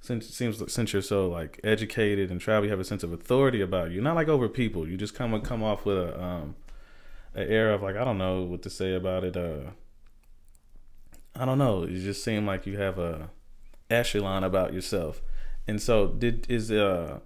since 0.00 0.26
seems 0.28 0.72
since 0.72 0.92
you're 0.92 1.02
so 1.02 1.28
like 1.28 1.60
educated 1.64 2.30
and 2.30 2.40
travel, 2.40 2.64
you 2.64 2.70
have 2.70 2.80
a 2.80 2.84
sense 2.84 3.02
of 3.02 3.12
authority 3.12 3.60
about 3.60 3.90
you. 3.90 4.00
Not 4.00 4.16
like 4.16 4.28
over 4.28 4.48
people. 4.48 4.88
You 4.88 4.96
just 4.96 5.14
come 5.14 5.38
come 5.42 5.62
off 5.62 5.84
with 5.84 5.98
a 5.98 6.20
um 6.22 6.56
an 7.34 7.48
air 7.48 7.72
of 7.72 7.82
like 7.82 7.96
I 7.96 8.04
don't 8.04 8.18
know 8.18 8.42
what 8.42 8.62
to 8.62 8.70
say 8.70 8.94
about 8.94 9.24
it. 9.24 9.36
Uh, 9.36 9.70
I 11.34 11.44
don't 11.44 11.58
know. 11.58 11.84
You 11.84 12.00
just 12.00 12.24
seem 12.24 12.46
like 12.46 12.66
you 12.66 12.78
have 12.78 12.98
a 12.98 13.30
echelon 13.90 14.44
about 14.44 14.72
yourself. 14.72 15.22
And 15.66 15.80
so 15.80 16.08
did 16.08 16.46
is 16.48 16.70
uh 16.70 17.20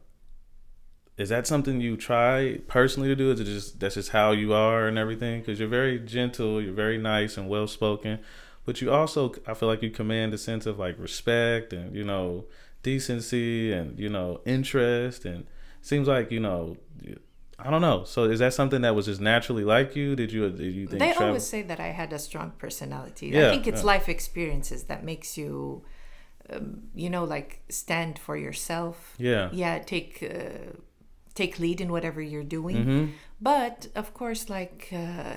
is 1.18 1.28
that 1.28 1.46
something 1.46 1.80
you 1.80 1.96
try 1.96 2.58
personally 2.68 3.08
to 3.08 3.14
do? 3.14 3.30
Is 3.30 3.40
it 3.40 3.44
just 3.44 3.80
that's 3.80 3.94
just 3.94 4.10
how 4.10 4.32
you 4.32 4.52
are 4.54 4.88
and 4.88 4.98
everything? 4.98 5.40
Because 5.40 5.60
you're 5.60 5.68
very 5.68 5.98
gentle, 5.98 6.60
you're 6.60 6.72
very 6.72 6.98
nice 6.98 7.36
and 7.36 7.48
well 7.48 7.66
spoken, 7.66 8.18
but 8.64 8.80
you 8.80 8.92
also 8.92 9.32
I 9.46 9.54
feel 9.54 9.68
like 9.68 9.82
you 9.82 9.90
command 9.90 10.34
a 10.34 10.38
sense 10.38 10.66
of 10.66 10.78
like 10.78 10.98
respect 10.98 11.72
and 11.72 11.94
you 11.94 12.04
know 12.04 12.46
decency 12.82 13.72
and 13.72 13.98
you 13.98 14.08
know 14.08 14.40
interest 14.44 15.24
and 15.24 15.46
seems 15.80 16.08
like 16.08 16.30
you 16.30 16.40
know 16.40 16.76
I 17.58 17.70
don't 17.70 17.80
know. 17.82 18.02
So 18.04 18.24
is 18.24 18.40
that 18.40 18.54
something 18.54 18.80
that 18.82 18.94
was 18.96 19.06
just 19.06 19.20
naturally 19.20 19.62
like 19.62 19.94
you? 19.94 20.16
Did 20.16 20.32
you 20.32 20.50
did 20.50 20.74
you 20.74 20.86
think 20.88 20.98
they 20.98 21.10
travel? 21.12 21.26
always 21.28 21.44
say 21.46 21.62
that 21.62 21.78
i 21.78 21.88
had 21.88 22.12
a 22.12 22.18
strong 22.18 22.52
personality 22.58 23.28
Yeah, 23.28 23.46
i 23.46 23.50
think 23.50 23.66
it's 23.66 23.82
yeah. 23.82 23.86
life 23.94 24.08
experiences 24.08 24.84
that 24.84 25.04
makes 25.04 25.38
you 25.38 25.84
um, 26.50 26.82
you 26.94 27.08
know 27.08 27.24
like 27.24 27.62
stand 27.68 28.18
for 28.18 28.36
yourself 28.36 29.14
yeah. 29.18 29.48
yeah 29.52 29.78
take 29.78 30.22
uh, 30.22 30.72
take 31.34 31.58
lead 31.58 31.80
in 31.80 31.90
whatever 31.92 32.20
you're 32.20 32.42
doing 32.58 32.84
hmm 32.84 33.06
but 33.40 33.88
of 33.96 34.14
course 34.14 34.48
like 34.48 34.88
uh, 34.92 35.34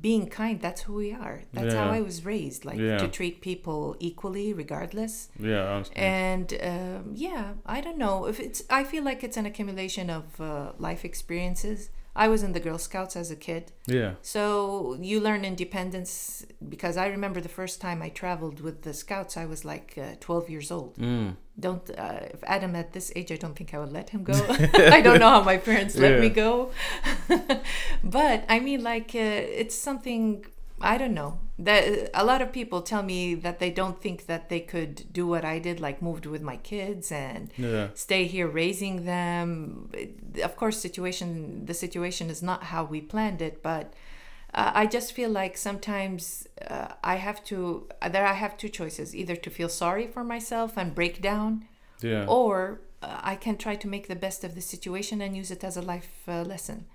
being 0.00 0.28
kind 0.28 0.60
that's 0.60 0.82
who 0.82 0.94
we 0.94 1.12
are. 1.12 1.42
That's 1.52 1.74
how 1.74 1.88
i 1.90 2.00
was 2.00 2.24
raised 2.24 2.64
like 2.64 2.78
Yeah. 2.78 2.98
to 2.98 3.08
treat 3.08 3.40
people 3.40 3.96
equally 4.00 4.52
regardless. 4.52 5.28
Yeah. 5.38 5.84
And 5.94 6.48
um, 6.62 7.12
yeah 7.14 7.52
i 7.66 7.80
don't 7.80 7.98
know. 7.98 8.26
If 8.26 8.40
it's 8.40 8.62
i 8.70 8.82
feel 8.84 9.04
like 9.04 9.22
it's 9.22 9.36
an 9.36 9.46
accumulation 9.46 10.10
of 10.10 10.24
uh, 10.40 10.72
life 10.78 11.04
experiences 11.04 11.90
i 12.16 12.28
was 12.28 12.42
in 12.42 12.52
the 12.52 12.60
girl 12.60 12.78
scouts 12.78 13.16
as 13.16 13.30
a 13.30 13.36
kid 13.36 13.72
yeah. 13.86 14.12
so 14.22 14.96
you 15.00 15.20
learn 15.20 15.44
independence 15.44 16.44
because 16.68 16.96
I 16.96 17.06
remember 17.08 17.40
the 17.40 17.48
first 17.48 17.80
time 17.80 18.02
I 18.02 18.08
traveled 18.08 18.60
with 18.60 18.82
the 18.82 18.94
scouts, 18.94 19.36
I 19.36 19.46
was 19.46 19.64
like 19.64 19.98
uh, 19.98 20.14
12 20.20 20.50
years 20.50 20.70
old. 20.70 20.96
Mm. 20.96 21.36
Don't 21.58 21.88
uh, 21.90 22.20
if 22.32 22.42
Adam 22.44 22.74
at 22.74 22.92
this 22.92 23.12
age, 23.14 23.30
I 23.30 23.36
don't 23.36 23.54
think 23.54 23.74
I 23.74 23.78
would 23.78 23.92
let 23.92 24.10
him 24.10 24.24
go. 24.24 24.32
I 24.98 25.00
don't 25.00 25.20
know 25.20 25.30
how 25.30 25.42
my 25.42 25.56
parents 25.56 25.96
let 25.96 26.20
me 26.20 26.28
go, 26.28 26.70
but 28.04 28.44
I 28.48 28.58
mean, 28.60 28.82
like 28.82 29.10
uh, 29.14 29.60
it's 29.60 29.74
something 29.74 30.44
I 30.80 30.98
don't 30.98 31.14
know. 31.14 31.38
That 31.58 32.10
a 32.14 32.24
lot 32.24 32.42
of 32.42 32.52
people 32.52 32.82
tell 32.82 33.02
me 33.02 33.34
that 33.36 33.58
they 33.60 33.70
don't 33.70 34.00
think 34.02 34.26
that 34.26 34.48
they 34.48 34.60
could 34.60 35.12
do 35.12 35.26
what 35.26 35.44
I 35.44 35.58
did, 35.60 35.78
like 35.80 36.02
moved 36.02 36.26
with 36.26 36.42
my 36.42 36.56
kids 36.56 37.12
and 37.12 37.50
Yeah. 37.56 37.88
stay 37.94 38.26
here 38.26 38.48
raising 38.48 39.04
them 39.04 39.90
of 40.42 40.56
course 40.56 40.78
situation 40.80 41.64
the 41.66 41.74
situation 41.74 42.28
is 42.28 42.42
not 42.42 42.64
how 42.64 42.82
we 42.84 43.00
planned 43.00 43.40
it 43.40 43.62
but 43.62 43.94
uh, 44.52 44.72
i 44.74 44.84
just 44.84 45.12
feel 45.12 45.30
like 45.30 45.56
sometimes 45.56 46.48
uh, 46.68 46.88
i 47.04 47.14
have 47.26 47.40
to 47.44 47.86
there 48.10 48.26
i 48.26 48.32
have 48.32 48.56
two 48.56 48.68
choices 48.68 49.14
either 49.14 49.36
to 49.36 49.48
feel 49.50 49.68
sorry 49.68 50.06
for 50.08 50.24
myself 50.24 50.76
and 50.76 50.92
break 50.94 51.22
down 51.22 51.50
Yeah. 52.02 52.24
or 52.26 52.80
uh, 53.02 53.20
i 53.32 53.36
can 53.36 53.56
try 53.56 53.76
to 53.76 53.86
make 53.88 54.06
the 54.08 54.16
best 54.26 54.42
of 54.44 54.54
the 54.56 54.60
situation 54.60 55.20
and 55.20 55.36
use 55.36 55.50
it 55.56 55.62
as 55.62 55.76
a 55.76 55.82
life 55.82 56.10
uh, 56.26 56.42
lesson 56.42 56.86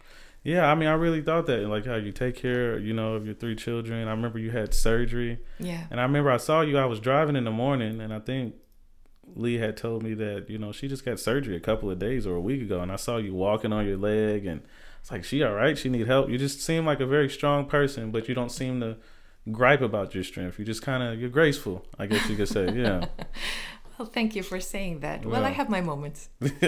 Yeah, 0.44 0.72
I 0.72 0.76
mean, 0.76 0.88
I 0.88 0.94
really 0.94 1.22
thought 1.22 1.48
that, 1.48 1.68
like 1.68 1.86
how 1.86 1.96
you 1.96 2.12
take 2.12 2.36
care, 2.36 2.78
you 2.78 2.94
know, 2.94 3.14
of 3.16 3.26
your 3.26 3.36
three 3.36 3.56
children. 3.56 4.08
I 4.08 4.12
remember 4.12 4.40
you 4.40 4.52
had 4.52 4.74
surgery, 4.74 5.40
yeah 5.60 5.86
and 5.92 6.00
I 6.00 6.04
remember 6.04 6.32
I 6.32 6.38
saw 6.38 6.62
you. 6.62 6.78
I 6.78 6.86
was 6.86 7.00
driving 7.00 7.36
in 7.36 7.44
the 7.44 7.52
morning, 7.52 8.00
and 8.00 8.14
I 8.14 8.20
think 8.20 8.56
Lee 9.36 9.56
had 9.56 9.78
told 9.78 10.02
me 10.02 10.14
that 10.16 10.50
you 10.50 10.58
know 10.58 10.72
she 10.72 10.88
just 10.88 11.06
got 11.06 11.20
surgery 11.20 11.56
a 11.56 11.60
couple 11.60 11.92
of 11.92 12.00
days 12.00 12.26
or 12.26 12.36
a 12.36 12.42
week 12.42 12.62
ago, 12.62 12.82
and 12.82 12.92
I 12.92 12.96
saw 12.96 13.18
you 13.18 13.34
walking 13.34 13.74
on 13.74 13.86
your 13.86 13.98
leg, 13.98 14.46
and 14.46 14.62
it's 15.02 15.12
like 15.12 15.24
she 15.24 15.44
all 15.44 15.54
right? 15.54 15.78
She 15.78 15.90
need 15.90 16.08
help. 16.08 16.30
You 16.30 16.38
just 16.38 16.62
seem 16.62 16.86
like 16.86 17.00
a 17.00 17.06
very 17.06 17.30
strong 17.30 17.66
person, 17.66 18.12
but 18.12 18.28
you 18.30 18.36
don't 18.36 18.52
seem 18.52 18.80
to 18.80 18.98
gripe 19.52 19.82
about 19.82 20.14
your 20.16 20.24
strength. 20.24 20.58
You 20.60 20.66
just 20.66 20.82
kind 20.82 21.04
of 21.04 21.20
you're 21.20 21.30
graceful, 21.30 21.86
I 21.98 22.06
guess 22.06 22.30
you 22.30 22.36
could 22.36 22.50
say. 22.50 22.72
Yeah, 22.74 23.06
Well, 24.00 24.08
thank 24.08 24.34
you 24.34 24.44
for 24.44 24.62
saying 24.62 25.02
that. 25.02 25.26
Well, 25.26 25.44
I 25.44 25.50
have 25.50 25.70
my 25.70 25.82
moments. 25.82 26.30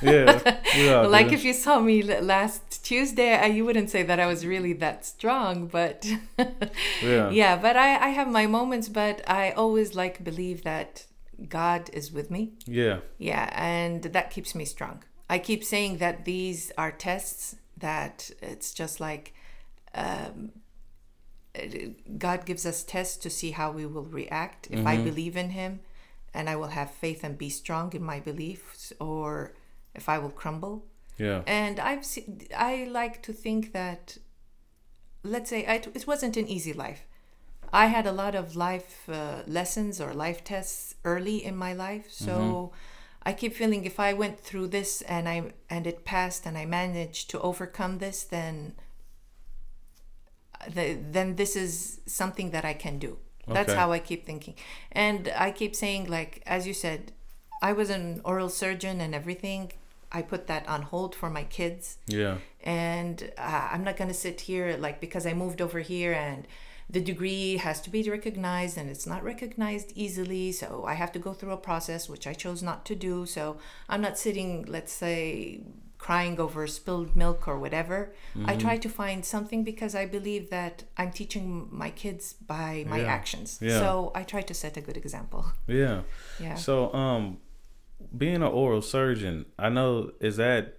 yeah, 0.00 1.00
all 1.02 1.08
like 1.18 1.32
if 1.32 1.42
you 1.42 1.52
saw 1.52 1.80
me 1.80 2.04
last 2.04 2.84
Tuesday, 2.84 3.34
I, 3.34 3.46
you 3.46 3.64
wouldn't 3.64 3.90
say 3.90 4.04
that 4.04 4.20
I 4.20 4.26
was 4.26 4.46
really 4.46 4.74
that 4.74 5.04
strong, 5.04 5.66
but 5.66 6.06
yeah, 7.02 7.30
yeah, 7.30 7.56
but 7.56 7.76
I, 7.76 7.96
I 7.96 8.08
have 8.10 8.28
my 8.28 8.46
moments, 8.46 8.88
but 8.88 9.28
I 9.28 9.50
always 9.50 9.96
like 9.96 10.22
believe 10.22 10.62
that 10.62 11.04
God 11.48 11.90
is 11.92 12.12
with 12.12 12.30
me. 12.30 12.52
yeah, 12.64 13.00
Yeah, 13.18 13.50
and 13.54 14.04
that 14.04 14.30
keeps 14.30 14.54
me 14.54 14.64
strong. 14.64 15.02
I 15.28 15.40
keep 15.40 15.64
saying 15.64 15.98
that 15.98 16.26
these 16.26 16.70
are 16.78 16.92
tests 16.92 17.56
that 17.76 18.30
it's 18.40 18.72
just 18.72 19.00
like 19.00 19.34
um, 19.94 20.52
God 22.18 22.46
gives 22.46 22.64
us 22.64 22.84
tests 22.84 23.16
to 23.16 23.30
see 23.30 23.50
how 23.50 23.72
we 23.72 23.84
will 23.84 24.04
react. 24.04 24.68
If 24.70 24.86
I 24.86 24.96
believe 24.96 25.36
in 25.36 25.50
Him 25.50 25.80
and 26.38 26.48
I 26.48 26.54
will 26.54 26.68
have 26.68 26.90
faith 26.92 27.24
and 27.24 27.36
be 27.36 27.50
strong 27.50 27.92
in 27.92 28.02
my 28.02 28.20
beliefs, 28.20 28.92
or 29.00 29.54
if 29.94 30.08
I 30.08 30.18
will 30.18 30.30
crumble. 30.30 30.86
yeah, 31.18 31.42
And 31.46 31.80
I've 31.80 32.04
seen, 32.04 32.46
I 32.56 32.84
like 32.84 33.22
to 33.24 33.32
think 33.32 33.72
that, 33.72 34.16
let's 35.24 35.50
say, 35.50 35.66
I, 35.66 35.74
it 35.98 36.06
wasn't 36.06 36.36
an 36.36 36.46
easy 36.46 36.72
life. 36.72 37.02
I 37.72 37.86
had 37.86 38.06
a 38.06 38.12
lot 38.12 38.34
of 38.34 38.56
life 38.56 39.08
uh, 39.08 39.42
lessons 39.46 40.00
or 40.00 40.14
life 40.14 40.44
tests 40.44 40.94
early 41.04 41.44
in 41.44 41.56
my 41.56 41.72
life, 41.74 42.06
so 42.08 42.72
I 43.28 43.32
keep 43.32 43.52
feeling 43.54 43.84
if 43.84 43.98
I 44.00 44.12
went 44.14 44.40
through 44.40 44.68
this 44.68 45.02
and 45.02 45.28
I 45.28 45.52
and 45.68 45.86
it 45.86 46.04
passed 46.04 46.46
and 46.46 46.56
I 46.56 46.64
managed 46.64 47.28
to 47.30 47.40
overcome 47.40 47.98
this, 47.98 48.24
then 48.24 48.74
the, 50.76 50.98
then 51.10 51.36
this 51.36 51.56
is 51.56 52.00
something 52.06 52.52
that 52.52 52.64
I 52.64 52.74
can 52.74 52.98
do. 52.98 53.18
That's 53.48 53.70
Okay. 53.70 53.78
how 53.78 53.92
I 53.92 53.98
keep 53.98 54.24
thinking, 54.26 54.54
and 54.92 55.32
I 55.36 55.50
keep 55.50 55.74
saying 55.74 56.08
like 56.08 56.42
as 56.46 56.66
you 56.66 56.74
said, 56.74 57.12
I 57.62 57.72
was 57.72 57.90
an 57.90 58.20
oral 58.24 58.48
surgeon 58.48 59.00
and 59.00 59.14
everything. 59.14 59.72
I 60.10 60.22
put 60.22 60.46
that 60.46 60.66
on 60.68 60.82
hold 60.82 61.14
for 61.14 61.28
my 61.28 61.44
kids. 61.44 61.98
Yeah, 62.06 62.38
and 62.62 63.30
uh, 63.36 63.68
I'm 63.72 63.84
not 63.84 63.96
going 63.96 64.08
to 64.08 64.14
sit 64.14 64.42
here 64.42 64.76
like 64.78 65.00
because 65.00 65.26
I 65.26 65.34
moved 65.34 65.60
over 65.60 65.80
here 65.80 66.12
and 66.12 66.46
the 66.90 67.00
degree 67.00 67.58
has 67.58 67.80
to 67.82 67.90
be 67.90 68.08
recognized 68.08 68.78
and 68.78 68.88
it's 68.88 69.06
not 69.06 69.22
recognized 69.22 69.92
easily. 69.94 70.52
So 70.52 70.84
I 70.86 70.94
have 70.94 71.12
to 71.12 71.18
go 71.18 71.34
through 71.34 71.52
a 71.52 71.58
process 71.58 72.08
which 72.08 72.26
I 72.26 72.32
chose 72.32 72.62
not 72.62 72.86
to 72.86 72.94
do. 72.94 73.26
So 73.26 73.58
I'm 73.90 74.00
not 74.00 74.16
sitting 74.18 74.64
let's 74.66 74.92
say 74.92 75.60
crying 75.98 76.38
over 76.40 76.66
spilled 76.66 77.14
milk 77.16 77.48
or 77.48 77.58
whatever 77.58 78.12
I 78.46 78.54
try 78.56 78.76
to 78.78 78.88
find 78.88 79.24
something 79.24 79.64
because 79.64 79.94
I 79.94 80.06
believe 80.06 80.48
that 80.50 80.84
I'm 80.96 81.10
teaching 81.10 81.68
my 81.70 81.90
kids 81.90 82.34
by 82.34 82.84
my 82.88 83.00
Yeah. 83.00 83.06
actions 83.18 83.58
Yeah. 83.60 83.80
so 83.80 84.12
I 84.14 84.22
try 84.22 84.42
to 84.42 84.54
set 84.54 84.76
a 84.76 84.80
good 84.80 84.96
example 84.96 85.42
yeah. 85.66 86.02
yeah 86.40 86.54
So, 86.54 86.92
um, 86.94 87.38
being 88.16 88.36
an 88.36 88.42
oral 88.62 88.80
surgeon, 88.80 89.46
I 89.58 89.68
know 89.70 90.12
is 90.20 90.36
that 90.36 90.77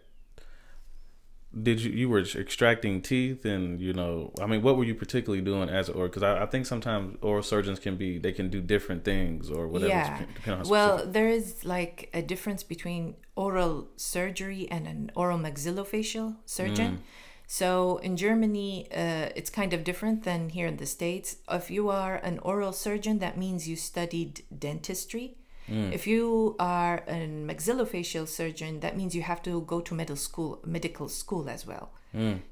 did 1.63 1.81
you 1.81 1.91
you 1.91 2.07
were 2.07 2.19
extracting 2.19 3.01
teeth 3.01 3.43
and 3.43 3.81
you 3.81 3.91
know 3.91 4.31
I 4.39 4.45
mean 4.45 4.61
what 4.61 4.77
were 4.77 4.83
you 4.83 4.93
particularly 4.93 5.41
doing 5.43 5.67
as 5.67 5.89
oral 5.89 6.07
because 6.07 6.21
I, 6.21 6.43
I 6.43 6.45
think 6.45 6.67
sometimes 6.67 7.17
oral 7.21 7.41
surgeons 7.41 7.79
can 7.79 7.95
be 7.95 8.19
they 8.19 8.31
can 8.31 8.49
do 8.49 8.61
different 8.61 9.03
things 9.03 9.49
or 9.49 9.67
whatever 9.67 9.89
Yeah. 9.89 10.63
Well, 10.69 11.05
there 11.07 11.27
is 11.27 11.65
like 11.65 12.09
a 12.13 12.21
difference 12.21 12.61
between 12.61 13.15
oral 13.35 13.89
surgery 13.95 14.67
and 14.69 14.85
an 14.87 15.11
oral 15.15 15.39
maxillofacial 15.39 16.35
surgeon. 16.45 17.01
So 17.47 17.97
in 18.03 18.15
Germany, 18.15 18.87
uh, 18.91 19.29
it's 19.35 19.49
kind 19.49 19.73
of 19.73 19.83
different 19.83 20.23
than 20.23 20.49
here 20.49 20.67
in 20.67 20.77
the 20.77 20.85
States. 20.85 21.37
If 21.49 21.71
you 21.71 21.89
are 21.89 22.17
an 22.17 22.37
oral 22.43 22.73
surgeon, 22.73 23.17
that 23.19 23.39
means 23.39 23.67
you 23.67 23.75
studied 23.75 24.43
dentistry. 24.55 25.38
If 25.93 26.07
you 26.07 26.55
are 26.59 27.03
a 27.07 27.27
maxillofacial 27.27 28.27
surgeon, 28.27 28.79
that 28.79 28.97
means 28.97 29.15
you 29.15 29.21
have 29.21 29.41
to 29.43 29.61
go 29.61 29.81
to 29.81 29.93
medical 29.93 30.15
school, 30.15 30.59
medical 30.65 31.07
school 31.09 31.49
as 31.49 31.65
well. 31.65 31.91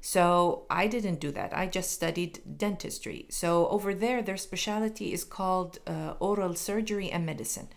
So 0.00 0.66
I 0.70 0.86
didn't 0.86 1.18
do 1.18 1.32
that. 1.32 1.52
I 1.56 1.66
just 1.66 1.90
studied 1.90 2.40
dentistry. 2.56 3.26
So 3.28 3.68
over 3.68 3.92
there, 3.92 4.22
their 4.22 4.36
specialty 4.36 5.12
is 5.12 5.24
called 5.24 5.80
uh, 5.86 6.14
oral 6.20 6.54
surgery 6.54 7.10
and 7.10 7.26
medicine. 7.26 7.68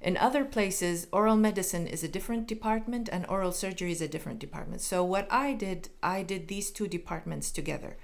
In 0.00 0.16
other 0.18 0.44
places, 0.44 1.06
oral 1.12 1.36
medicine 1.36 1.86
is 1.86 2.04
a 2.04 2.08
different 2.08 2.46
department 2.46 3.08
and 3.10 3.26
oral 3.26 3.52
surgery 3.52 3.90
is 3.90 4.02
a 4.02 4.08
different 4.08 4.38
department. 4.38 4.82
So 4.82 5.02
what 5.02 5.26
I 5.30 5.54
did, 5.54 5.88
I 6.02 6.22
did 6.22 6.46
these 6.46 6.70
two 6.70 6.86
departments 6.86 7.50
together. 7.50 7.96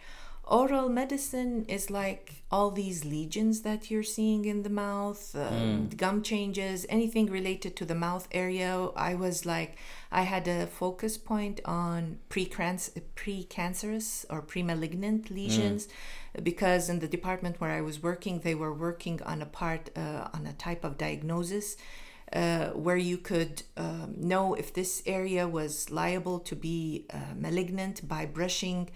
Oral 0.51 0.89
medicine 0.89 1.65
is 1.69 1.91
like 1.91 2.43
all 2.51 2.73
these 2.73 3.05
lesions 3.05 3.63
that 3.63 3.89
you're 3.89 4.03
seeing 4.03 4.45
in 4.47 4.65
the 4.65 4.69
mouth, 4.69 5.37
um, 5.37 5.89
gum 5.97 6.23
changes, 6.23 6.85
anything 6.89 7.27
related 7.27 7.77
to 7.77 7.85
the 7.85 7.95
mouth 7.95 8.27
area. 8.33 8.89
I 8.97 9.15
was 9.15 9.47
like, 9.47 9.77
I 10.11 10.23
had 10.23 10.49
a 10.49 10.67
focus 10.67 11.17
point 11.17 11.61
on 11.65 12.19
pre-canc- 12.29 13.01
precancerous 13.15 14.25
or 14.29 14.43
pre-malignant 14.43 15.31
lesions 15.31 15.87
because 16.43 16.89
in 16.89 16.99
the 16.99 17.07
department 17.07 17.61
where 17.61 17.71
I 17.71 17.81
was 17.81 18.03
working, 18.03 18.41
they 18.41 18.57
were 18.57 18.75
working 18.75 19.23
on 19.23 19.43
a 19.43 19.47
part, 19.47 19.91
uh, 19.97 20.31
on 20.35 20.49
a 20.49 20.53
type 20.53 20.83
of 20.83 20.99
diagnosis 20.99 21.77
uh, 22.33 22.71
where 22.71 22.97
you 22.97 23.19
could 23.19 23.63
um, 23.77 24.15
know 24.17 24.55
if 24.55 24.75
this 24.75 25.03
area 25.07 25.47
was 25.47 25.93
liable 25.93 26.41
to 26.41 26.57
be 26.57 27.07
uh, 27.15 27.19
malignant 27.37 28.09
by 28.09 28.27
brushing 28.27 28.91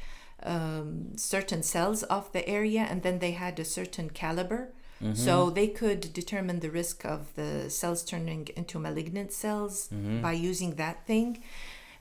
um, 0.44 1.16
certain 1.16 1.62
cells 1.62 2.02
of 2.04 2.30
the 2.32 2.46
area, 2.48 2.82
and 2.90 3.02
then 3.02 3.18
they 3.18 3.32
had 3.32 3.58
a 3.58 3.64
certain 3.64 4.10
caliber. 4.10 4.72
So 5.12 5.50
they 5.50 5.66
could 5.68 6.14
determine 6.14 6.60
the 6.60 6.70
risk 6.70 7.04
of 7.04 7.34
the 7.34 7.68
cells 7.68 8.02
turning 8.02 8.48
into 8.56 8.78
malignant 8.78 9.32
cells 9.32 9.88
by 10.22 10.32
using 10.32 10.76
that 10.76 11.06
thing. 11.06 11.42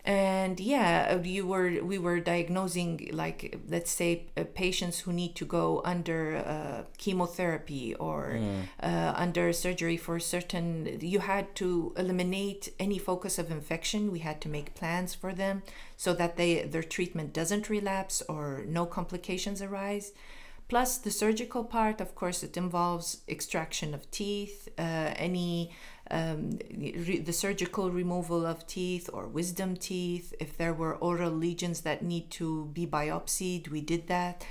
And 0.06 0.60
yeah, 0.60 1.22
you 1.22 1.48
were 1.48 1.82
we 1.82 1.98
were 1.98 2.20
diagnosing 2.20 3.10
like 3.14 3.58
let's 3.70 3.90
say 3.90 4.26
uh, 4.36 4.44
patients 4.54 5.00
who 5.00 5.14
need 5.14 5.34
to 5.36 5.46
go 5.46 5.82
under 5.86 6.44
uh, 6.46 6.84
chemotherapy 6.98 7.96
or 7.96 8.38
uh, 8.82 9.14
under 9.16 9.54
surgery 9.54 9.96
for 9.96 10.20
certain. 10.20 11.00
You 11.00 11.20
had 11.20 11.56
to 11.56 11.94
eliminate 11.96 12.74
any 12.80 12.98
focus 12.98 13.40
of 13.40 13.50
infection. 13.50 14.12
We 14.12 14.20
had 14.20 14.42
to 14.42 14.50
make 14.50 14.76
plans 14.76 15.16
for 15.16 15.32
them 15.32 15.64
so 15.96 16.14
that 16.16 16.36
they 16.36 16.64
their 16.64 16.84
treatment 16.84 17.32
doesn't 17.32 17.70
relapse 17.70 18.22
or 18.28 18.66
no 18.68 18.86
complications 18.86 19.62
arise. 19.62 20.12
Plus, 20.68 20.98
the 20.98 21.12
surgical 21.12 21.64
part, 21.64 22.02
of 22.02 22.16
course, 22.16 22.42
it 22.42 22.58
involves 22.58 23.22
extraction 23.28 23.94
of 23.94 24.10
teeth, 24.12 24.70
uh, 24.80 24.82
any 25.18 25.72
um, 26.12 26.60
re- 26.72 27.20
the 27.20 27.34
surgical 27.34 27.92
removal 27.92 28.46
of 28.46 28.68
teeth 28.68 29.10
or 29.14 29.28
wisdom 29.28 29.76
teeth. 29.76 30.34
If 30.40 30.58
there 30.58 30.74
were 30.74 30.96
oral 30.96 31.32
lesions 31.32 31.82
that 31.82 32.04
need 32.04 32.30
to 32.32 32.66
be 32.74 32.86
biopsied, 32.86 33.70
we 33.70 33.82
did 33.82 34.08
that. 34.08 34.46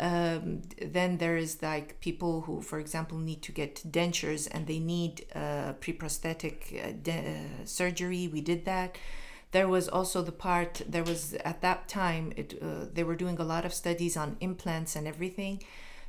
Um, 0.00 0.62
then 0.80 1.18
there 1.18 1.36
is 1.36 1.60
like 1.60 1.98
people 2.00 2.42
who, 2.42 2.62
for 2.62 2.78
example, 2.78 3.18
need 3.18 3.42
to 3.42 3.52
get 3.52 3.82
dentures 3.90 4.46
and 4.50 4.66
they 4.66 4.78
need 4.78 5.26
uh, 5.34 5.72
pre-prosthetic 5.80 6.80
uh, 6.80 6.92
de- 7.02 7.36
uh, 7.62 7.64
surgery. 7.64 8.28
We 8.28 8.40
did 8.40 8.64
that 8.66 8.96
there 9.50 9.68
was 9.68 9.88
also 9.88 10.22
the 10.22 10.32
part 10.32 10.82
there 10.86 11.04
was 11.04 11.34
at 11.44 11.60
that 11.62 11.88
time 11.88 12.32
it 12.36 12.58
uh, 12.62 12.84
they 12.92 13.02
were 13.02 13.16
doing 13.16 13.38
a 13.38 13.44
lot 13.44 13.64
of 13.64 13.72
studies 13.72 14.16
on 14.16 14.36
implants 14.40 14.94
and 14.94 15.06
everything 15.06 15.62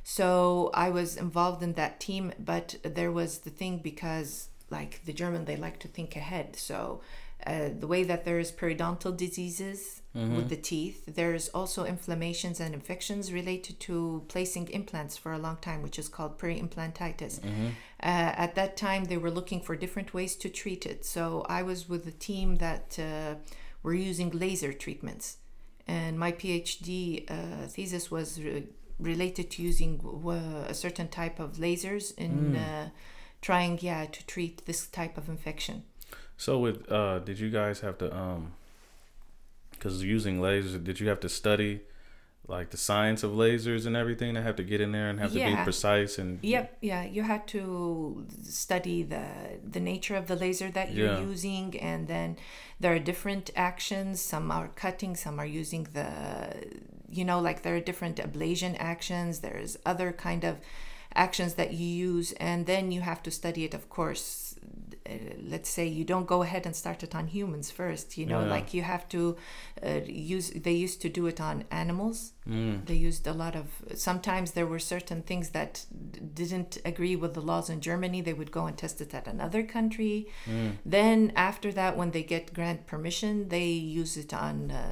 so 0.04 0.70
i 0.74 0.90
was 0.90 1.16
involved 1.16 1.62
in 1.62 1.72
that 1.74 2.00
team 2.00 2.32
but 2.38 2.76
there 2.82 3.12
was 3.12 3.38
the 3.38 3.50
thing 3.50 3.78
because 3.78 4.49
like 4.70 5.00
the 5.04 5.12
german 5.12 5.44
they 5.44 5.56
like 5.56 5.78
to 5.80 5.88
think 5.88 6.16
ahead. 6.16 6.56
So 6.56 7.00
uh, 7.46 7.70
the 7.78 7.86
way 7.86 8.02
that 8.04 8.24
there 8.26 8.38
is 8.38 8.52
periodontal 8.52 9.16
diseases 9.16 10.02
with 10.36 10.48
the 10.48 10.56
teeth 10.56 11.04
there's 11.06 11.48
also 11.50 11.84
inflammations 11.84 12.58
and 12.60 12.74
infections 12.74 13.32
related 13.32 13.78
to 13.80 14.24
placing 14.28 14.68
implants 14.70 15.16
for 15.16 15.32
a 15.32 15.38
long 15.38 15.56
time 15.68 15.82
which 15.82 15.98
is 16.00 16.08
called 16.08 16.36
peri-implantitis 16.36 17.34
uh, 18.02 18.32
at 18.44 18.54
that 18.56 18.76
time 18.76 19.04
they 19.04 19.16
were 19.16 19.30
looking 19.30 19.60
for 19.60 19.76
different 19.76 20.12
ways 20.12 20.34
to 20.36 20.48
treat 20.48 20.84
it. 20.84 21.04
So 21.04 21.46
i 21.48 21.62
was 21.62 21.88
with 21.88 22.06
a 22.06 22.16
team 22.28 22.56
that 22.56 22.98
uh, 22.98 23.34
were 23.84 23.94
using 23.94 24.30
laser 24.30 24.72
treatments. 24.72 25.36
And 25.86 26.18
my 26.18 26.32
phd 26.32 27.30
uh, 27.30 27.66
thesis 27.68 28.10
was 28.10 28.28
re- 28.42 28.66
related 28.98 29.50
to 29.52 29.62
using 29.62 29.96
w- 29.98 30.64
a 30.68 30.74
certain 30.74 31.08
type 31.08 31.38
of 31.40 31.48
lasers 31.64 32.06
in 32.18 32.56
uh, 32.56 32.88
trying 33.40 33.78
yeah 33.80 34.04
to 34.06 34.26
treat 34.26 34.64
this 34.66 34.86
type 34.86 35.16
of 35.18 35.28
infection 35.28 35.82
So 36.36 36.58
with 36.58 36.90
uh, 36.90 37.18
did 37.20 37.38
you 37.38 37.50
guys 37.50 37.80
have 37.80 37.98
to 37.98 38.06
um, 38.16 38.52
because 39.70 40.02
using 40.02 40.40
lasers, 40.40 40.82
did 40.84 41.00
you 41.00 41.08
have 41.08 41.20
to 41.20 41.28
study 41.28 41.80
like 42.48 42.70
the 42.70 42.76
science 42.76 43.22
of 43.22 43.30
lasers 43.32 43.86
and 43.86 43.96
everything? 43.96 44.34
That 44.34 44.42
have 44.42 44.56
to 44.56 44.64
get 44.64 44.80
in 44.80 44.92
there 44.92 45.08
and 45.08 45.18
have 45.20 45.32
to 45.32 45.38
be 45.44 45.54
precise 45.56 46.18
and 46.18 46.38
Yep, 46.42 46.78
yeah, 46.80 47.04
you 47.04 47.22
had 47.22 47.46
to 47.48 48.26
study 48.42 49.02
the 49.02 49.24
the 49.76 49.80
nature 49.80 50.16
of 50.16 50.26
the 50.26 50.36
laser 50.36 50.70
that 50.70 50.92
you're 50.94 51.06
Yeah. 51.14 51.20
using, 51.32 51.78
and 51.80 52.08
then 52.08 52.36
there 52.80 52.92
are 52.94 52.98
different 52.98 53.50
actions. 53.56 54.20
Some 54.20 54.50
are 54.50 54.68
cutting, 54.68 55.16
some 55.16 55.38
are 55.38 55.46
using 55.46 55.84
the, 55.92 56.08
you 57.08 57.24
know, 57.24 57.40
like 57.40 57.62
there 57.62 57.76
are 57.76 57.80
different 57.80 58.16
ablation 58.16 58.76
actions. 58.78 59.40
There's 59.40 59.76
other 59.84 60.12
kind 60.12 60.44
of 60.44 60.58
actions 61.14 61.54
that 61.54 61.72
you 61.72 61.86
use, 61.86 62.32
and 62.32 62.66
then 62.66 62.92
you 62.92 63.00
have 63.00 63.22
to 63.24 63.30
study 63.30 63.64
it, 63.64 63.74
of 63.74 63.88
course, 63.88 64.54
uh, 65.06 65.12
let's 65.48 65.68
say 65.70 65.86
you 65.86 66.04
don't 66.04 66.26
go 66.26 66.42
ahead 66.42 66.66
and 66.66 66.76
start 66.76 67.02
it 67.02 67.14
on 67.14 67.26
humans 67.26 67.70
first 67.70 68.18
you 68.18 68.26
know 68.26 68.40
Yeah. 68.42 68.50
like 68.50 68.74
you 68.74 68.82
have 68.82 69.08
to 69.08 69.36
uh, 69.82 70.00
use 70.06 70.50
they 70.50 70.72
used 70.72 71.00
to 71.02 71.08
do 71.08 71.26
it 71.26 71.40
on 71.40 71.64
animals 71.70 72.32
Mm. 72.50 72.84
they 72.88 72.94
used 73.10 73.24
a 73.26 73.32
lot 73.44 73.54
of 73.62 73.66
sometimes 74.08 74.48
there 74.52 74.66
were 74.72 74.80
certain 74.94 75.20
things 75.30 75.46
that 75.50 75.72
d- 76.14 76.20
didn't 76.40 76.72
agree 76.84 77.16
with 77.22 77.32
the 77.34 77.40
laws 77.50 77.66
in 77.74 77.80
germany 77.88 78.20
they 78.22 78.32
would 78.40 78.52
go 78.58 78.64
and 78.68 78.76
test 78.82 79.00
it 79.04 79.12
at 79.20 79.26
another 79.34 79.62
country 79.76 80.16
Mm. 80.46 80.70
then 80.96 81.18
after 81.50 81.70
that 81.80 81.92
when 81.98 82.10
they 82.14 82.24
get 82.34 82.52
grant 82.58 82.80
permission 82.92 83.32
they 83.54 83.68
use 84.02 84.14
it 84.24 84.32
on 84.46 84.56
uh, 84.70 84.82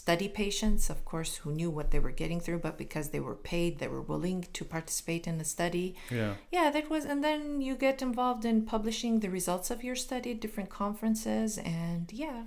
study 0.00 0.28
patients 0.44 0.82
of 0.94 0.98
course 1.12 1.32
who 1.40 1.50
knew 1.58 1.70
what 1.76 1.88
they 1.90 1.98
were 2.06 2.16
getting 2.22 2.40
through 2.44 2.60
but 2.66 2.76
because 2.84 3.06
they 3.10 3.22
were 3.28 3.40
paid 3.52 3.70
they 3.78 3.88
were 3.96 4.06
willing 4.12 4.40
to 4.58 4.62
participate 4.76 5.24
in 5.30 5.36
the 5.38 5.48
study 5.56 5.86
Yeah. 6.20 6.34
yeah 6.56 6.68
that 6.74 6.86
was 6.92 7.04
and 7.10 7.20
then 7.28 7.40
you 7.66 7.74
get 7.88 7.98
involved 8.08 8.44
in 8.44 8.56
publishing 8.74 9.14
the 9.20 9.30
results 9.38 9.68
of 9.74 9.82
your 9.86 9.96
study 10.06 10.30
at 10.34 10.40
different 10.44 10.70
conferences 10.70 11.58
and 11.58 12.04
yeah 12.24 12.42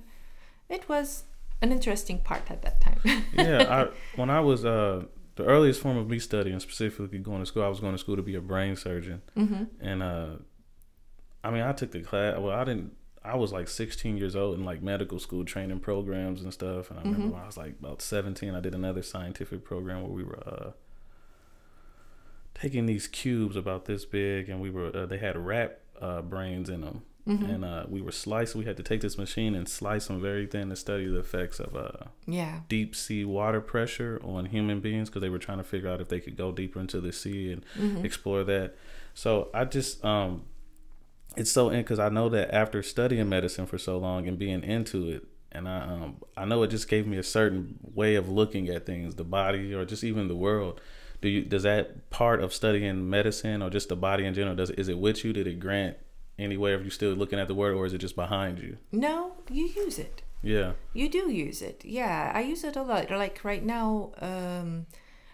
it 0.77 0.83
was 0.93 1.07
an 1.61 1.71
interesting 1.71 2.19
part 2.19 2.49
at 2.49 2.61
that 2.63 2.81
time 2.81 2.99
yeah, 3.33 3.65
I, 3.69 3.87
when 4.15 4.29
I 4.29 4.39
was 4.39 4.65
uh, 4.65 5.03
the 5.35 5.45
earliest 5.45 5.81
form 5.81 5.97
of 5.97 6.09
me 6.09 6.19
studying, 6.19 6.59
specifically 6.59 7.19
going 7.19 7.39
to 7.39 7.45
school, 7.45 7.63
I 7.63 7.67
was 7.67 7.79
going 7.79 7.93
to 7.93 7.97
school 7.97 8.15
to 8.17 8.21
be 8.21 8.35
a 8.35 8.41
brain 8.41 8.75
surgeon, 8.75 9.21
mm-hmm. 9.37 9.63
and 9.79 10.03
uh, 10.03 10.27
I 11.43 11.49
mean, 11.51 11.61
I 11.63 11.71
took 11.71 11.91
the 11.91 12.01
class. 12.01 12.37
Well, 12.37 12.51
I 12.51 12.63
didn't. 12.63 12.95
I 13.23 13.35
was 13.35 13.51
like 13.53 13.67
16 13.67 14.17
years 14.17 14.35
old 14.35 14.55
in 14.57 14.65
like 14.65 14.81
medical 14.81 15.19
school 15.19 15.45
training 15.45 15.79
programs 15.79 16.41
and 16.41 16.51
stuff. 16.53 16.89
And 16.89 16.99
I 16.99 17.03
remember 17.03 17.27
Mhm. 17.27 17.31
when 17.33 17.41
I 17.41 17.45
was 17.45 17.57
like 17.57 17.75
about 17.79 18.01
17, 18.01 18.53
I 18.55 18.59
did 18.59 18.73
another 18.75 19.01
scientific 19.03 19.63
program 19.63 20.01
where 20.03 20.11
we 20.11 20.23
were 20.23 20.39
uh, 20.45 20.71
taking 22.53 22.85
these 22.85 23.07
cubes 23.07 23.55
about 23.55 23.85
this 23.85 24.05
big, 24.05 24.49
and 24.49 24.59
we 24.61 24.69
were 24.69 24.95
uh, 24.95 25.05
they 25.05 25.17
had 25.17 25.37
rat 25.37 25.81
uh, 25.99 26.21
brains 26.21 26.69
in 26.69 26.81
them. 26.81 27.03
Mm-hmm. 27.27 27.45
And 27.45 27.63
uh, 27.65 27.85
we 27.87 28.01
were 28.01 28.11
sliced. 28.11 28.55
We 28.55 28.65
had 28.65 28.77
to 28.77 28.83
take 28.83 29.01
this 29.01 29.17
machine 29.17 29.53
and 29.53 29.69
slice 29.69 30.07
them 30.07 30.19
very 30.19 30.47
thin 30.47 30.69
to 30.69 30.75
study 30.75 31.07
the 31.07 31.19
effects 31.19 31.59
of 31.59 31.75
uh, 31.75 32.07
yeah 32.25 32.61
deep 32.67 32.95
sea 32.95 33.23
water 33.25 33.61
pressure 33.61 34.19
on 34.23 34.45
human 34.45 34.79
beings 34.79 35.07
because 35.09 35.21
they 35.21 35.29
were 35.29 35.37
trying 35.37 35.59
to 35.59 35.63
figure 35.63 35.87
out 35.89 36.01
if 36.01 36.07
they 36.09 36.19
could 36.19 36.35
go 36.35 36.51
deeper 36.51 36.79
into 36.79 36.99
the 36.99 37.13
sea 37.13 37.51
and 37.51 37.63
Mhm. 37.79 38.03
explore 38.03 38.43
that. 38.45 38.75
So 39.13 39.49
I 39.53 39.65
just 39.65 40.03
um, 40.03 40.45
it's 41.37 41.51
so 41.51 41.69
in 41.69 41.81
because 41.81 41.99
I 41.99 42.09
know 42.09 42.27
that 42.29 42.53
after 42.53 42.81
studying 42.81 43.29
medicine 43.29 43.65
for 43.67 43.77
so 43.77 43.97
long 43.99 44.27
and 44.27 44.37
being 44.39 44.63
into 44.63 45.07
it, 45.09 45.23
and 45.51 45.67
I 45.69 45.81
um 45.81 46.15
I 46.35 46.45
know 46.45 46.63
it 46.63 46.69
just 46.71 46.87
gave 46.89 47.05
me 47.05 47.17
a 47.17 47.23
certain 47.23 47.77
way 47.93 48.15
of 48.15 48.29
looking 48.29 48.67
at 48.69 48.85
things, 48.85 49.15
the 49.15 49.23
body 49.23 49.73
or 49.73 49.85
just 49.85 50.03
even 50.03 50.27
the 50.27 50.35
world. 50.35 50.81
Do 51.21 51.29
you 51.29 51.43
does 51.43 51.63
that 51.63 52.09
part 52.09 52.41
of 52.41 52.51
studying 52.51 53.07
medicine 53.09 53.61
or 53.61 53.69
just 53.69 53.89
the 53.89 53.95
body 53.95 54.25
in 54.25 54.33
general 54.33 54.55
does 54.55 54.71
is 54.71 54.87
it 54.89 54.97
with 54.97 55.23
you? 55.23 55.33
Did 55.33 55.45
it 55.45 55.59
grant 55.59 55.97
any 56.41 56.57
way 56.57 56.73
of 56.73 56.83
you 56.83 56.89
still 56.89 57.13
looking 57.13 57.39
at 57.39 57.47
the 57.47 57.55
word 57.55 57.75
or 57.75 57.85
is 57.85 57.93
it 57.93 57.99
just 57.99 58.15
behind 58.15 58.59
you? 58.59 58.77
no 58.91 59.33
you 59.49 59.65
use 59.85 59.99
it 59.99 60.23
Yeah. 60.43 60.73
You 60.93 61.09
do 61.09 61.31
use 61.31 61.61
it. 61.61 61.83
Yeah, 61.85 62.31
I 62.33 62.41
use 62.41 62.63
it 62.63 62.75
a 62.75 62.81
lot. 62.81 63.11
Like 63.11 63.43
right 63.43 63.63
now, 63.63 64.11
um, 64.19 64.87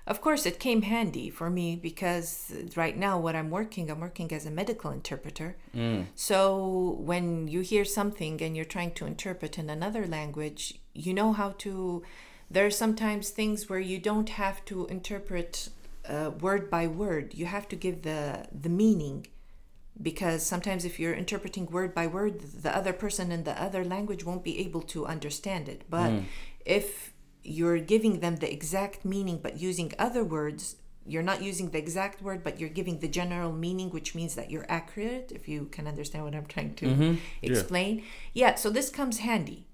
of 0.05 0.21
course, 0.21 0.45
it 0.45 0.59
came 0.59 0.83
handy 0.83 1.29
for 1.29 1.49
me 1.49 1.75
because 1.75 2.53
right 2.75 2.97
now, 2.97 3.19
what 3.19 3.35
I'm 3.35 3.49
working, 3.49 3.89
I'm 3.89 3.99
working 3.99 4.31
as 4.31 4.45
a 4.45 4.51
medical 4.51 4.91
interpreter. 4.91 5.57
Mm. 5.75 6.07
So 6.15 6.97
when 6.99 7.47
you 7.47 7.61
hear 7.61 7.85
something 7.85 8.41
and 8.41 8.55
you're 8.55 8.65
trying 8.65 8.91
to 8.95 9.05
interpret 9.05 9.57
in 9.57 9.69
another 9.69 10.07
language, 10.07 10.79
you 10.93 11.13
know 11.13 11.33
how 11.33 11.55
to. 11.59 12.03
There 12.49 12.65
are 12.65 12.71
sometimes 12.71 13.29
things 13.29 13.69
where 13.69 13.79
you 13.79 13.99
don't 13.99 14.29
have 14.29 14.63
to 14.65 14.85
interpret 14.87 15.67
uh, 16.07 16.31
word 16.39 16.69
by 16.69 16.87
word. 16.87 17.33
You 17.33 17.45
have 17.45 17.67
to 17.69 17.75
give 17.75 18.03
the 18.03 18.47
the 18.51 18.69
meaning 18.69 19.27
because 20.01 20.45
sometimes 20.45 20.85
if 20.85 20.99
you're 20.99 21.13
interpreting 21.13 21.65
word 21.67 21.93
by 21.95 22.05
word 22.07 22.39
the 22.65 22.75
other 22.75 22.93
person 22.93 23.31
in 23.31 23.43
the 23.43 23.59
other 23.61 23.83
language 23.83 24.23
won't 24.23 24.43
be 24.43 24.59
able 24.59 24.81
to 24.81 25.05
understand 25.05 25.67
it 25.67 25.83
but 25.89 26.11
if 26.65 27.13
you're 27.43 27.79
giving 27.79 28.19
them 28.19 28.35
the 28.37 28.51
exact 28.51 29.03
meaning 29.05 29.39
but 29.41 29.59
using 29.59 29.91
other 29.97 30.23
words 30.23 30.75
you're 31.05 31.23
not 31.23 31.41
using 31.41 31.69
the 31.71 31.77
exact 31.77 32.21
word 32.21 32.43
but 32.43 32.59
you're 32.59 32.69
giving 32.69 32.99
the 32.99 33.07
general 33.07 33.51
meaning 33.53 33.89
which 33.89 34.13
means 34.13 34.35
that 34.35 34.51
you're 34.51 34.65
accurate 34.69 35.31
if 35.33 35.47
you 35.47 35.65
can 35.71 35.87
understand 35.87 36.23
what 36.25 36.35
i'm 36.35 36.45
trying 36.45 36.73
to 36.75 36.85
Mhm. 36.85 37.17
Yeah. 37.41 37.49
explain 37.51 38.03
yeah 38.33 38.55
so 38.55 38.69
this 38.69 38.89
comes 38.89 39.19
handy 39.19 39.65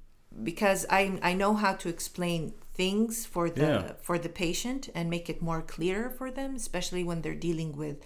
because 0.43 0.85
i 0.89 1.19
i 1.21 1.33
know 1.33 1.53
how 1.53 1.73
to 1.73 1.89
explain 1.89 2.53
things 2.75 3.25
for 3.25 3.49
the 3.49 3.61
Yeah. 3.61 3.91
for 4.01 4.17
the 4.17 4.29
patient 4.29 4.89
and 4.95 5.09
make 5.09 5.27
it 5.29 5.41
more 5.41 5.61
clear 5.61 6.09
for 6.09 6.31
them 6.31 6.55
especially 6.55 7.03
when 7.03 7.21
they're 7.21 7.41
dealing 7.49 7.71
with 7.83 7.97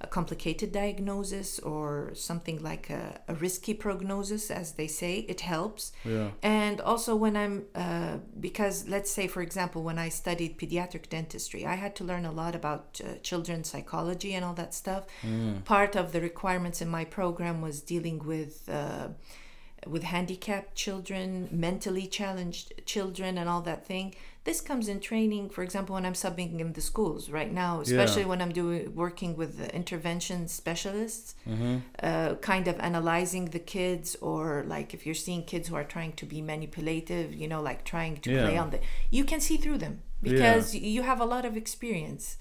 a 0.00 0.06
complicated 0.06 0.70
diagnosis 0.70 1.58
or 1.58 2.10
something 2.14 2.62
like 2.62 2.88
a, 2.88 3.20
a 3.26 3.34
risky 3.34 3.74
prognosis 3.74 4.50
as 4.50 4.72
they 4.72 4.86
say 4.86 5.18
it 5.28 5.40
helps 5.40 5.92
Yeah. 6.04 6.30
and 6.42 6.80
also 6.80 7.16
when 7.16 7.36
i'm 7.36 7.64
uh, 7.74 8.18
because 8.38 8.86
let's 8.88 9.10
say 9.10 9.26
for 9.26 9.42
example 9.42 9.82
when 9.82 9.98
i 9.98 10.08
studied 10.08 10.56
pediatric 10.58 11.08
dentistry 11.08 11.66
i 11.66 11.74
had 11.74 11.96
to 11.96 12.04
learn 12.04 12.24
a 12.24 12.32
lot 12.32 12.54
about 12.54 13.00
uh, 13.04 13.18
children's 13.22 13.68
psychology 13.70 14.34
and 14.34 14.44
all 14.44 14.54
that 14.54 14.72
stuff 14.74 15.04
Mm. 15.24 15.64
part 15.64 15.96
of 15.96 16.12
the 16.12 16.20
requirements 16.20 16.80
in 16.80 16.88
my 16.88 17.04
program 17.04 17.60
was 17.60 17.80
dealing 17.80 18.18
with 18.32 18.68
uh, 18.68 19.08
with 19.86 20.02
handicapped 20.02 20.74
children 20.74 21.48
mentally 21.50 22.06
challenged 22.06 22.72
children 22.86 23.38
and 23.38 23.48
all 23.48 23.60
that 23.62 23.86
thing 23.86 24.14
this 24.44 24.60
comes 24.60 24.88
in 24.88 24.98
training 24.98 25.48
for 25.48 25.62
example 25.62 25.94
when 25.94 26.04
i'm 26.06 26.14
subbing 26.14 26.58
in 26.58 26.72
the 26.72 26.80
schools 26.80 27.30
right 27.30 27.52
now 27.52 27.80
especially 27.80 28.24
when 28.24 28.40
i'm 28.42 28.52
doing 28.52 28.94
working 28.94 29.36
with 29.36 29.58
the 29.58 29.74
intervention 29.74 30.48
specialists 30.48 31.34
Mm-hmm. 31.48 31.76
uh, 32.02 32.34
kind 32.36 32.68
of 32.68 32.78
analyzing 32.80 33.46
the 33.46 33.58
kids 33.58 34.16
or 34.20 34.64
like 34.66 34.92
if 34.94 35.06
you're 35.06 35.14
seeing 35.14 35.42
kids 35.44 35.68
who 35.68 35.76
are 35.76 35.84
trying 35.84 36.12
to 36.14 36.26
be 36.26 36.42
manipulative 36.42 37.34
you 37.34 37.46
know 37.48 37.62
like 37.62 37.84
trying 37.84 38.16
to 38.18 38.30
play 38.30 38.56
on 38.56 38.70
the 38.70 38.80
you 39.10 39.24
can 39.24 39.40
see 39.40 39.56
through 39.56 39.78
them 39.78 40.02
because 40.22 40.74
you 40.74 41.02
have 41.02 41.20
a 41.20 41.24
lot 41.24 41.44
of 41.44 41.56
experience. 41.56 42.38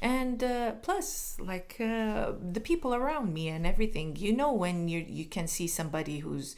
And 0.00 0.42
uh, 0.42 0.72
plus 0.82 1.36
like 1.38 1.76
uh, 1.78 2.32
the 2.56 2.60
people 2.60 2.94
around 2.94 3.32
me 3.34 3.48
and 3.48 3.66
everything 3.66 4.16
you 4.16 4.32
know 4.34 4.52
when 4.52 4.88
you 4.88 5.04
you 5.06 5.26
can 5.26 5.46
see 5.46 5.66
somebody 5.66 6.20
who's 6.20 6.56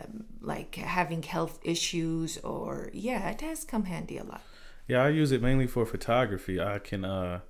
um, 0.00 0.24
like 0.40 0.74
having 0.76 1.22
health 1.22 1.58
issues 1.62 2.38
or 2.38 2.90
yeah 2.92 3.30
it 3.30 3.40
has 3.40 3.64
come 3.64 3.84
handy 3.84 4.18
a 4.18 4.24
lot 4.24 4.42
Yeah, 4.88 5.02
I 5.02 5.08
use 5.08 5.32
it 5.32 5.42
mainly 5.42 5.66
for 5.66 5.84
photography. 5.84 6.60
I 6.60 6.78
can 6.78 7.04
uh 7.04 7.40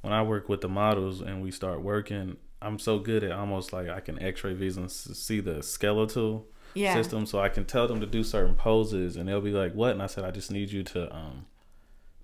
when 0.00 0.12
I 0.12 0.22
work 0.22 0.48
with 0.48 0.60
the 0.62 0.68
models 0.68 1.20
and 1.20 1.42
we 1.42 1.50
start 1.52 1.80
working, 1.80 2.36
I'm 2.60 2.78
so 2.78 2.98
good 2.98 3.22
at 3.22 3.30
almost 3.32 3.72
like 3.72 3.88
I 3.88 4.00
can 4.00 4.20
x-ray 4.20 4.54
vision 4.54 4.88
see 4.88 5.40
the 5.40 5.62
skeletal 5.62 6.46
yeah 6.74 6.94
system 6.94 7.26
so 7.26 7.38
I 7.38 7.50
can 7.50 7.64
tell 7.66 7.86
them 7.86 8.00
to 8.00 8.06
do 8.06 8.24
certain 8.24 8.54
poses 8.56 9.16
and 9.16 9.28
they'll 9.28 9.40
be 9.40 9.52
like, 9.52 9.74
"What?" 9.74 9.92
And 9.92 10.02
I 10.02 10.08
said, 10.08 10.24
"I 10.24 10.30
just 10.32 10.50
need 10.50 10.70
you 10.72 10.82
to 10.94 11.00
um 11.14 11.46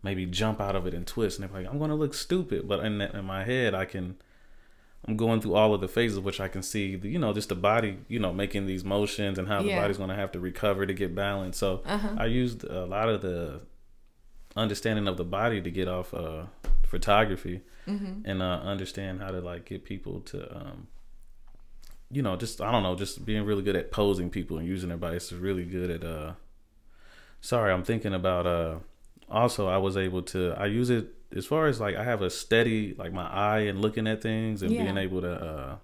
maybe 0.03 0.27
jump 0.27 0.61
out 0.61 0.75
of 0.77 0.87
it 0.89 0.95
and 0.95 1.07
twist." 1.07 1.39
And 1.39 1.49
they're 1.49 1.63
like, 1.63 1.71
"I'm 1.71 1.79
going 1.79 1.91
to 1.91 1.97
look 2.03 2.15
stupid." 2.15 2.67
But 2.67 2.85
in 2.85 2.99
that, 2.99 3.15
in 3.15 3.25
my 3.25 3.45
head, 3.45 3.75
I 3.75 3.85
can 3.85 4.17
I'm 5.07 5.17
going 5.17 5.41
through 5.41 5.55
all 5.55 5.73
of 5.75 5.81
the 5.81 5.89
phases 5.89 6.19
which 6.21 6.41
I 6.41 6.49
can 6.49 6.63
see, 6.63 6.99
you 7.03 7.19
know, 7.19 7.33
just 7.33 7.49
the 7.49 7.55
body, 7.55 7.99
you 8.09 8.19
know, 8.19 8.33
making 8.33 8.67
these 8.67 8.85
motions 8.85 9.39
and 9.39 9.49
how 9.49 9.63
the 9.63 9.69
Yeah. 9.69 9.77
body's 9.81 9.97
going 9.97 10.11
to 10.11 10.15
have 10.17 10.33
to 10.33 10.41
recover 10.41 10.85
to 10.87 10.93
get 10.93 11.15
balanced. 11.15 11.59
So 11.61 11.83
uh-huh 11.87 12.17
I 12.19 12.27
used 12.27 12.65
a 12.65 12.85
lot 12.85 13.09
of 13.09 13.23
the 13.23 13.61
understanding 14.57 15.07
of 15.09 15.17
the 15.17 15.25
body 15.25 15.63
to 15.63 15.71
get 15.71 15.89
off 15.89 16.13
uh, 16.13 16.45
photography 16.83 17.61
hmm 17.87 18.21
and 18.25 18.43
uh, 18.43 18.61
understand 18.65 19.21
how 19.21 19.31
to 19.31 19.41
like 19.41 19.65
get 19.65 19.85
people 19.85 20.21
to, 20.21 20.55
um, 20.55 20.89
you 22.11 22.21
know, 22.23 22.37
just 22.37 22.61
I 22.61 22.71
don't 22.73 22.83
know, 22.83 22.95
just 22.97 23.25
being 23.25 23.45
really 23.45 23.63
good 23.63 23.77
at 23.77 23.91
posing 23.91 24.29
people 24.31 24.59
and 24.59 24.67
using 24.67 24.89
their 24.91 24.99
bodies 24.99 25.31
is 25.33 25.35
really 25.39 25.65
good 25.65 25.91
at. 25.91 26.05
Uh, 26.05 26.33
sorry, 27.41 27.73
I'm 27.73 27.85
thinking 27.85 28.13
about. 28.13 28.47
Uh, 28.47 28.79
also, 29.31 29.69
I 29.69 29.77
was 29.79 29.97
able 29.97 30.23
to. 30.23 30.53
I 30.59 30.67
use 30.67 30.91
it 30.91 31.15
as 31.35 31.47
far 31.47 31.67
as 31.67 31.81
like 31.81 31.97
I 31.97 32.05
have 32.05 32.23
a 32.23 32.31
steady 32.31 32.95
like 32.99 33.13
my 33.13 33.27
eye 33.29 33.61
and 33.61 33.81
looking 33.81 34.07
at 34.07 34.23
things 34.23 34.63
and 34.63 34.73
Yeah. 34.73 34.85
being 34.85 34.97
able 34.99 35.21
to. 35.23 35.31
Uh, 35.33 35.77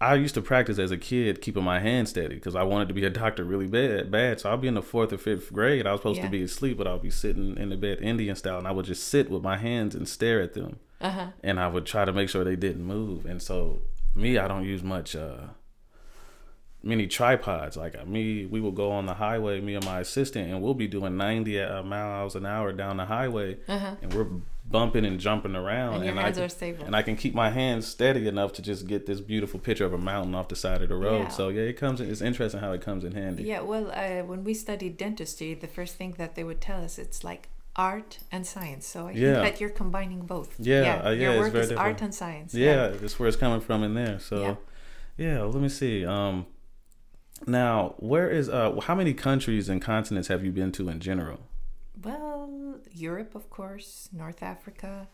I 0.00 0.14
used 0.14 0.34
to 0.36 0.42
practice 0.42 0.78
as 0.78 0.92
a 0.92 0.96
kid, 0.96 1.40
keeping 1.40 1.64
my 1.64 1.80
hand 1.80 2.08
steady 2.08 2.36
because 2.36 2.54
I 2.54 2.62
wanted 2.62 2.86
to 2.86 2.94
be 2.94 3.04
a 3.04 3.10
doctor 3.10 3.42
really 3.42 3.66
bad. 3.66 4.12
Bad, 4.12 4.38
so 4.38 4.48
I'll 4.48 4.56
be 4.56 4.68
in 4.68 4.74
the 4.74 4.82
fourth 4.82 5.12
or 5.12 5.18
fifth 5.18 5.52
grade. 5.52 5.88
I 5.88 5.92
was 5.92 6.00
supposed 6.00 6.18
Yeah. 6.18 6.26
to 6.26 6.30
be 6.30 6.42
asleep, 6.44 6.78
but 6.78 6.86
I'll 6.86 7.00
be 7.00 7.10
sitting 7.10 7.56
in 7.56 7.70
the 7.70 7.76
bed 7.76 7.98
Indian 8.00 8.36
style, 8.36 8.58
and 8.58 8.68
I 8.68 8.70
would 8.70 8.84
just 8.84 9.08
sit 9.08 9.28
with 9.28 9.42
my 9.42 9.56
hands 9.56 9.96
and 9.96 10.08
stare 10.08 10.40
at 10.40 10.54
them, 10.54 10.78
uh-huh 11.00 11.30
and 11.42 11.58
I 11.58 11.66
would 11.66 11.84
try 11.84 12.04
to 12.04 12.12
make 12.12 12.28
sure 12.28 12.44
they 12.44 12.54
didn't 12.54 12.84
move. 12.84 13.26
And 13.26 13.42
so, 13.42 13.80
me, 14.14 14.38
I 14.38 14.46
don't 14.46 14.64
use 14.64 14.84
much. 14.84 15.16
uh 15.16 15.48
many 16.82 17.06
tripods 17.06 17.76
like 17.76 17.98
uh, 17.98 18.04
me 18.04 18.46
we 18.46 18.60
will 18.60 18.70
go 18.72 18.90
on 18.92 19.04
the 19.06 19.14
highway 19.14 19.60
me 19.60 19.74
and 19.74 19.84
my 19.84 19.98
assistant 20.00 20.48
and 20.48 20.62
we'll 20.62 20.74
be 20.74 20.86
doing 20.86 21.16
90 21.16 21.60
uh, 21.60 21.82
miles 21.82 22.36
an 22.36 22.46
hour 22.46 22.72
down 22.72 22.96
the 22.98 23.04
highway 23.06 23.56
uh-huh 23.66 23.96
and 24.00 24.14
we're 24.14 24.26
bumping 24.70 25.04
and 25.04 25.18
jumping 25.18 25.56
around 25.56 25.94
and 25.96 26.04
your 26.04 26.18
I 26.18 26.22
hands 26.22 26.36
can- 26.36 26.44
are 26.44 26.48
stable 26.48 26.84
and 26.84 26.94
I 26.94 27.02
can 27.02 27.16
keep 27.16 27.34
my 27.34 27.50
hands 27.50 27.86
steady 27.86 28.28
enough 28.28 28.52
to 28.54 28.62
just 28.62 28.86
get 28.86 29.06
this 29.06 29.20
beautiful 29.20 29.58
picture 29.58 29.86
of 29.86 29.92
a 29.94 29.98
mountain 29.98 30.34
off 30.34 30.48
the 30.48 30.56
side 30.56 30.82
of 30.82 30.90
the 30.90 30.94
road. 30.94 31.22
Yeah. 31.22 31.28
So 31.28 31.48
yeah, 31.48 31.62
it 31.62 31.78
comes. 31.78 32.00
in 32.02 32.10
It's 32.10 32.20
interesting 32.20 32.60
how 32.60 32.72
it 32.72 32.82
comes 32.82 33.02
in 33.02 33.12
handy. 33.12 33.44
Yeah, 33.44 33.62
well, 33.62 33.90
uh, 33.90 34.24
when 34.26 34.44
we 34.44 34.52
studied 34.52 34.98
dentistry, 34.98 35.54
the 35.54 35.66
first 35.68 35.96
thing 35.96 36.14
that 36.18 36.34
they 36.34 36.44
would 36.44 36.60
tell 36.60 36.84
us 36.84 36.98
it's 36.98 37.24
like 37.24 37.48
art 37.76 38.18
and 38.30 38.46
science. 38.46 38.86
So 38.86 39.08
I 39.08 39.12
Yeah. 39.12 39.40
think 39.40 39.54
that 39.54 39.60
you're 39.60 39.70
combining 39.70 40.20
both. 40.26 40.54
Yeah, 40.58 41.00
uh, 41.02 41.10
yeah, 41.10 41.32
your 41.34 41.46
it's 41.46 41.54
work 41.54 41.64
is 41.64 41.72
art 41.72 42.02
and 42.02 42.14
science. 42.14 42.54
Yeah, 42.54 42.88
that's 42.88 43.18
where 43.18 43.26
it's 43.26 43.38
coming 43.38 43.60
from 43.60 43.82
in 43.82 43.94
there. 43.94 44.18
So 44.18 44.42
Yeah. 44.42 44.54
Yeah, 45.16 45.42
let 45.44 45.62
me 45.62 45.70
see. 45.70 46.04
Um, 46.04 46.44
now, 47.46 47.94
where 47.98 48.28
is 48.28 48.48
uh, 48.48 48.78
how 48.80 48.94
many 48.94 49.14
countries 49.14 49.68
and 49.68 49.80
continents 49.80 50.28
have 50.28 50.44
you 50.44 50.52
been 50.52 50.72
to 50.72 50.88
in 50.88 51.00
general? 51.00 51.40
Well, 52.02 52.80
Europe, 52.92 53.34
of 53.34 53.50
course, 53.50 54.08
North 54.12 54.42
Africa, 54.42 55.08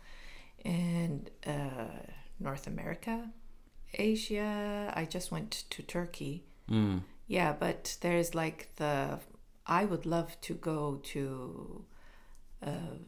and 0.65 1.31
uh, 1.47 2.05
North 2.41 2.67
America, 2.67 3.31
Asia. 3.95 4.93
I 4.95 5.05
just 5.05 5.31
went 5.31 5.65
to 5.71 5.83
Turkey. 5.83 6.45
Mm. 6.71 7.03
Yeah, 7.27 7.55
but 7.59 7.97
there's 8.01 8.35
like 8.35 8.75
the. 8.77 9.21
I 9.67 9.85
would 9.85 10.05
love 10.07 10.41
to 10.43 10.55
go 10.55 11.01
to. 11.05 11.85
Uh, 12.65 12.99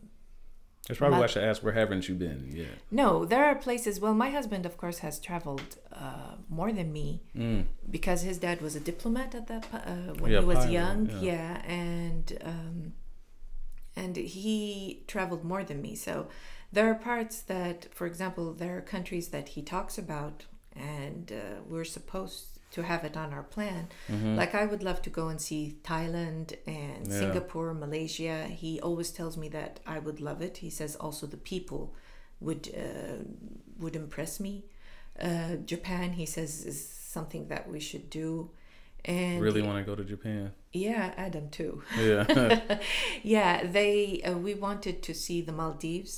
That's 0.87 0.99
probably 0.99 1.15
My- 1.17 1.19
why 1.21 1.25
I 1.25 1.27
should 1.29 1.45
ask. 1.45 1.63
Where 1.65 1.73
haven't 1.73 2.09
you 2.09 2.15
been? 2.15 2.51
Yeah. 2.55 2.67
no, 2.91 3.25
there 3.25 3.45
are 3.45 3.55
places. 3.57 3.99
Well, 4.01 4.15
my 4.15 4.31
husband, 4.31 4.65
of 4.67 4.77
course, 4.77 4.99
has 5.01 5.19
traveled 5.19 5.77
uh, 5.93 6.35
more 6.49 6.73
than 6.73 6.93
me 6.93 7.23
Mm. 7.35 7.65
because 7.91 8.23
his 8.23 8.39
dad 8.39 8.61
was 8.61 8.77
a 8.77 8.81
diplomat 8.81 9.35
at 9.35 9.47
that 9.49 9.67
uh, 9.73 10.15
when 10.21 10.31
Yeah, 10.33 10.41
he 10.41 10.47
was 10.47 10.59
pilot, 10.59 10.73
young. 10.73 11.11
yeah. 11.11 11.21
Yeah, 11.21 11.63
and 11.67 12.39
um, 12.45 12.93
and 13.97 14.17
he 14.17 15.03
traveled 15.09 15.43
more 15.45 15.65
than 15.65 15.81
me. 15.83 15.95
So 15.97 16.29
there 16.73 16.89
are 16.91 16.95
parts 16.95 17.41
that, 17.43 17.87
for 17.95 18.07
example, 18.07 18.53
there 18.53 18.77
are 18.77 18.83
countries 18.83 19.29
that 19.29 19.49
he 19.51 19.63
talks 19.63 19.97
about, 19.99 20.45
and 20.77 21.33
uh, 21.33 21.61
we're 21.67 21.85
supposed 21.85 22.56
to 22.77 22.83
have 22.83 23.03
it 23.09 23.17
on 23.17 23.29
our 23.37 23.43
plan. 23.55 23.83
Mhm. 24.09 24.37
Like 24.41 24.53
I 24.63 24.65
would 24.71 24.83
love 24.89 25.01
to 25.07 25.11
go 25.21 25.25
and 25.33 25.41
see 25.49 25.63
Thailand 25.93 26.47
and 26.67 27.01
Yeah. 27.07 27.19
Singapore, 27.23 27.71
Malaysia. 27.85 28.37
He 28.63 28.73
always 28.89 29.11
tells 29.19 29.35
me 29.43 29.49
that 29.59 29.73
I 29.95 29.99
would 30.05 30.21
love 30.29 30.41
it. 30.49 30.55
He 30.67 30.71
says 30.79 30.93
also 31.05 31.27
the 31.27 31.43
people 31.53 31.83
would 32.47 32.65
uh, 32.85 33.19
would 33.83 33.97
impress 34.05 34.33
me. 34.47 34.55
Uh, 35.29 35.57
Japan, 35.73 36.13
he 36.21 36.27
says, 36.27 36.51
is 36.71 36.79
something 37.17 37.49
that 37.49 37.65
we 37.73 37.81
should 37.81 38.07
do. 38.25 38.51
And 39.07 39.41
really 39.41 39.63
want 39.63 39.79
to 39.79 39.87
go 39.91 39.95
to 40.03 40.05
Japan? 40.05 40.53
yeah, 40.73 41.15
Adam 41.17 41.47
too. 41.59 41.73
Yeah. 41.99 42.27
yeah, 43.37 43.53
they 43.77 44.21
uh, 44.29 44.37
we 44.47 44.53
wanted 44.67 44.97
to 45.09 45.13
see 45.15 45.41
the 45.49 45.53
Maldives, 45.53 46.15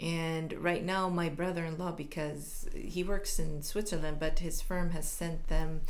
and 0.00 0.52
right 0.54 0.84
now 0.84 1.08
my 1.08 1.28
brother-in-law 1.28 1.92
because 1.92 2.68
he 2.74 3.02
works 3.02 3.38
in 3.38 3.62
Switzerland, 3.62 4.18
but 4.20 4.40
his 4.40 4.60
firm 4.60 4.90
has 4.90 5.08
sent 5.08 5.48
them 5.48 5.80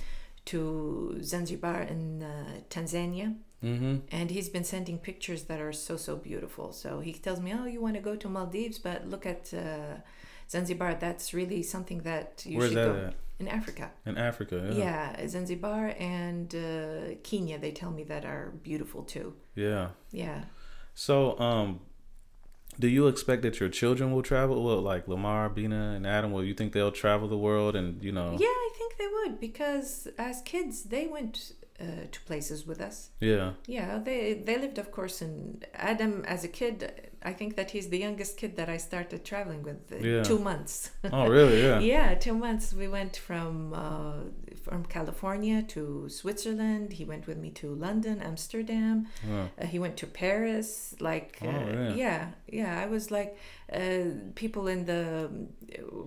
to 0.46 1.18
Zanzibar 1.22 1.82
in 1.82 2.22
uh, 2.22 2.60
Tanzania, 2.70 3.34
mm-hmm. 3.62 3.96
and 4.12 4.30
he's 4.30 4.48
been 4.48 4.64
sending 4.64 4.98
pictures 4.98 5.44
that 5.44 5.60
are 5.60 5.72
so 5.72 5.96
so 5.96 6.16
beautiful. 6.16 6.72
So 6.72 7.00
he 7.00 7.12
tells 7.12 7.40
me, 7.40 7.52
"Oh, 7.52 7.66
you 7.66 7.80
want 7.80 7.94
to 7.94 8.00
go 8.00 8.16
to 8.16 8.28
Maldives, 8.28 8.78
but 8.78 9.06
look 9.08 9.26
at." 9.26 9.52
Uh, 9.52 10.00
Zanzibar, 10.48 10.94
that's 10.94 11.34
really 11.34 11.62
something 11.62 12.02
that 12.02 12.44
you 12.46 12.58
Where's 12.58 12.70
should 12.70 12.78
that 12.78 12.86
go 12.86 13.06
at? 13.08 13.14
in 13.38 13.48
Africa. 13.48 13.90
In 14.04 14.16
Africa. 14.16 14.70
Yeah. 14.72 15.12
Yeah, 15.18 15.28
Zanzibar 15.28 15.94
and 15.98 16.54
uh, 16.54 17.16
Kenya, 17.22 17.58
they 17.58 17.72
tell 17.72 17.90
me 17.90 18.04
that 18.04 18.24
are 18.24 18.52
beautiful 18.62 19.02
too. 19.02 19.34
Yeah. 19.54 19.88
Yeah. 20.12 20.44
So, 20.94 21.38
um, 21.38 21.80
do 22.78 22.88
you 22.88 23.06
expect 23.06 23.42
that 23.42 23.60
your 23.60 23.68
children 23.68 24.12
will 24.12 24.22
travel? 24.22 24.62
Well, 24.64 24.80
like 24.80 25.08
Lamar, 25.08 25.48
Bina, 25.48 25.94
and 25.96 26.06
Adam, 26.06 26.32
will 26.32 26.44
you 26.44 26.54
think 26.54 26.72
they'll 26.72 26.92
travel 26.92 27.28
the 27.28 27.38
world 27.38 27.76
and 27.76 28.02
you 28.02 28.12
know? 28.12 28.36
Yeah, 28.38 28.46
I 28.48 28.70
think 28.76 28.96
they 28.96 29.08
would 29.08 29.40
because 29.40 30.08
as 30.18 30.42
kids 30.42 30.84
they 30.84 31.06
went 31.06 31.52
uh, 31.80 32.06
to 32.10 32.20
places 32.22 32.66
with 32.66 32.80
us. 32.80 33.10
Yeah. 33.20 33.52
Yeah, 33.66 33.98
they 33.98 34.34
they 34.34 34.58
lived, 34.58 34.78
of 34.78 34.90
course, 34.90 35.20
in 35.20 35.62
Adam 35.74 36.24
as 36.26 36.44
a 36.44 36.48
kid. 36.48 37.10
I 37.30 37.32
think 37.38 37.50
that 37.58 37.68
he's 37.74 37.88
the 37.94 37.98
youngest 38.06 38.32
kid 38.40 38.52
that 38.56 38.68
I 38.76 38.78
started 38.78 39.20
traveling 39.24 39.62
with. 39.68 39.80
uh, 39.92 39.96
Yeah. 40.12 40.22
Two 40.30 40.38
months. 40.50 40.74
Oh, 41.16 41.26
really? 41.36 41.58
Yeah. 41.68 41.78
yeah, 41.94 42.08
two 42.26 42.34
months. 42.46 42.66
We 42.82 42.88
went 42.98 43.14
from 43.28 43.54
uh, 43.84 44.18
from 44.66 44.80
California 44.96 45.58
to 45.74 46.08
Switzerland. 46.20 46.86
He 47.00 47.04
went 47.12 47.24
with 47.30 47.38
me 47.44 47.50
to 47.60 47.66
London, 47.86 48.16
Amsterdam. 48.30 48.96
Huh. 49.28 49.46
Uh, 49.60 49.66
he 49.72 49.78
went 49.84 49.96
to 50.02 50.06
Paris. 50.06 50.94
Like, 51.10 51.30
uh, 51.42 51.46
Oh, 51.48 51.68
yeah. 51.72 51.94
yeah, 52.04 52.22
yeah. 52.60 52.72
I 52.84 52.86
was 52.96 53.04
like, 53.18 53.30
uh, 53.80 54.04
people 54.42 54.64
in 54.74 54.80
the 54.92 55.04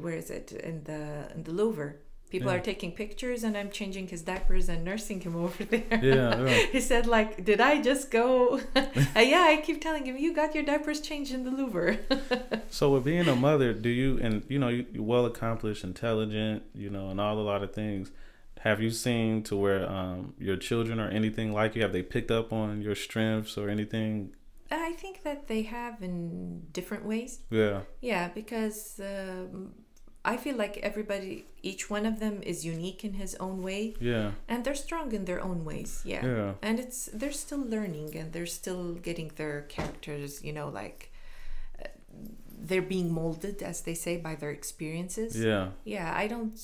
where 0.04 0.18
is 0.24 0.30
it 0.40 0.48
in 0.70 0.84
the 0.90 1.02
in 1.36 1.44
the 1.48 1.52
Louvre. 1.60 1.92
People 2.30 2.52
Yeah. 2.52 2.58
are 2.58 2.62
taking 2.62 2.92
pictures, 2.92 3.44
and 3.44 3.58
I'm 3.58 3.72
changing 3.72 4.08
his 4.10 4.22
diapers 4.22 4.70
and 4.70 4.84
nursing 4.86 5.20
him 5.22 5.36
over 5.46 5.64
there. 5.64 6.00
Yeah, 6.02 6.42
yeah. 6.44 6.66
he 6.72 6.80
said, 6.80 7.08
like, 7.08 7.44
did 7.44 7.60
I 7.60 7.82
just 7.82 8.12
go? 8.12 8.60
uh, 8.76 9.20
yeah, 9.20 9.46
I 9.50 9.62
keep 9.66 9.82
telling 9.82 10.06
him, 10.06 10.16
you 10.18 10.34
got 10.34 10.54
your 10.54 10.64
diapers 10.64 11.02
changed 11.02 11.34
in 11.34 11.44
the 11.44 11.52
Louvre. 11.52 11.98
So, 12.70 12.92
with 12.94 13.04
being 13.06 13.28
a 13.28 13.36
mother, 13.36 13.74
do 13.74 13.90
you 13.90 14.20
and 14.22 14.44
you 14.48 14.60
know 14.60 14.70
you, 14.70 14.86
you're 14.94 15.04
well 15.04 15.26
accomplished, 15.26 15.84
intelligent, 15.84 16.64
you 16.74 16.90
know, 16.90 17.10
and 17.10 17.20
all 17.20 17.38
a 17.40 17.42
lot 17.42 17.64
of 17.64 17.74
things. 17.74 18.12
Have 18.62 18.82
you 18.82 18.92
seen 18.92 19.42
to 19.44 19.56
where 19.56 19.90
um, 19.90 20.34
your 20.38 20.58
children 20.58 21.00
or 21.00 21.08
anything 21.10 21.54
like 21.54 21.76
you? 21.76 21.82
Have 21.82 21.94
they 21.94 22.04
picked 22.04 22.30
up 22.30 22.52
on 22.52 22.82
your 22.82 22.94
strengths 22.94 23.58
or 23.58 23.70
anything? 23.70 24.36
I 24.70 24.92
think 24.94 25.24
that 25.24 25.48
they 25.48 25.62
have 25.64 26.04
in 26.04 26.68
different 26.74 27.06
ways. 27.06 27.40
Yeah. 27.50 27.82
Yeah, 28.02 28.28
because 28.28 29.00
um, 29.00 29.74
I 30.34 30.36
feel 30.44 30.56
like 30.64 30.76
everybody, 30.90 31.34
each 31.72 31.84
one 31.96 32.06
of 32.12 32.16
them 32.24 32.36
is 32.52 32.58
unique 32.76 33.02
in 33.10 33.14
his 33.24 33.34
own 33.46 33.58
way, 33.70 33.84
Yeah. 34.12 34.32
and 34.52 34.58
they're 34.64 34.82
strong 34.88 35.08
in 35.18 35.24
their 35.30 35.42
own 35.50 35.60
ways. 35.70 35.92
Yeah. 36.14 36.26
Yeah. 36.26 36.52
And 36.68 36.76
it's 36.84 37.00
they're 37.20 37.40
still 37.46 37.64
learning 37.76 38.10
and 38.20 38.28
they're 38.34 38.54
still 38.62 38.86
getting 39.08 39.30
their 39.40 39.58
characters, 39.76 40.32
you 40.48 40.54
know, 40.58 40.68
like 40.82 41.00
uh, 41.82 41.88
they're 42.68 42.90
being 42.96 43.10
molded, 43.22 43.58
as 43.72 43.78
they 43.82 43.96
say, 44.06 44.14
by 44.28 44.34
their 44.42 44.52
experiences. 44.60 45.32
Yeah. 45.50 45.66
Yeah, 45.96 46.08
I 46.24 46.28
don't, 46.34 46.56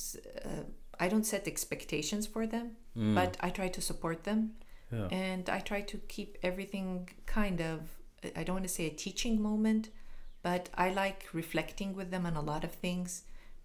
uh, 0.50 0.64
I 1.04 1.08
don't 1.12 1.26
set 1.34 1.44
expectations 1.48 2.26
for 2.34 2.44
them, 2.56 2.68
Mm. 2.98 3.14
but 3.20 3.32
I 3.48 3.50
try 3.60 3.68
to 3.78 3.82
support 3.82 4.20
them 4.30 4.40
yeah. 4.98 5.08
and 5.12 5.50
I 5.58 5.60
try 5.72 5.82
to 5.92 5.98
keep 6.16 6.38
everything 6.50 6.90
kind 7.40 7.60
of 7.72 7.80
I 8.40 8.42
don't 8.44 8.56
want 8.60 8.68
to 8.72 8.76
say 8.80 8.86
a 8.88 8.96
teaching 9.06 9.36
moment, 9.50 9.84
but 10.48 10.64
I 10.86 10.88
like 11.04 11.22
reflecting 11.42 11.90
with 12.00 12.10
them 12.14 12.26
on 12.30 12.36
a 12.36 12.42
lot 12.52 12.64
of 12.64 12.72
things 12.86 13.10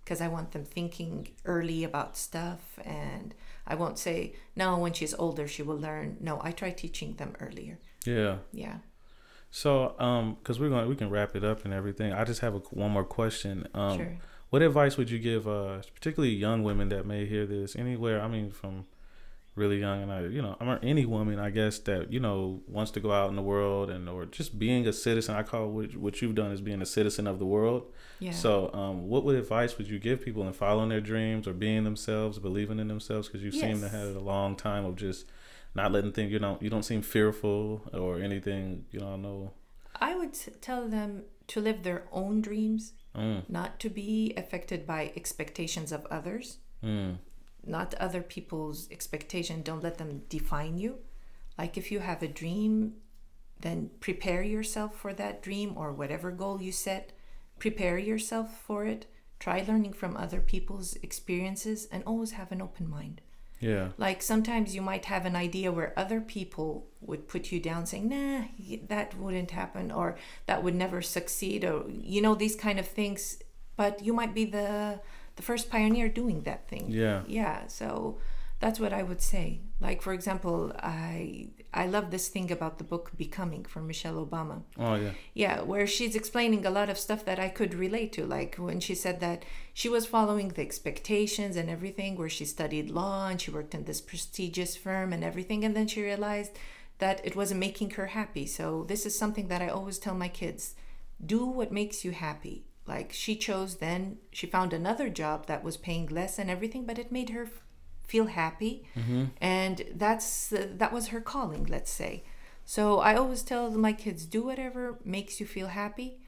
because 0.05 0.21
I 0.21 0.29
want 0.29 0.53
them 0.53 0.65
thinking 0.65 1.29
early 1.45 1.85
about 1.85 2.17
stuff 2.17 2.79
and 2.85 3.35
I 3.67 3.75
won't 3.75 3.99
say 3.99 4.35
no 4.57 4.79
when 4.79 4.93
she's 4.93 5.15
older 5.15 5.47
she 5.47 5.63
will 5.63 5.79
learn. 5.79 6.17
No, 6.21 6.41
I 6.43 6.53
try 6.53 6.71
teaching 6.71 7.15
them 7.15 7.35
earlier. 7.41 7.79
Yeah. 8.05 8.39
Yeah. 8.53 8.79
So, 9.51 9.99
um, 9.99 10.37
because 10.39 10.61
we're 10.61 10.69
going, 10.69 10.89
we 10.89 10.97
can 10.97 11.11
wrap 11.11 11.35
it 11.35 11.45
up 11.45 11.65
and 11.65 11.75
everything. 11.75 12.13
I 12.13 12.25
just 12.25 12.41
have 12.41 12.55
a, 12.55 12.59
one 12.71 12.93
more 12.93 13.05
question. 13.05 13.67
Um, 13.75 13.99
sure. 13.99 14.17
What 14.51 14.63
advice 14.63 14.97
would 14.97 15.11
you 15.11 15.19
give, 15.19 15.47
uh, 15.47 15.79
particularly 15.95 16.35
young 16.35 16.63
women 16.63 16.89
that 16.89 17.07
may 17.07 17.27
hear 17.27 17.47
this 17.47 17.77
anywhere? 17.77 18.21
I 18.21 18.29
mean, 18.29 18.51
from 18.51 18.87
really 19.61 19.79
young 19.87 19.99
and 20.05 20.11
I, 20.13 20.21
you 20.37 20.43
know, 20.43 20.57
I'm 20.61 20.79
any 20.83 21.05
woman, 21.07 21.39
I 21.39 21.51
guess 21.51 21.79
that 21.89 22.13
you 22.15 22.21
know 22.27 22.61
wants 22.77 22.91
to 22.93 23.01
go 23.07 23.11
out 23.19 23.29
in 23.31 23.37
the 23.37 23.43
world 23.55 23.87
and 23.95 24.09
or 24.09 24.25
just 24.39 24.59
being 24.59 24.87
a 24.87 24.93
citizen. 24.93 25.35
I 25.41 25.43
call 25.51 25.65
what 25.77 25.91
what 26.05 26.15
you've 26.21 26.35
done 26.43 26.51
as 26.57 26.61
being 26.61 26.83
a 26.83 26.87
citizen 26.99 27.27
of 27.27 27.39
the 27.39 27.47
world. 27.57 27.83
Yeah. 28.19 28.33
So, 28.33 28.53
um, 28.75 28.97
what 29.13 29.23
would 29.25 29.37
advice 29.37 29.73
would 29.79 29.89
you 29.89 29.99
give 29.99 30.25
people 30.25 30.43
in 30.49 30.53
following 30.53 30.89
their 30.91 31.01
dreams 31.13 31.47
or 31.49 31.53
being 31.67 31.85
themselves, 31.85 32.39
believing 32.39 32.79
in 32.79 32.89
themselves? 32.89 33.29
Because 33.29 33.43
you 33.43 33.53
seem 33.53 33.77
to 33.81 33.89
Yes. 33.89 33.93
have 33.93 34.17
a 34.17 34.25
long 34.35 34.57
time 34.57 34.85
of 34.85 34.97
just 34.97 35.27
not 35.75 35.93
letting 35.93 36.13
things. 36.13 36.31
You 36.33 36.41
know, 36.45 36.59
you 36.61 36.71
don't 36.75 36.83
seem 36.93 37.03
fearful 37.03 37.83
or 37.93 38.19
anything. 38.29 38.85
You 38.91 39.01
know, 39.01 39.17
no. 39.17 39.53
I 40.09 40.15
would 40.19 40.35
tell 40.61 40.89
them 40.89 41.25
to 41.53 41.61
live 41.61 41.83
their 41.83 42.03
own 42.13 42.41
dreams, 42.49 42.93
Mm, 43.15 43.43
not 43.49 43.81
to 43.81 43.89
be 43.91 44.33
affected 44.37 44.87
by 44.87 45.13
expectations 45.17 45.91
of 45.93 46.07
others. 46.19 46.59
mm, 46.85 47.17
not 47.67 47.95
other 47.95 48.23
people's 48.23 48.89
expectation. 48.91 49.63
Don't 49.63 49.83
let 49.83 49.99
them 49.99 50.23
define 50.29 50.79
you. 50.79 50.99
Like 51.59 51.77
if 51.77 51.93
you 51.93 52.01
have 52.01 52.23
a 52.23 52.29
dream 52.29 52.95
then 53.61 53.91
prepare 54.01 54.43
yourself 54.43 54.97
for 54.97 55.13
that 55.15 55.43
dream 55.43 55.75
or 55.77 55.93
whatever 55.93 56.31
goal 56.31 56.61
you 56.63 56.73
set. 56.73 57.13
Prepare 57.59 57.99
yourself 57.99 58.59
for 58.61 58.85
it. 58.87 59.07
Try 59.39 59.65
learning 59.67 59.93
from 59.95 60.17
other 60.17 60.41
people's 60.41 60.97
experiences 61.03 61.87
and 61.93 62.03
always 62.05 62.33
have 62.33 62.53
an 62.53 62.63
open 62.63 62.89
mind. 62.89 63.21
Yeah. 63.63 63.89
like 63.99 64.23
sometimes 64.23 64.75
you 64.75 64.81
might 64.81 65.05
have 65.05 65.27
an 65.27 65.37
idea 65.37 65.71
where 65.71 65.93
other 65.95 66.23
people 66.23 66.87
would 67.03 67.29
put 67.29 67.53
you 67.53 67.61
down 67.61 67.85
saying 67.85 68.09
nah 68.09 68.45
that 68.89 69.15
wouldn't 69.19 69.51
happen 69.51 69.91
or 69.91 70.17
that 70.47 70.63
would 70.63 70.75
never 70.75 71.03
succeed 71.03 71.63
or 71.63 71.85
you 71.91 72.23
know 72.23 72.35
these 72.35 72.57
kind 72.57 72.79
of 72.79 72.89
things. 72.89 73.43
But 73.77 74.03
you 74.03 74.15
might 74.15 74.35
be 74.35 74.47
the 74.47 75.01
the 75.41 75.47
first 75.51 75.67
pioneer 75.77 76.09
doing 76.23 76.39
that 76.49 76.61
thing 76.71 76.85
Yeah. 77.03 77.19
yeah 77.41 77.59
so 77.81 77.87
that's 78.63 78.79
what 78.83 78.93
i 79.01 79.03
would 79.09 79.23
say 79.35 79.47
like 79.87 79.99
for 80.07 80.13
example 80.19 80.57
i 81.09 81.49
i 81.83 81.85
love 81.97 82.07
this 82.15 82.27
thing 82.35 82.49
about 82.57 82.75
the 82.81 82.85
book 82.93 83.07
becoming 83.25 83.63
from 83.73 83.83
michelle 83.93 84.19
obama 84.27 84.57
Oh 84.87 84.97
yeah. 85.05 85.13
yeah, 85.45 85.57
where 85.71 85.87
she's 85.97 86.15
explaining 86.21 86.63
a 86.67 86.75
lot 86.79 86.89
of 86.93 86.99
stuff 87.07 87.23
that 87.29 87.39
I 87.47 87.49
could 87.59 87.73
relate 87.87 88.11
to. 88.17 88.23
Like 88.37 88.53
when 88.67 88.79
she 88.87 88.95
said 89.05 89.17
that 89.27 89.39
she 89.81 89.89
was 89.97 90.05
following 90.15 90.49
the 90.53 90.63
expectations 90.69 91.55
and 91.61 91.69
everything, 91.77 92.11
where 92.17 92.35
she 92.39 92.47
studied 92.57 92.87
law 93.01 93.19
and 93.31 93.39
she 93.43 93.51
worked 93.57 93.75
in 93.79 93.85
this 93.85 94.01
prestigious 94.11 94.73
firm 94.85 95.09
and 95.15 95.23
everything. 95.31 95.61
And 95.65 95.75
then 95.77 95.87
she 95.93 96.01
realized 96.11 96.53
that 97.03 97.17
it 97.29 97.35
wasn't 97.41 97.61
making 97.69 97.91
her 97.99 98.09
happy. 98.19 98.47
So, 98.59 98.65
this 98.93 99.03
is 99.09 99.15
something 99.23 99.47
that 99.49 99.63
I 99.67 99.69
always 99.77 99.99
tell 100.01 100.15
my 100.25 100.33
kids 100.43 100.63
do 101.35 101.41
what 101.59 101.79
makes 101.81 102.05
you 102.05 102.13
happy. 102.29 102.57
Like 102.95 103.13
she 103.13 103.37
chose 103.37 103.77
then, 103.77 104.01
she 104.33 104.47
found 104.57 104.73
another 104.73 105.09
job 105.23 105.47
that 105.47 105.63
was 105.63 105.77
paying 105.77 106.07
less 106.19 106.39
and 106.41 106.51
everything, 106.51 106.85
but 106.87 106.99
it 106.99 107.13
made 107.13 107.31
her 107.31 107.45
f- 107.45 107.63
feel 108.13 108.27
happy. 108.27 108.75
And 109.41 109.77
that's 109.95 110.53
uh, 110.53 110.67
that 110.81 110.93
was 110.93 111.05
her 111.09 111.21
calling, 111.21 111.65
let's 111.75 111.93
say. 112.03 112.25
So 112.65 112.83
I 113.11 113.13
always 113.15 113.43
tell 113.43 113.71
my 113.71 113.93
kids 114.05 114.27
do 114.37 114.43
whatever 114.43 114.99
makes 115.05 115.41
you 115.41 115.47
feel 115.47 115.69
happy 115.69 116.19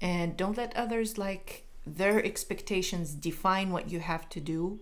and 0.00 0.36
don't 0.36 0.56
let 0.56 0.74
others 0.76 1.18
like 1.18 1.66
their 1.86 2.18
expectations 2.24 3.14
define 3.14 3.68
what 3.70 3.90
you 3.92 4.00
have 4.00 4.24
to 4.30 4.40
do, 4.40 4.80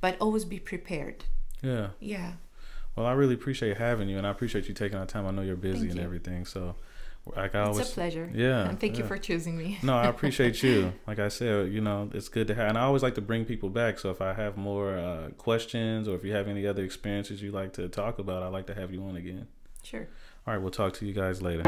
but 0.00 0.16
always 0.20 0.44
be 0.44 0.58
prepared. 0.58 1.24
Yeah. 1.62 1.88
Yeah. 2.00 2.32
Well, 2.94 3.06
I 3.06 3.12
really 3.12 3.34
appreciate 3.34 3.76
having 3.76 4.08
you, 4.10 4.18
and 4.18 4.26
I 4.26 4.30
appreciate 4.30 4.68
you 4.68 4.74
taking 4.74 4.98
our 4.98 5.06
time. 5.06 5.26
I 5.26 5.30
know 5.30 5.42
you're 5.42 5.56
busy 5.56 5.78
Thank 5.80 5.90
and 5.92 6.00
you. 6.00 6.04
everything, 6.04 6.46
so 6.46 6.76
like 7.34 7.54
I 7.54 7.60
It's 7.62 7.68
always 7.70 7.90
a 7.90 7.94
pleasure. 7.94 8.30
Yeah, 8.32 8.68
And 8.68 8.78
thank 8.78 8.98
you 8.98 9.04
for 9.04 9.18
choosing 9.18 9.56
me. 9.58 9.78
no, 9.82 9.96
I 9.96 10.06
appreciate 10.14 10.62
you. 10.62 10.92
Like 11.06 11.18
I 11.18 11.28
said, 11.28 11.72
you 11.72 11.80
know, 11.80 12.08
it's 12.14 12.28
good 12.28 12.46
to 12.48 12.54
have, 12.54 12.68
and 12.68 12.78
I 12.78 12.82
always 12.82 13.02
like 13.02 13.14
to 13.16 13.20
bring 13.20 13.44
people 13.44 13.68
back. 13.68 13.98
So 13.98 14.10
if 14.10 14.20
I 14.20 14.32
have 14.34 14.56
more 14.56 14.96
uh, 14.96 15.30
questions, 15.38 16.06
or 16.08 16.14
if 16.14 16.24
you 16.24 16.32
have 16.32 16.46
any 16.48 16.66
other 16.66 16.84
experiences 16.84 17.42
you'd 17.42 17.54
like 17.54 17.72
to 17.74 17.88
talk 17.88 18.18
about, 18.18 18.42
I'd 18.42 18.52
like 18.52 18.66
to 18.68 18.74
have 18.74 18.92
you 18.92 19.02
on 19.04 19.16
again. 19.16 19.48
Sure. 19.82 20.06
All 20.46 20.54
right, 20.54 20.62
we'll 20.62 20.70
talk 20.70 20.92
to 20.94 21.06
you 21.06 21.12
guys 21.12 21.42
later. 21.42 21.62